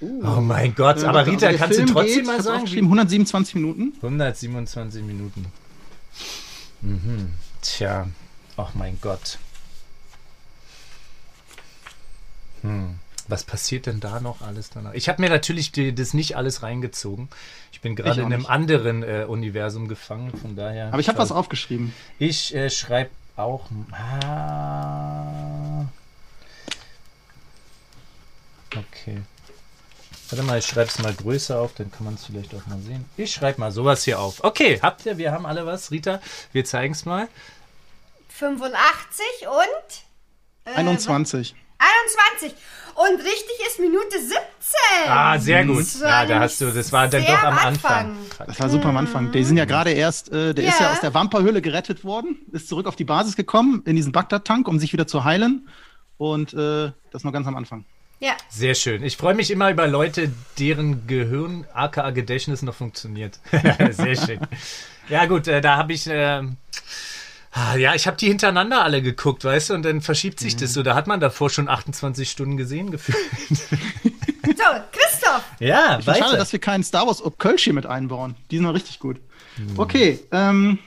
Oh 0.00 0.40
mein 0.40 0.74
Gott, 0.74 1.00
Ja, 1.02 1.08
aber 1.08 1.26
Rita, 1.26 1.48
der 1.50 1.56
kannst 1.58 1.78
du 1.78 1.82
Film 1.84 1.94
trotzdem 1.94 2.16
geht, 2.16 2.26
mal 2.26 2.42
sagen? 2.42 2.56
aufgeschrieben, 2.58 2.86
127 2.86 3.54
Minuten. 3.54 3.92
127 4.02 5.02
Minuten. 5.02 5.46
Mhm. 6.84 7.32
Tja, 7.62 8.06
ach 8.56 8.74
mein 8.74 8.98
Gott. 9.00 9.38
Hm. 12.62 12.98
Was 13.26 13.42
passiert 13.42 13.86
denn 13.86 14.00
da 14.00 14.20
noch 14.20 14.42
alles 14.42 14.68
danach? 14.68 14.92
Ich 14.92 15.08
habe 15.08 15.22
mir 15.22 15.30
natürlich 15.30 15.72
die, 15.72 15.94
das 15.94 16.12
nicht 16.12 16.36
alles 16.36 16.62
reingezogen. 16.62 17.30
Ich 17.72 17.80
bin 17.80 17.96
gerade 17.96 18.20
in 18.20 18.26
einem 18.26 18.40
nicht. 18.40 18.50
anderen 18.50 19.02
äh, 19.02 19.24
Universum 19.26 19.88
gefangen, 19.88 20.30
von 20.36 20.56
daher. 20.56 20.88
Aber 20.88 20.98
ich 20.98 21.08
habe 21.08 21.16
was 21.18 21.32
aufgeschrieben. 21.32 21.94
Ich 22.18 22.54
äh, 22.54 22.68
schreibe 22.68 23.10
auch. 23.36 23.70
Ah. 23.92 25.86
Okay. 28.76 29.22
Warte 30.30 30.42
mal, 30.44 30.58
ich 30.58 30.66
schreibe 30.66 30.88
es 30.88 30.98
mal 31.00 31.12
größer 31.12 31.58
auf, 31.58 31.74
dann 31.74 31.90
kann 31.92 32.04
man 32.04 32.14
es 32.14 32.24
vielleicht 32.24 32.54
auch 32.54 32.66
mal 32.66 32.78
sehen. 32.80 33.04
Ich 33.16 33.32
schreibe 33.32 33.60
mal 33.60 33.70
sowas 33.72 34.04
hier 34.04 34.18
auf. 34.20 34.42
Okay, 34.42 34.78
habt 34.82 35.04
ihr? 35.06 35.18
Wir 35.18 35.32
haben 35.32 35.44
alle 35.46 35.66
was. 35.66 35.90
Rita, 35.90 36.20
wir 36.52 36.64
zeigen 36.64 36.94
es 36.94 37.04
mal. 37.04 37.28
85 38.30 39.24
und 39.46 40.72
äh, 40.72 40.76
21. 40.76 41.54
21. 41.78 42.54
Und 42.94 43.18
richtig 43.20 43.66
ist 43.66 43.80
Minute 43.80 44.18
17. 44.18 44.38
Ah, 45.08 45.38
sehr 45.38 45.64
gut. 45.66 45.80
Das 45.80 46.00
war 46.00 46.08
Ja, 46.08 46.26
da 46.26 46.40
hast 46.40 46.60
du, 46.60 46.70
das 46.70 46.92
war 46.92 47.08
dann 47.08 47.24
doch 47.24 47.42
am 47.42 47.58
am 47.58 47.66
Anfang. 47.66 48.16
Das 48.46 48.60
war 48.60 48.68
super 48.68 48.88
am 48.88 48.96
Anfang. 48.96 49.32
Die 49.32 49.42
sind 49.44 49.56
ja 49.56 49.64
gerade 49.64 49.90
erst, 49.90 50.30
äh, 50.32 50.54
der 50.54 50.64
ist 50.64 50.78
Ja. 50.80 50.86
ja 50.86 50.92
aus 50.92 51.00
der 51.00 51.12
Wamperhöhle 51.12 51.60
gerettet 51.60 52.04
worden, 52.04 52.38
ist 52.52 52.68
zurück 52.68 52.86
auf 52.86 52.96
die 52.96 53.04
Basis 53.04 53.34
gekommen, 53.36 53.82
in 53.84 53.96
diesen 53.96 54.12
Bagdad-Tank, 54.12 54.68
um 54.68 54.78
sich 54.78 54.92
wieder 54.92 55.06
zu 55.06 55.24
heilen. 55.24 55.68
Und 56.16 56.54
äh, 56.54 56.92
das 57.10 57.24
noch 57.24 57.32
ganz 57.32 57.46
am 57.48 57.56
Anfang. 57.56 57.84
Ja. 58.20 58.36
Sehr 58.48 58.74
schön. 58.74 59.02
Ich 59.02 59.16
freue 59.16 59.34
mich 59.34 59.50
immer 59.50 59.70
über 59.70 59.86
Leute, 59.86 60.30
deren 60.58 61.06
Gehirn, 61.06 61.66
aka 61.74 62.10
Gedächtnis, 62.10 62.62
noch 62.62 62.74
funktioniert. 62.74 63.38
Sehr 63.90 64.16
schön. 64.16 64.40
Ja 65.08 65.26
gut, 65.26 65.46
äh, 65.48 65.60
da 65.60 65.76
habe 65.76 65.92
ich... 65.92 66.06
ähm, 66.08 66.56
ah, 67.52 67.76
ja, 67.76 67.94
ich 67.94 68.06
habe 68.06 68.16
die 68.16 68.28
hintereinander 68.28 68.82
alle 68.82 69.02
geguckt, 69.02 69.44
weißt 69.44 69.70
du, 69.70 69.74
und 69.74 69.82
dann 69.82 70.00
verschiebt 70.00 70.40
sich 70.40 70.56
das 70.56 70.72
so. 70.72 70.82
Da 70.82 70.94
hat 70.94 71.06
man 71.06 71.20
davor 71.20 71.50
schon 71.50 71.68
28 71.68 72.30
Stunden 72.30 72.56
gesehen 72.56 72.90
gefühlt. 72.90 73.18
So, 74.46 74.52
Christoph. 74.92 75.42
Ja, 75.58 75.98
Ich 75.98 76.04
finde 76.04 76.20
schade, 76.20 76.36
dass 76.36 76.52
wir 76.52 76.58
keinen 76.58 76.84
Star 76.84 77.06
Wars 77.06 77.22
Kölsch 77.38 77.64
hier 77.64 77.72
mit 77.72 77.86
einbauen. 77.86 78.36
Die 78.50 78.56
sind 78.56 78.64
noch 78.66 78.74
richtig 78.74 78.98
gut. 78.98 79.18
Okay, 79.76 80.20
ähm, 80.32 80.78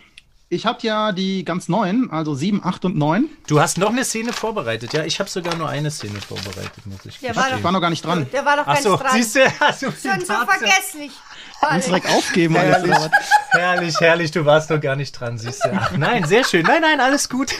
ich 0.49 0.65
habe 0.65 0.79
ja 0.81 1.11
die 1.11 1.43
ganz 1.43 1.67
neuen, 1.67 2.09
also 2.11 2.33
7, 2.33 2.61
8 2.63 2.85
und 2.85 2.95
9. 2.97 3.25
Du 3.47 3.59
hast 3.59 3.77
noch 3.77 3.89
eine 3.89 4.03
Szene 4.05 4.31
vorbereitet. 4.33 4.93
Ja, 4.93 5.03
ich 5.03 5.19
habe 5.19 5.29
sogar 5.29 5.55
nur 5.55 5.67
eine 5.67 5.91
Szene 5.91 6.19
vorbereitet, 6.21 6.85
muss 6.85 7.05
ich 7.05 7.19
Der 7.19 7.31
Ich 7.31 7.35
war 7.35 7.63
war 7.63 7.71
noch 7.71 7.81
gar 7.81 7.89
nicht 7.89 8.05
dran. 8.05 8.27
Der 8.31 8.45
war 8.45 8.55
doch 8.57 8.63
Ach 8.67 8.73
ganz 8.73 8.83
so, 8.83 8.95
dran. 8.95 9.11
siehst 9.13 9.35
du? 9.35 9.39
Also, 9.59 9.87
Schon 9.91 10.19
so 10.21 10.33
vergesslich. 10.33 11.11
Kannst 11.59 11.87
direkt 11.87 12.07
aufgeben. 12.09 12.55
alles, 12.55 12.75
Herrlich, 12.77 12.91
was? 12.95 13.09
herrlich, 13.49 13.99
herrlich, 13.99 14.31
du 14.31 14.45
warst 14.45 14.69
doch 14.69 14.79
gar 14.79 14.95
nicht 14.95 15.11
dran, 15.13 15.37
siehst 15.37 15.65
du. 15.65 15.69
Ach 15.73 15.91
nein, 15.97 16.23
sehr 16.25 16.43
schön. 16.43 16.63
Nein, 16.63 16.81
nein, 16.81 16.99
alles 16.99 17.29
gut. 17.29 17.53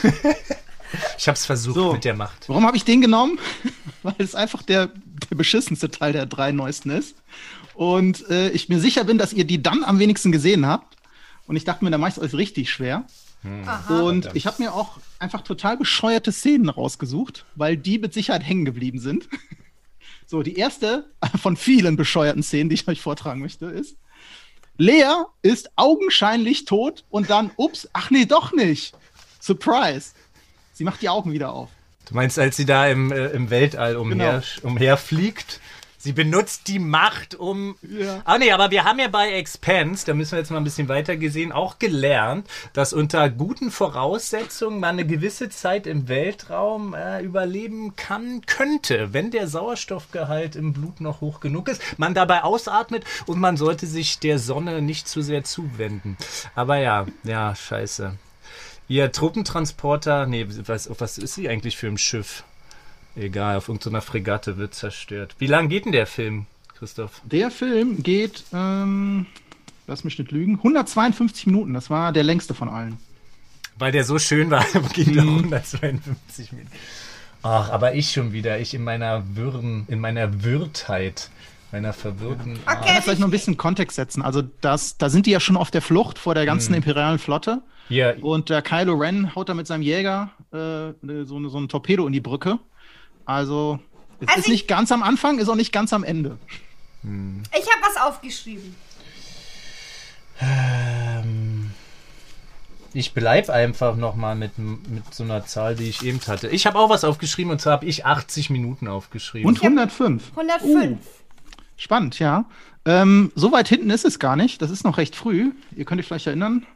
Ich 1.18 1.28
hab's 1.28 1.44
versucht 1.44 1.74
So. 1.74 1.92
mit 1.92 2.04
der 2.04 2.14
Macht. 2.14 2.48
Warum 2.48 2.64
habe 2.66 2.76
ich 2.76 2.84
den 2.84 3.00
genommen? 3.02 3.38
Weil 4.02 4.14
es 4.18 4.34
einfach 4.34 4.62
der, 4.62 4.86
der 4.86 5.36
beschissenste 5.36 5.90
Teil 5.90 6.12
der 6.12 6.26
drei 6.26 6.52
neuesten 6.52 6.90
ist. 6.90 7.16
Und 7.74 8.28
äh, 8.30 8.48
ich 8.50 8.68
mir 8.68 8.80
sicher 8.80 9.04
bin, 9.04 9.18
dass 9.18 9.32
ihr 9.32 9.44
die 9.44 9.62
dann 9.62 9.84
am 9.84 9.98
wenigsten 9.98 10.32
gesehen 10.32 10.64
habt. 10.66 10.96
Und 11.48 11.56
ich 11.56 11.64
dachte 11.64 11.84
mir, 11.84 11.90
da 11.90 11.98
mache 11.98 12.10
ich 12.10 12.16
es 12.18 12.22
euch 12.22 12.34
richtig 12.34 12.70
schwer. 12.70 13.06
Und 13.88 14.28
ich 14.34 14.46
habe 14.46 14.62
mir 14.62 14.74
auch 14.74 14.98
einfach 15.18 15.42
total 15.42 15.76
bescheuerte 15.76 16.30
Szenen 16.30 16.68
rausgesucht, 16.68 17.46
weil 17.54 17.76
die 17.76 17.98
mit 17.98 18.12
Sicherheit 18.12 18.42
hängen 18.42 18.64
geblieben 18.64 19.00
sind. 19.00 19.28
So, 20.30 20.42
die 20.42 20.56
erste 20.56 21.06
von 21.40 21.56
vielen 21.56 21.96
bescheuerten 21.96 22.42
Szenen, 22.42 22.68
die 22.68 22.74
ich 22.74 22.86
euch 22.86 23.00
vortragen 23.00 23.40
möchte, 23.40 23.64
ist: 23.64 23.96
Lea 24.76 25.24
ist 25.40 25.70
augenscheinlich 25.76 26.66
tot 26.66 27.06
und 27.08 27.30
dann, 27.30 27.50
ups, 27.56 27.88
ach 27.94 28.10
nee, 28.10 28.26
doch 28.26 28.52
nicht. 28.52 28.94
Surprise. 29.40 30.10
Sie 30.74 30.84
macht 30.84 31.00
die 31.00 31.08
Augen 31.08 31.32
wieder 31.32 31.54
auf. 31.54 31.70
Du 32.06 32.14
meinst, 32.14 32.38
als 32.38 32.58
sie 32.58 32.66
da 32.66 32.88
im, 32.88 33.10
äh, 33.10 33.28
im 33.28 33.48
Weltall 33.48 33.96
umher, 33.96 34.42
umherfliegt? 34.62 35.62
Sie 36.00 36.12
benutzt 36.12 36.68
die 36.68 36.78
Macht, 36.78 37.34
um. 37.34 37.76
Ja. 37.82 38.22
Ah, 38.24 38.38
nee, 38.38 38.52
aber 38.52 38.70
wir 38.70 38.84
haben 38.84 39.00
ja 39.00 39.08
bei 39.08 39.32
Expanse, 39.32 40.06
da 40.06 40.14
müssen 40.14 40.32
wir 40.32 40.38
jetzt 40.38 40.50
mal 40.52 40.58
ein 40.58 40.64
bisschen 40.64 40.88
weiter 40.88 41.16
gesehen, 41.16 41.50
auch 41.50 41.80
gelernt, 41.80 42.46
dass 42.72 42.92
unter 42.92 43.28
guten 43.28 43.72
Voraussetzungen 43.72 44.78
man 44.78 44.90
eine 44.90 45.06
gewisse 45.06 45.48
Zeit 45.48 45.88
im 45.88 46.08
Weltraum 46.08 46.94
äh, 46.94 47.20
überleben 47.20 47.96
kann, 47.96 48.42
könnte, 48.46 49.12
wenn 49.12 49.32
der 49.32 49.48
Sauerstoffgehalt 49.48 50.54
im 50.54 50.72
Blut 50.72 51.00
noch 51.00 51.20
hoch 51.20 51.40
genug 51.40 51.68
ist, 51.68 51.82
man 51.98 52.14
dabei 52.14 52.44
ausatmet 52.44 53.04
und 53.26 53.40
man 53.40 53.56
sollte 53.56 53.88
sich 53.88 54.20
der 54.20 54.38
Sonne 54.38 54.80
nicht 54.80 55.08
zu 55.08 55.20
sehr 55.20 55.42
zuwenden. 55.42 56.16
Aber 56.54 56.76
ja, 56.76 57.06
ja, 57.24 57.56
scheiße. 57.56 58.16
Ihr 58.86 59.10
Truppentransporter, 59.10 60.26
nee, 60.26 60.46
was, 60.48 60.88
was 61.00 61.18
ist 61.18 61.34
sie 61.34 61.48
eigentlich 61.48 61.76
für 61.76 61.88
ein 61.88 61.98
Schiff? 61.98 62.44
Egal, 63.18 63.56
auf 63.56 63.68
irgendeiner 63.68 64.00
Fregatte 64.00 64.56
wird 64.58 64.74
zerstört. 64.74 65.34
Wie 65.38 65.46
lang 65.46 65.68
geht 65.68 65.84
denn 65.84 65.92
der 65.92 66.06
Film, 66.06 66.46
Christoph? 66.78 67.20
Der 67.24 67.50
Film 67.50 68.02
geht, 68.02 68.44
ähm, 68.52 69.26
lass 69.86 70.04
mich 70.04 70.18
nicht 70.18 70.30
lügen, 70.30 70.56
152 70.56 71.46
Minuten. 71.46 71.74
Das 71.74 71.90
war 71.90 72.12
der 72.12 72.22
längste 72.24 72.54
von 72.54 72.68
allen. 72.68 72.98
Weil 73.76 73.92
der 73.92 74.04
so 74.04 74.18
schön 74.18 74.50
war, 74.50 74.64
ging 74.94 75.14
der 75.14 75.22
152 75.24 76.52
Minuten. 76.52 76.70
Ach, 77.42 77.70
aber 77.70 77.94
ich 77.94 78.10
schon 78.12 78.32
wieder, 78.32 78.58
ich 78.60 78.74
in 78.74 78.82
meiner 78.84 79.36
Würden, 79.36 79.84
in 79.88 80.00
meiner 80.00 80.42
Würdheit, 80.42 81.30
meiner 81.70 81.92
verwirrten. 81.92 82.58
Okay, 82.66 82.74
kann 82.84 82.94
das 82.96 83.04
vielleicht 83.04 83.20
noch 83.20 83.28
ein 83.28 83.32
bisschen 83.32 83.56
Kontext 83.56 83.96
setzen. 83.96 84.22
Also 84.22 84.42
das, 84.60 84.96
da 84.96 85.08
sind 85.08 85.26
die 85.26 85.30
ja 85.30 85.38
schon 85.40 85.56
auf 85.56 85.70
der 85.70 85.82
Flucht 85.82 86.18
vor 86.18 86.34
der 86.34 86.46
ganzen 86.46 86.74
imperialen 86.74 87.18
Flotte. 87.18 87.62
Hier, 87.88 88.16
Und 88.22 88.50
der 88.50 88.60
Kylo 88.62 88.94
Ren 88.94 89.34
haut 89.34 89.48
da 89.48 89.54
mit 89.54 89.66
seinem 89.66 89.82
Jäger 89.82 90.30
äh, 90.52 90.56
so, 91.24 91.36
eine- 91.36 91.48
so 91.48 91.58
ein 91.58 91.68
Torpedo 91.68 92.06
in 92.06 92.12
die 92.12 92.20
Brücke. 92.20 92.58
Also, 93.28 93.78
es 94.20 94.28
Also 94.28 94.38
ist 94.40 94.46
ich- 94.46 94.52
nicht 94.52 94.68
ganz 94.68 94.90
am 94.90 95.02
Anfang, 95.02 95.38
ist 95.38 95.50
auch 95.50 95.54
nicht 95.54 95.70
ganz 95.70 95.92
am 95.92 96.02
Ende. 96.02 96.38
Ich 97.02 97.66
habe 97.70 97.82
was 97.82 97.96
aufgeschrieben. 98.02 98.74
ähm, 100.40 101.70
ich 102.94 103.12
bleib 103.12 103.50
einfach 103.50 103.96
nochmal 103.96 104.34
mit, 104.34 104.58
mit 104.58 105.14
so 105.14 105.24
einer 105.24 105.44
Zahl, 105.44 105.74
die 105.76 105.84
ich 105.90 106.02
eben 106.02 106.20
hatte. 106.26 106.48
Ich 106.48 106.66
habe 106.66 106.78
auch 106.78 106.88
was 106.88 107.04
aufgeschrieben 107.04 107.52
und 107.52 107.60
zwar 107.60 107.74
habe 107.74 107.86
ich 107.86 108.06
80 108.06 108.48
Minuten 108.50 108.88
aufgeschrieben. 108.88 109.46
Und 109.46 109.62
105. 109.62 110.30
105. 110.34 110.98
Spannend, 111.76 112.18
ja. 112.18 112.46
Ähm, 112.86 113.30
so 113.34 113.52
weit 113.52 113.68
hinten 113.68 113.90
ist 113.90 114.06
es 114.06 114.18
gar 114.18 114.36
nicht. 114.36 114.62
Das 114.62 114.70
ist 114.70 114.84
noch 114.84 114.96
recht 114.96 115.14
früh. 115.14 115.52
Ihr 115.76 115.84
könnt 115.84 116.00
euch 116.00 116.06
vielleicht 116.06 116.26
erinnern. 116.26 116.66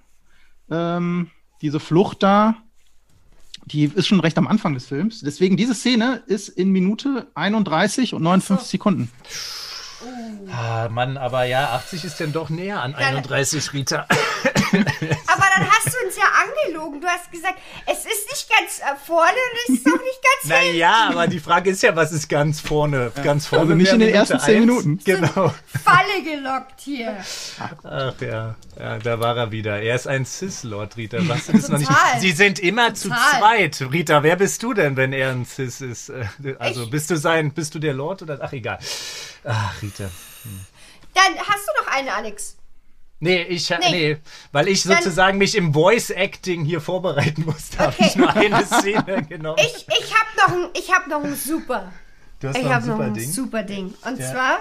Ähm, 0.70 1.30
diese 1.62 1.80
Flucht 1.80 2.22
da, 2.22 2.56
die 3.72 3.84
ist 3.84 4.06
schon 4.06 4.20
recht 4.20 4.36
am 4.38 4.46
Anfang 4.46 4.74
des 4.74 4.86
Films. 4.86 5.20
Deswegen, 5.20 5.56
diese 5.56 5.74
Szene 5.74 6.22
ist 6.26 6.48
in 6.48 6.70
Minute 6.70 7.26
31 7.34 8.14
und 8.14 8.22
59 8.22 8.68
Sekunden. 8.68 9.10
Ah, 10.50 10.88
Mann, 10.90 11.16
aber 11.16 11.44
ja, 11.44 11.70
80 11.70 12.04
ist 12.04 12.20
denn 12.20 12.32
doch 12.32 12.50
näher 12.50 12.82
an 12.82 12.94
31, 12.94 13.72
Rita. 13.72 14.06
Aber 15.26 15.44
dann 15.56 15.70
hast 15.70 15.86
du 15.86 16.06
uns 16.06 16.16
ja 16.16 16.24
angelogen. 16.42 17.00
Du 17.00 17.06
hast 17.06 17.30
gesagt, 17.30 17.58
es 17.86 17.98
ist 18.06 18.28
nicht 18.30 18.48
ganz 18.48 18.78
äh, 18.80 18.96
vorne 19.06 19.32
und 19.32 19.74
es 19.74 19.80
ist 19.80 19.86
auch 19.86 20.00
nicht 20.00 20.20
ganz 20.22 20.54
hinten. 20.58 20.72
Naja, 20.78 21.08
aber 21.10 21.26
die 21.26 21.40
Frage 21.40 21.70
ist 21.70 21.82
ja, 21.82 21.94
was 21.96 22.12
ist 22.12 22.28
ganz 22.28 22.60
vorne? 22.60 23.12
Ganz 23.22 23.46
vorne. 23.46 23.62
Also 23.64 23.74
nicht 23.74 23.92
in 23.92 24.00
den 24.00 24.14
ersten 24.14 24.38
zehn. 24.40 24.60
Minuten. 24.60 24.98
Genau. 25.04 25.54
Falle 25.84 26.22
gelockt 26.24 26.80
hier. 26.80 27.16
Ach 27.84 28.14
ja. 28.20 28.54
ja, 28.78 28.98
da 28.98 29.20
war 29.20 29.36
er 29.36 29.50
wieder. 29.52 29.80
Er 29.80 29.94
ist 29.94 30.06
ein 30.08 30.24
Cis-Lord, 30.24 30.96
Rita. 30.96 31.18
Was 31.28 31.48
ist 31.48 31.68
noch 31.68 31.78
nicht? 31.78 31.90
Sie 32.20 32.32
sind 32.32 32.58
immer 32.58 32.94
zu 32.94 33.08
Total. 33.08 33.38
zweit. 33.38 33.82
Rita, 33.92 34.22
wer 34.22 34.36
bist 34.36 34.62
du 34.62 34.72
denn, 34.74 34.96
wenn 34.96 35.12
er 35.12 35.30
ein 35.30 35.44
Cis 35.44 35.80
ist? 35.80 36.08
Äh, 36.10 36.24
Also 36.58 36.84
Ich- 36.84 36.90
bist 36.90 37.10
du 37.10 37.16
sein, 37.16 37.52
bist 37.52 37.74
du 37.74 37.78
der 37.78 37.94
Lord 37.94 38.22
oder? 38.22 38.38
Ach 38.42 38.52
egal. 38.52 38.78
Ach 39.44 39.74
Rita. 39.82 40.10
Dann 41.14 41.36
hast 41.38 41.66
du 41.68 41.84
noch 41.84 41.92
eine, 41.92 42.14
Alex. 42.14 42.56
Nee, 43.24 43.42
ich 43.42 43.70
nee. 43.70 43.76
Nee. 43.80 43.90
nee, 43.90 44.16
weil 44.50 44.66
ich 44.68 44.82
Dann- 44.82 44.96
sozusagen 44.96 45.38
mich 45.38 45.54
im 45.54 45.72
Voice 45.72 46.10
Acting 46.10 46.64
hier 46.64 46.80
vorbereiten 46.80 47.44
musste, 47.46 47.78
habe 47.78 47.92
Okay. 47.96 48.06
ich 48.08 48.16
nur 48.16 48.30
eine 48.34 48.66
Szene 48.66 49.22
genommen. 49.28 49.58
Ich, 49.60 49.86
ich 49.86 50.12
habe 50.14 50.28
noch 50.38 50.48
ein, 50.64 50.70
ich 50.74 50.92
hab 50.92 51.06
noch 51.06 51.22
ein 51.22 51.36
super. 51.36 51.92
du 52.40 52.48
hast 52.48 52.56
Ich 52.56 52.62
noch 52.64 52.70
ein 52.70 52.74
habe 52.76 52.86
noch 52.88 52.94
super 52.96 53.04
ein 53.06 53.14
Ding. 53.14 53.30
super 53.32 53.62
Ding. 53.62 53.94
Und 54.04 54.18
Ja. 54.18 54.30
zwar 54.32 54.56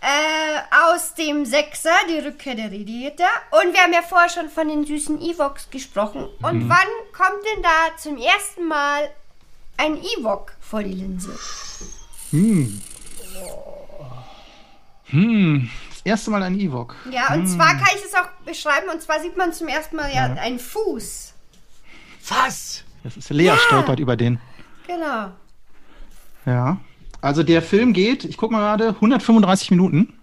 äh, 0.00 0.94
aus 0.94 1.14
dem 1.14 1.44
Sechser, 1.44 1.90
die 2.08 2.18
Rückkehr 2.24 2.54
der 2.54 2.66
Radiator. 2.72 3.26
Und 3.50 3.74
wir 3.74 3.80
haben 3.82 3.92
ja 3.92 4.00
vorher 4.02 4.30
schon 4.30 4.48
von 4.48 4.68
den 4.68 4.86
süßen 4.86 5.20
Evox 5.20 5.68
gesprochen. 5.70 6.28
Und 6.40 6.64
Mhm. 6.64 6.68
wann 6.70 6.88
kommt 7.12 7.44
denn 7.54 7.62
da 7.62 7.96
zum 8.00 8.16
ersten 8.16 8.66
Mal 8.68 9.10
ein 9.76 9.98
Ewok 10.18 10.54
vor 10.60 10.82
die 10.82 10.94
Linse? 10.94 11.36
Das 15.10 15.87
erste 16.08 16.30
Mal 16.30 16.42
ein 16.42 16.58
Ewok. 16.58 16.96
Ja, 17.10 17.32
und 17.34 17.46
zwar 17.46 17.74
kann 17.74 17.94
ich 17.94 18.04
es 18.04 18.14
auch 18.14 18.28
beschreiben. 18.44 18.88
Und 18.92 19.00
zwar 19.00 19.20
sieht 19.20 19.36
man 19.36 19.52
zum 19.52 19.68
ersten 19.68 19.96
Mal 19.96 20.12
ja, 20.12 20.24
einen 20.24 20.58
Fuß. 20.58 21.34
Was? 22.28 22.84
Das 23.04 23.16
ist 23.16 23.30
Lea 23.30 23.52
stolpert 23.66 24.00
über 24.00 24.16
den. 24.16 24.40
Genau. 24.86 25.30
Ja. 26.46 26.78
Also 27.20 27.42
der 27.42 27.62
Film 27.62 27.92
geht, 27.92 28.24
ich 28.24 28.36
guck 28.36 28.50
mal 28.50 28.60
gerade, 28.60 28.88
135 28.88 29.70
Minuten. 29.70 30.14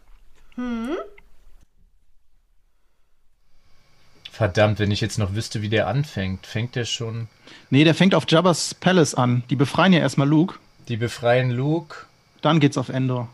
Verdammt, 4.32 4.80
wenn 4.80 4.92
ich 4.92 5.00
jetzt 5.00 5.18
noch 5.18 5.34
wüsste, 5.34 5.62
wie 5.62 5.70
der 5.70 5.88
anfängt. 5.88 6.46
Fängt 6.46 6.76
der 6.76 6.86
schon? 6.86 7.30
Nee, 7.70 7.86
der 7.86 7.96
fängt 7.96 8.14
auf 8.14 8.26
Jabba's 8.28 8.74
Palace 8.74 9.16
an. 9.16 9.44
Die 9.50 9.56
befreien 9.56 9.94
ja 9.94 10.00
erstmal 10.00 10.28
Luke. 10.28 10.56
Die 10.90 10.98
befreien 10.98 11.52
Luke. 11.52 12.06
Dann 12.42 12.60
geht's 12.60 12.78
auf 12.78 12.90
Endor. 12.90 13.30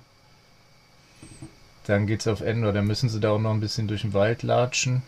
Dann 1.86 2.08
geht's 2.08 2.28
auf 2.28 2.42
Endor. 2.42 2.74
Dann 2.74 2.86
müssen 2.86 3.10
sie 3.10 3.20
da 3.20 3.32
auch 3.32 3.40
noch 3.40 3.52
ein 3.52 3.60
bisschen 3.60 3.88
durch 3.88 4.02
den 4.02 4.14
Wald 4.14 4.44
latschen. 4.44 5.02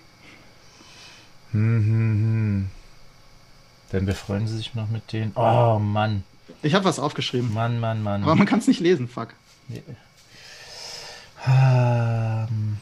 Hm, 1.52 1.62
hm, 1.62 1.86
hm. 1.86 2.70
Dann 3.92 4.06
befreuen 4.06 4.48
sie 4.48 4.58
sich 4.58 4.74
noch 4.74 4.90
mit 4.90 5.14
denen. 5.14 5.34
Oh, 5.36 5.78
Mann. 5.80 6.24
Ich 6.64 6.74
habe 6.74 6.86
was 6.86 7.00
aufgeschrieben. 7.00 7.54
Mann, 7.54 7.80
Mann, 7.80 8.02
Mann. 8.02 8.24
Aber 8.24 8.36
man 8.36 8.48
kann 8.48 8.60
es 8.60 8.68
nicht 8.68 8.80
lesen, 8.80 9.08
fuck. 9.08 9.30
Ähm. 11.48 12.78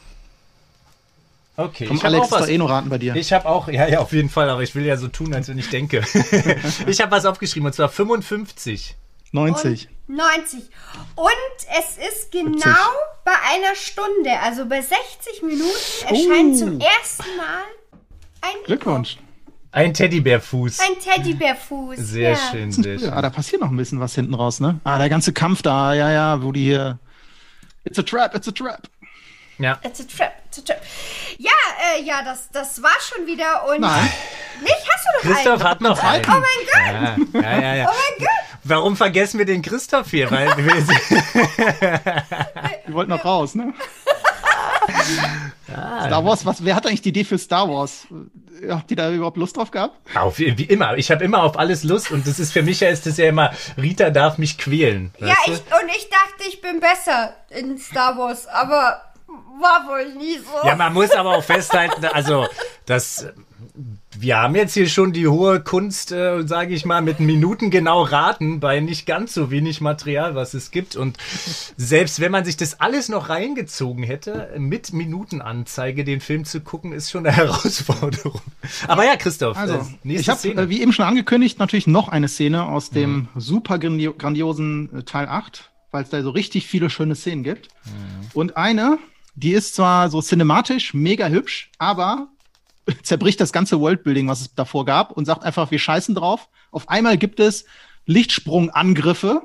Okay, 1.54 1.84
Komm, 1.86 1.96
ich 1.98 2.04
Alex, 2.04 2.32
auch 2.32 2.40
was. 2.40 2.48
eh 2.48 2.56
nur 2.56 2.70
raten 2.70 2.88
bei 2.88 2.96
dir. 2.96 3.14
Ich 3.14 3.32
habe 3.32 3.46
auch, 3.46 3.68
ja, 3.68 3.86
ja, 3.86 3.98
auf 3.98 4.12
jeden 4.12 4.30
Fall, 4.30 4.48
aber 4.48 4.62
ich 4.62 4.74
will 4.74 4.86
ja 4.86 4.96
so 4.96 5.08
tun, 5.08 5.34
als 5.34 5.48
wenn 5.48 5.58
ich 5.58 5.68
denke. 5.68 5.98
ich 6.86 7.00
habe 7.02 7.10
was 7.10 7.26
aufgeschrieben 7.26 7.66
und 7.66 7.74
zwar 7.74 7.90
55. 7.90 8.96
90. 9.32 9.88
Und 10.08 10.16
90. 10.16 10.70
Und 11.16 11.28
es 11.78 11.96
ist 11.96 12.30
genau 12.30 12.52
70. 12.52 12.72
bei 13.24 13.32
einer 13.50 13.74
Stunde, 13.74 14.38
also 14.40 14.66
bei 14.66 14.80
60 14.80 15.42
Minuten, 15.42 15.70
erscheint 16.02 16.54
Oh. 16.54 16.58
zum 16.58 16.80
ersten 16.80 17.36
Mal 17.36 17.64
ein 18.42 18.56
Glückwunsch. 18.64 19.18
Ein 19.70 19.94
Teddybärfuß. 19.94 20.80
Ein 20.80 21.00
Teddybärfuß. 21.00 21.96
Sehr 21.98 22.32
ja. 22.32 22.38
schön, 22.50 22.70
sehr 22.72 22.98
da 22.98 23.30
passiert 23.30 23.62
noch 23.62 23.70
ein 23.70 23.76
bisschen 23.76 24.00
was 24.00 24.14
hinten 24.14 24.34
raus, 24.34 24.60
ne? 24.60 24.80
Ah, 24.84 24.98
der 24.98 25.08
ganze 25.08 25.32
Kampf 25.32 25.62
da, 25.62 25.94
ja, 25.94 26.10
ja, 26.10 26.42
wo 26.42 26.52
die 26.52 26.64
hier. 26.64 26.98
It's 27.84 27.98
a 27.98 28.02
trap, 28.02 28.34
it's 28.34 28.46
a 28.48 28.52
trap. 28.52 28.82
Ja. 29.58 29.78
It's 29.82 30.00
a 30.00 30.04
trap, 30.04 30.34
it's 30.46 30.58
a 30.58 30.62
trap. 30.62 30.82
Ja, 31.38 31.50
äh, 31.96 32.02
ja, 32.02 32.22
das, 32.22 32.50
das 32.50 32.82
war 32.82 32.90
schon 33.00 33.26
wieder 33.26 33.66
und. 33.68 33.80
Nein. 33.80 34.12
Nicht? 34.60 34.74
Hast 34.74 35.06
du 35.06 35.28
noch 35.28 35.34
Christoph 35.34 35.60
einen? 35.60 35.70
hat 35.70 35.80
noch 35.80 36.02
einen. 36.02 36.24
Oh 36.26 36.30
mein 36.30 37.16
Gott! 37.22 37.34
Ja, 37.34 37.40
ja, 37.40 37.60
ja, 37.60 37.74
ja. 37.76 37.88
Oh 37.88 37.94
mein 37.94 38.18
Gott! 38.26 38.41
Warum 38.64 38.96
vergessen 38.96 39.38
wir 39.38 39.46
den 39.46 39.62
Christoph 39.62 40.10
hier? 40.10 40.30
Weil 40.30 40.56
wir, 40.56 40.74
Die 42.86 42.92
wollten 42.92 43.10
noch 43.10 43.24
raus, 43.24 43.54
ne? 43.54 43.74
Star 45.68 46.24
Wars, 46.24 46.44
was, 46.44 46.64
wer 46.64 46.74
hat 46.74 46.86
eigentlich 46.86 47.02
die 47.02 47.10
Idee 47.10 47.24
für 47.24 47.38
Star 47.38 47.68
Wars? 47.68 48.06
habt 48.68 48.90
ihr 48.90 48.96
da 48.96 49.10
überhaupt 49.10 49.36
Lust 49.36 49.56
drauf 49.56 49.70
gehabt? 49.70 49.96
Auf, 50.16 50.38
wie 50.38 50.64
immer. 50.64 50.96
Ich 50.96 51.10
habe 51.10 51.24
immer 51.24 51.42
auf 51.42 51.58
alles 51.58 51.82
Lust 51.82 52.10
und 52.10 52.26
das 52.26 52.38
ist 52.38 52.52
für 52.52 52.62
mich 52.62 52.80
ja 52.80 52.88
ist 52.88 53.06
das 53.06 53.16
ja 53.16 53.28
immer, 53.28 53.52
Rita 53.76 54.10
darf 54.10 54.38
mich 54.38 54.58
quälen. 54.58 55.12
Ja, 55.18 55.34
ich, 55.46 55.52
und 55.52 55.88
ich 55.96 56.08
dachte, 56.08 56.48
ich 56.48 56.60
bin 56.60 56.80
besser 56.80 57.34
in 57.50 57.78
Star 57.78 58.16
Wars, 58.16 58.46
aber 58.46 59.02
war 59.60 59.86
wohl 59.88 60.14
nie 60.14 60.38
so. 60.38 60.66
Ja, 60.66 60.76
man 60.76 60.92
muss 60.92 61.10
aber 61.10 61.36
auch 61.36 61.44
festhalten, 61.44 62.04
also 62.06 62.46
das. 62.86 63.26
Wir 64.18 64.36
haben 64.36 64.54
jetzt 64.54 64.74
hier 64.74 64.86
schon 64.88 65.12
die 65.12 65.26
hohe 65.26 65.60
Kunst, 65.60 66.12
äh, 66.12 66.46
sage 66.46 66.74
ich 66.74 66.84
mal, 66.84 67.00
mit 67.00 67.20
Minuten 67.20 67.70
genau 67.70 68.02
raten 68.02 68.60
bei 68.60 68.80
nicht 68.80 69.06
ganz 69.06 69.32
so 69.32 69.50
wenig 69.50 69.80
Material, 69.80 70.34
was 70.34 70.52
es 70.52 70.70
gibt. 70.70 70.94
Und 70.94 71.16
selbst 71.78 72.20
wenn 72.20 72.30
man 72.30 72.44
sich 72.44 72.58
das 72.58 72.80
alles 72.80 73.08
noch 73.08 73.30
reingezogen 73.30 74.04
hätte, 74.04 74.50
mit 74.58 74.92
Minutenanzeige 74.92 76.04
den 76.04 76.20
Film 76.20 76.44
zu 76.44 76.60
gucken, 76.60 76.92
ist 76.92 77.10
schon 77.10 77.26
eine 77.26 77.34
Herausforderung. 77.36 78.42
Aber 78.86 79.06
ja, 79.06 79.16
Christoph, 79.16 79.56
Also, 79.56 79.76
äh, 80.04 80.12
ich 80.12 80.28
habe, 80.28 80.46
äh, 80.48 80.68
wie 80.68 80.82
eben 80.82 80.92
schon 80.92 81.06
angekündigt, 81.06 81.58
natürlich 81.58 81.86
noch 81.86 82.08
eine 82.08 82.28
Szene 82.28 82.66
aus 82.66 82.90
dem 82.90 83.28
super 83.36 83.78
grandio 83.78 84.12
grandiosen 84.12 84.98
äh, 84.98 85.02
Teil 85.04 85.28
8, 85.28 85.70
weil 85.90 86.02
es 86.04 86.10
da 86.10 86.22
so 86.22 86.30
richtig 86.30 86.66
viele 86.66 86.90
schöne 86.90 87.14
Szenen 87.14 87.42
gibt. 87.42 87.68
Und 88.34 88.56
eine, 88.58 88.98
die 89.34 89.52
ist 89.52 89.74
zwar 89.74 90.10
so 90.10 90.20
cinematisch 90.20 90.94
mega 90.94 91.28
hübsch, 91.28 91.70
aber 91.78 92.28
zerbricht 93.02 93.40
das 93.40 93.52
ganze 93.52 93.80
Worldbuilding, 93.80 94.28
was 94.28 94.40
es 94.40 94.54
davor 94.54 94.84
gab, 94.84 95.12
und 95.12 95.24
sagt 95.24 95.44
einfach, 95.44 95.70
wir 95.70 95.78
scheißen 95.78 96.14
drauf. 96.14 96.48
Auf 96.70 96.88
einmal 96.88 97.18
gibt 97.18 97.40
es 97.40 97.64
Lichtsprungangriffe. 98.06 99.42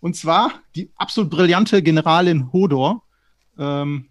Und 0.00 0.16
zwar 0.16 0.52
die 0.74 0.90
absolut 0.96 1.30
brillante 1.30 1.82
Generalin 1.82 2.52
Hodor, 2.52 3.02
ähm, 3.58 4.08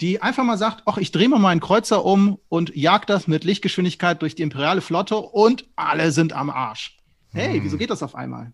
die 0.00 0.22
einfach 0.22 0.44
mal 0.44 0.58
sagt, 0.58 0.82
ach, 0.86 0.96
ich 0.96 1.12
drehe 1.12 1.28
mal 1.28 1.38
meinen 1.38 1.60
Kreuzer 1.60 2.04
um 2.04 2.38
und 2.48 2.74
jag 2.74 3.06
das 3.06 3.28
mit 3.28 3.44
Lichtgeschwindigkeit 3.44 4.20
durch 4.22 4.34
die 4.34 4.42
imperiale 4.42 4.80
Flotte 4.80 5.16
und 5.16 5.66
alle 5.76 6.10
sind 6.10 6.32
am 6.32 6.50
Arsch. 6.50 6.98
Hey, 7.32 7.62
wieso 7.62 7.76
geht 7.76 7.90
das 7.90 8.02
auf 8.02 8.14
einmal? 8.14 8.52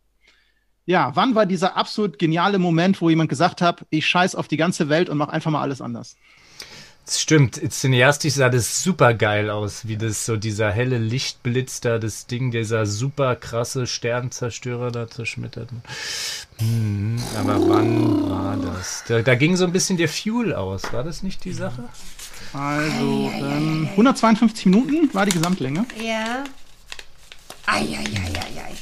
Ja, 0.86 1.12
wann 1.14 1.34
war 1.34 1.46
dieser 1.46 1.76
absolut 1.76 2.18
geniale 2.18 2.58
Moment, 2.58 3.00
wo 3.00 3.10
jemand 3.10 3.28
gesagt 3.28 3.62
hat, 3.62 3.84
ich 3.90 4.06
scheiß 4.06 4.34
auf 4.34 4.48
die 4.48 4.56
ganze 4.56 4.88
Welt 4.88 5.08
und 5.08 5.18
mach 5.18 5.28
einfach 5.28 5.50
mal 5.50 5.62
alles 5.62 5.80
anders? 5.80 6.16
Das 7.06 7.20
stimmt, 7.20 7.60
cineastisch 7.72 8.34
sah 8.34 8.50
das 8.50 8.84
super 8.84 9.14
geil 9.14 9.50
aus, 9.50 9.88
wie 9.88 9.96
das 9.96 10.26
so 10.26 10.36
dieser 10.36 10.70
helle 10.70 10.98
Lichtblitz 10.98 11.80
da, 11.80 11.98
das 11.98 12.26
Ding, 12.26 12.52
dieser 12.52 12.86
super 12.86 13.34
krasse 13.34 13.86
Sternzerstörer 13.86 14.92
da 14.92 15.08
zerschmettert. 15.08 15.70
Hm, 16.58 17.16
aber 17.36 17.68
wann 17.68 18.30
war 18.30 18.56
das? 18.56 19.02
Da, 19.08 19.22
da 19.22 19.34
ging 19.34 19.56
so 19.56 19.64
ein 19.64 19.72
bisschen 19.72 19.96
der 19.96 20.08
Fuel 20.08 20.54
aus, 20.54 20.92
war 20.92 21.02
das 21.02 21.22
nicht 21.22 21.44
die 21.44 21.52
Sache? 21.52 21.82
Also, 22.52 23.32
ähm, 23.34 23.88
152 23.90 24.66
Minuten 24.66 25.12
war 25.12 25.26
die 25.26 25.32
Gesamtlänge. 25.32 25.86
Ja. 26.00 26.44
Eieieiei. 27.66 28.76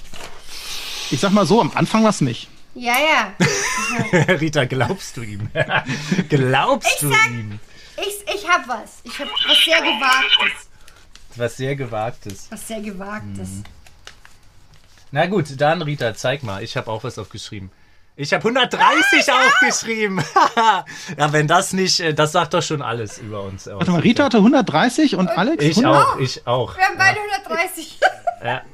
Ich 1.11 1.21
sag 1.21 1.31
mal 1.33 1.47
so, 1.47 1.61
am 1.61 1.71
Anfang 1.75 2.03
war 2.03 2.11
es 2.11 2.21
nicht. 2.21 2.49
Ja, 2.75 2.95
ja. 2.95 4.35
Rita, 4.35 4.65
glaubst 4.67 5.17
du 5.17 5.23
ihm? 5.23 5.51
glaubst 6.29 6.89
Ich 6.95 7.01
du 7.01 7.09
sag- 7.11 7.31
ihm? 7.31 7.59
Ich, 7.97 8.35
ich 8.35 8.49
hab 8.49 8.69
was. 8.69 9.01
Ich 9.05 9.19
hab 9.19 9.27
was 9.29 9.65
sehr 9.65 9.79
Gewagtes. 9.81 10.69
Was 11.37 11.57
sehr 11.57 11.77
gewagtes. 11.77 12.47
Was 12.51 12.69
sehr 12.69 12.81
Gewagtes. 12.81 13.49
Na 15.11 15.27
gut, 15.27 15.47
dann 15.61 15.83
Rita, 15.83 16.15
zeig 16.15 16.43
mal. 16.43 16.63
Ich 16.63 16.77
habe 16.77 16.91
auch 16.91 17.03
was 17.05 17.19
aufgeschrieben. 17.19 17.71
Ich 18.17 18.33
habe 18.33 18.43
130 18.49 19.33
aufgeschrieben. 19.33 20.21
ja, 21.17 21.33
wenn 21.33 21.47
das 21.47 21.73
nicht, 21.73 22.01
äh, 22.01 22.13
das 22.15 22.33
sagt 22.33 22.55
doch 22.55 22.63
schon 22.63 22.83
alles 22.83 23.19
über 23.19 23.43
uns 23.43 23.69
aus. 23.69 23.79
Warte 23.79 23.91
mal, 23.93 24.01
Rita 24.01 24.25
hatte 24.25 24.39
130 24.39 25.15
und 25.15 25.29
Alex 25.29 25.63
Ich 25.65 25.77
100? 25.79 25.95
auch, 26.07 26.19
ich 26.19 26.47
auch. 26.47 26.77
Wir 26.77 26.85
haben 26.85 26.99
beide 26.99 27.21
130. 27.21 27.99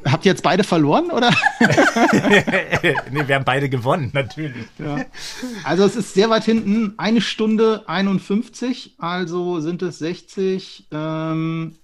Habt 0.05 0.25
ihr 0.27 0.33
jetzt 0.33 0.43
beide 0.43 0.65
verloren, 0.65 1.11
oder? 1.11 1.31
nee, 3.11 3.27
wir 3.29 3.35
haben 3.35 3.45
beide 3.45 3.69
gewonnen, 3.69 4.11
natürlich. 4.13 4.67
Ja. 4.79 5.05
Also 5.65 5.85
es 5.85 5.97
ist 5.97 6.15
sehr 6.15 6.31
weit 6.31 6.45
hinten, 6.45 6.95
eine 6.99 7.21
Stunde 7.21 7.85
51, 7.87 8.95
also 8.99 9.61
sind 9.61 9.83
es 9.83 9.99
60, 9.99 10.87
ähm, 10.93 11.77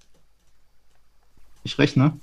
ich 1.63 1.77
rechne, 1.77 2.13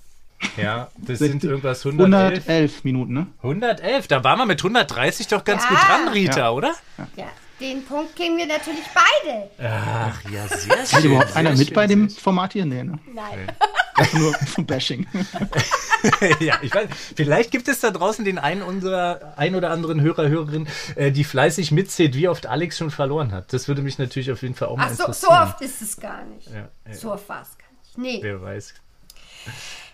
Ja, 0.56 0.88
das 0.96 1.18
sind 1.18 1.42
60, 1.42 1.50
irgendwas 1.50 1.84
111. 1.84 2.44
111 2.48 2.84
Minuten, 2.84 3.12
ne? 3.12 3.26
111, 3.42 4.06
da 4.08 4.22
waren 4.24 4.38
wir 4.38 4.46
mit 4.46 4.60
130 4.62 5.26
doch 5.28 5.44
ganz 5.44 5.64
Ja. 5.64 5.68
gut 5.70 5.78
dran, 5.78 6.08
Rita, 6.08 6.38
Ja. 6.40 6.50
oder? 6.50 6.74
Ja, 7.16 7.26
den 7.60 7.84
Punkt 7.84 8.14
kriegen 8.16 8.36
wir 8.36 8.46
natürlich 8.46 8.84
beide. 8.94 9.50
Ach 9.60 10.22
ja, 10.30 10.46
sehr 10.48 10.78
Hat 10.78 10.88
schön. 10.88 11.04
überhaupt 11.10 11.34
einer 11.36 11.50
mit 11.50 11.66
schön, 11.66 11.74
bei 11.74 11.86
dem 11.86 12.08
Format 12.10 12.52
hier? 12.52 12.64
Nee, 12.66 12.84
ne? 12.84 12.98
Nein. 13.14 13.50
Einfach 13.98 14.18
nur 14.18 14.32
vom 14.34 14.66
Bashing. 14.66 15.06
ja, 16.40 16.58
ich 16.62 16.74
weiß, 16.74 16.88
vielleicht 17.16 17.50
gibt 17.50 17.68
es 17.68 17.80
da 17.80 17.90
draußen 17.90 18.24
den 18.24 18.38
einen 18.38 18.62
unserer, 18.62 19.34
ein 19.36 19.54
oder 19.54 19.70
anderen 19.70 20.00
Hörer, 20.00 20.28
Hörerin, 20.28 20.68
äh, 20.94 21.10
die 21.10 21.24
fleißig 21.24 21.72
mitzählt, 21.72 22.14
wie 22.14 22.28
oft 22.28 22.46
Alex 22.46 22.78
schon 22.78 22.90
verloren 22.90 23.32
hat. 23.32 23.52
Das 23.52 23.68
würde 23.68 23.82
mich 23.82 23.98
natürlich 23.98 24.30
auf 24.30 24.42
jeden 24.42 24.54
Fall 24.54 24.68
auch 24.68 24.76
mal 24.76 24.84
Ach 24.84 24.94
so, 24.94 25.02
interessieren. 25.04 25.36
so 25.36 25.42
oft 25.42 25.60
ist 25.60 25.82
es 25.82 25.96
gar 25.98 26.24
nicht. 26.24 26.48
Ja, 26.48 26.68
ja. 26.86 26.94
So 26.94 27.12
oft 27.12 27.28
war 27.28 27.42
es 27.42 27.58
gar 27.58 27.68
nicht. 27.72 27.98
Nee. 27.98 28.18
Wer 28.22 28.40
weiß. 28.40 28.74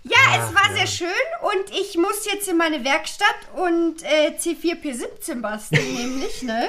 Ja, 0.02 0.18
es 0.36 0.55
war 0.55 0.74
sehr 0.74 0.86
schön 0.86 1.09
und 1.40 1.70
ich 1.70 1.96
muss 1.96 2.26
jetzt 2.30 2.46
in 2.48 2.59
meine 2.59 2.84
Werkstatt 2.84 3.26
und 3.55 4.02
äh, 4.02 4.34
C4P17 4.38 5.40
basteln, 5.40 5.94
nämlich, 5.94 6.42
ne? 6.42 6.68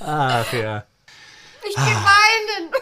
Ach 0.00 0.52
ja. 0.52 0.84
Ich 1.68 1.74
geh 1.74 1.80
weinen. 1.80 2.70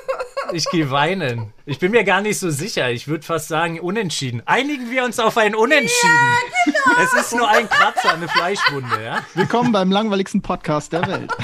Ich 0.52 0.66
gehe 0.70 0.90
weinen. 0.90 1.52
Ich 1.64 1.78
bin 1.78 1.90
mir 1.90 2.04
gar 2.04 2.20
nicht 2.20 2.38
so 2.38 2.50
sicher. 2.50 2.90
Ich 2.90 3.08
würde 3.08 3.24
fast 3.24 3.48
sagen, 3.48 3.80
unentschieden. 3.80 4.42
Einigen 4.44 4.90
wir 4.90 5.02
uns 5.04 5.18
auf 5.18 5.38
ein 5.38 5.54
Unentschieden. 5.54 6.28
Es 7.02 7.12
ist 7.14 7.34
nur 7.34 7.48
ein 7.48 7.68
Kratzer, 7.68 8.12
eine 8.12 8.28
Fleischwunde, 8.28 9.02
ja? 9.02 9.20
Willkommen 9.34 9.72
beim 9.72 9.90
langweiligsten 9.90 10.42
Podcast 10.42 10.92
der 10.92 11.06
Welt. 11.08 11.32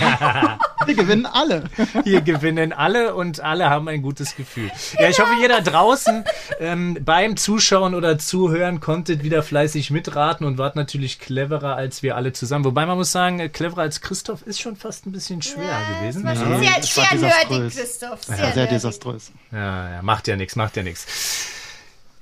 Wir 0.86 0.94
gewinnen 0.94 1.26
alle. 1.26 1.64
Hier 2.04 2.22
gewinnen 2.22 2.72
alle 2.72 3.14
und 3.14 3.40
alle 3.40 3.68
haben 3.68 3.86
ein 3.88 4.00
gutes 4.00 4.34
Gefühl. 4.34 4.70
Ja, 4.98 5.08
ich 5.10 5.18
hoffe, 5.20 5.34
ihr 5.40 5.48
da 5.48 5.60
draußen 5.60 6.24
ähm, 6.58 6.96
beim 7.04 7.36
Zuschauen 7.36 7.94
oder 7.94 8.18
Zuhören 8.18 8.80
konntet 8.80 9.22
wieder 9.22 9.42
fleißig 9.42 9.90
mitraten 9.90 10.46
und 10.46 10.56
wart 10.56 10.76
natürlich 10.76 11.18
cleverer 11.20 11.76
als 11.76 12.02
wir 12.02 12.16
alle 12.16 12.32
zusammen. 12.32 12.64
Wobei 12.64 12.86
man 12.86 12.96
muss 12.96 13.12
sagen, 13.12 13.40
äh, 13.40 13.50
cleverer 13.50 13.82
als 13.82 14.00
Christoph 14.00 14.40
ist 14.46 14.58
schon 14.60 14.76
fast 14.76 15.06
ein 15.06 15.12
bisschen 15.12 15.42
schwer 15.42 15.78
gewesen. 16.00 16.24
Das 16.24 16.40
war 16.40 16.46
Ja. 16.46 16.52
schon 16.54 16.62
sehr, 16.62 16.72
war 16.72 16.82
sehr 16.82 17.18
nerdig, 17.20 17.29
desaströs. 17.30 17.74
Christoph. 17.74 18.24
Sehr, 18.24 18.38
Ja, 18.38 18.52
sehr 18.52 18.66
desaströs. 18.66 19.32
Ja, 19.52 19.90
ja, 19.94 20.02
macht 20.02 20.28
ja 20.28 20.36
nichts, 20.36 20.56
macht 20.56 20.76
ja 20.76 20.82
nichts. 20.82 21.06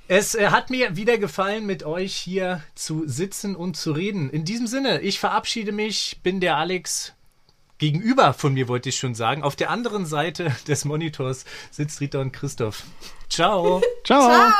Es 0.07 0.33
äh, 0.33 0.47
hat 0.47 0.71
mir 0.71 0.95
wieder 0.95 1.19
gefallen, 1.19 1.67
mit 1.67 1.83
euch 1.83 2.15
hier 2.15 2.63
zu 2.73 3.07
sitzen 3.07 3.55
und 3.55 3.77
zu 3.77 3.91
reden. 3.91 4.29
In 4.31 4.43
diesem 4.43 4.65
Sinne, 4.65 5.01
ich 5.01 5.19
verabschiede 5.19 5.71
mich, 5.71 6.19
bin 6.23 6.39
der 6.39 6.57
Alex. 6.57 7.13
Gegenüber 7.77 8.33
von 8.33 8.53
mir 8.53 8.67
wollte 8.67 8.89
ich 8.89 8.97
schon 8.97 9.15
sagen. 9.15 9.43
Auf 9.43 9.55
der 9.55 9.69
anderen 9.69 10.05
Seite 10.05 10.53
des 10.67 10.83
Monitors 10.83 11.45
sitzt 11.71 12.01
Rita 12.01 12.19
und 12.19 12.33
Christoph. 12.33 12.83
Ciao. 13.29 13.81
Ciao. 14.03 14.21
Ciao. 14.21 14.51